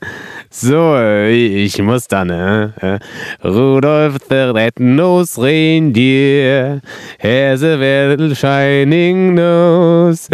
so, 0.49 0.97
ich 1.27 1.81
muss 1.81 2.07
dann, 2.07 2.29
äh, 2.29 2.99
Rudolf 3.43 4.17
the 4.29 4.35
Red-Nosed 4.35 5.37
Reindeer 5.37 6.81
has 7.21 7.61
a 7.61 7.75
little 7.75 8.33
shining 8.35 9.35
nose. 9.35 10.29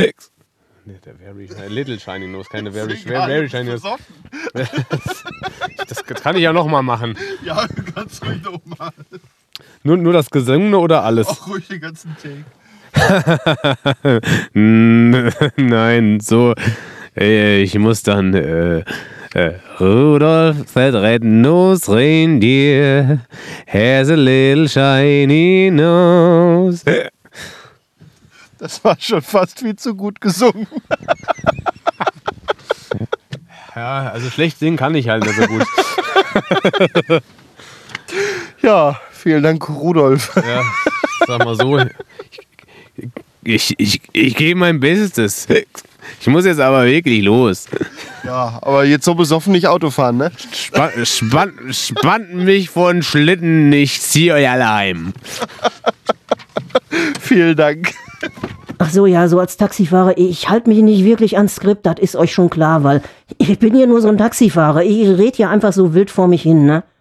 Nee, 0.86 0.96
der 1.04 1.16
very, 1.16 1.46
äh, 1.46 1.68
Little 1.68 2.00
Shining 2.00 2.32
Nose, 2.32 2.48
keine 2.50 2.72
very, 2.72 2.96
very, 2.96 3.26
very 3.28 3.50
Shining 3.50 3.70
Nose. 3.74 3.88
Das, 4.54 5.24
das 5.88 6.06
kann 6.06 6.36
ich 6.36 6.44
ja 6.44 6.54
nochmal 6.54 6.84
machen. 6.84 7.18
Ja, 7.44 7.66
ganz 7.96 8.22
ruhig 8.24 8.42
nochmal. 8.44 8.92
Nur, 9.84 9.98
nur 9.98 10.14
das 10.14 10.30
Gesungene 10.30 10.78
oder 10.78 11.04
alles? 11.04 11.28
Auch 11.28 11.48
ruhig 11.48 11.68
den 11.68 11.82
ganzen 11.82 12.16
Take. 12.22 12.46
Nein, 14.54 16.20
so. 16.20 16.54
äh, 17.18 17.62
Ich 17.64 17.78
muss 17.80 18.04
dann. 18.04 18.34
Äh, 18.34 18.84
äh, 19.34 19.60
Rudolf 19.82 20.72
the 20.74 20.80
red-nosed 20.98 21.90
reindeer 21.90 23.20
has 23.68 24.10
a 24.10 24.16
little 24.16 24.70
shiny 24.70 25.70
nose. 25.72 26.86
Das 28.58 28.84
war 28.84 28.96
schon 29.00 29.22
fast 29.22 29.60
viel 29.60 29.76
zu 29.76 29.96
gut 29.96 30.22
gesungen. 30.22 30.68
Ja, 33.76 34.10
also 34.10 34.30
schlecht 34.30 34.60
singen 34.60 34.78
kann 34.78 34.96
ich 34.96 35.10
halt 35.10 35.26
nicht 35.26 35.36
so 35.36 35.48
gut. 35.48 35.68
Ja, 38.62 39.00
vielen 39.12 39.44
Dank, 39.44 39.70
Rudolf. 39.70 40.36
Ja, 40.36 40.64
sag 41.28 41.46
mal 41.46 41.56
so. 41.56 41.80
Ich, 43.44 43.76
ich, 43.78 44.02
ich 44.12 44.36
gebe 44.36 44.60
mein 44.60 44.80
Bestes. 44.80 45.48
Ich 46.20 46.28
muss 46.28 46.46
jetzt 46.46 46.60
aber 46.60 46.86
wirklich 46.86 47.24
los. 47.24 47.66
Ja, 48.24 48.58
aber 48.62 48.86
jetzt 48.86 49.06
so 49.06 49.14
besoffen 49.14 49.52
nicht 49.52 49.68
Auto 49.68 49.92
fahren, 49.92 50.18
ne? 50.18 50.32
Spann, 50.52 51.06
spann, 51.06 51.74
spannt 51.74 52.34
mich 52.34 52.70
von 52.70 53.04
Schlitten, 53.04 53.72
ich 53.72 54.02
ziehe 54.02 54.34
euch 54.34 54.50
alle 54.50 54.74
heim. 54.74 55.14
Vielen 57.20 57.56
Dank. 57.56 57.94
Ach 58.78 58.90
so, 58.90 59.06
ja, 59.06 59.28
so 59.28 59.40
als 59.40 59.58
Taxifahrer, 59.58 60.18
ich 60.18 60.50
halte 60.50 60.70
mich 60.70 60.80
nicht 60.80 61.06
wirklich 61.06 61.38
ans 61.38 61.56
Skript, 61.56 61.86
das 61.86 62.00
ist 62.00 62.16
euch 62.16 62.34
schon 62.34 62.50
klar, 62.50 62.84
weil 62.84 63.02
ich 63.38 63.58
bin 63.60 63.76
ja 63.76 63.86
nur 63.86 64.02
so 64.02 64.10
ein 64.10 64.18
Taxifahrer. 64.18 64.84
Ich 64.84 65.08
rede 65.08 65.38
ja 65.38 65.50
einfach 65.50 65.74
so 65.74 65.94
wild 65.94 66.12
vor 66.12 66.28
mich 66.28 66.42
hin, 66.42 66.66
ne? 66.66 66.84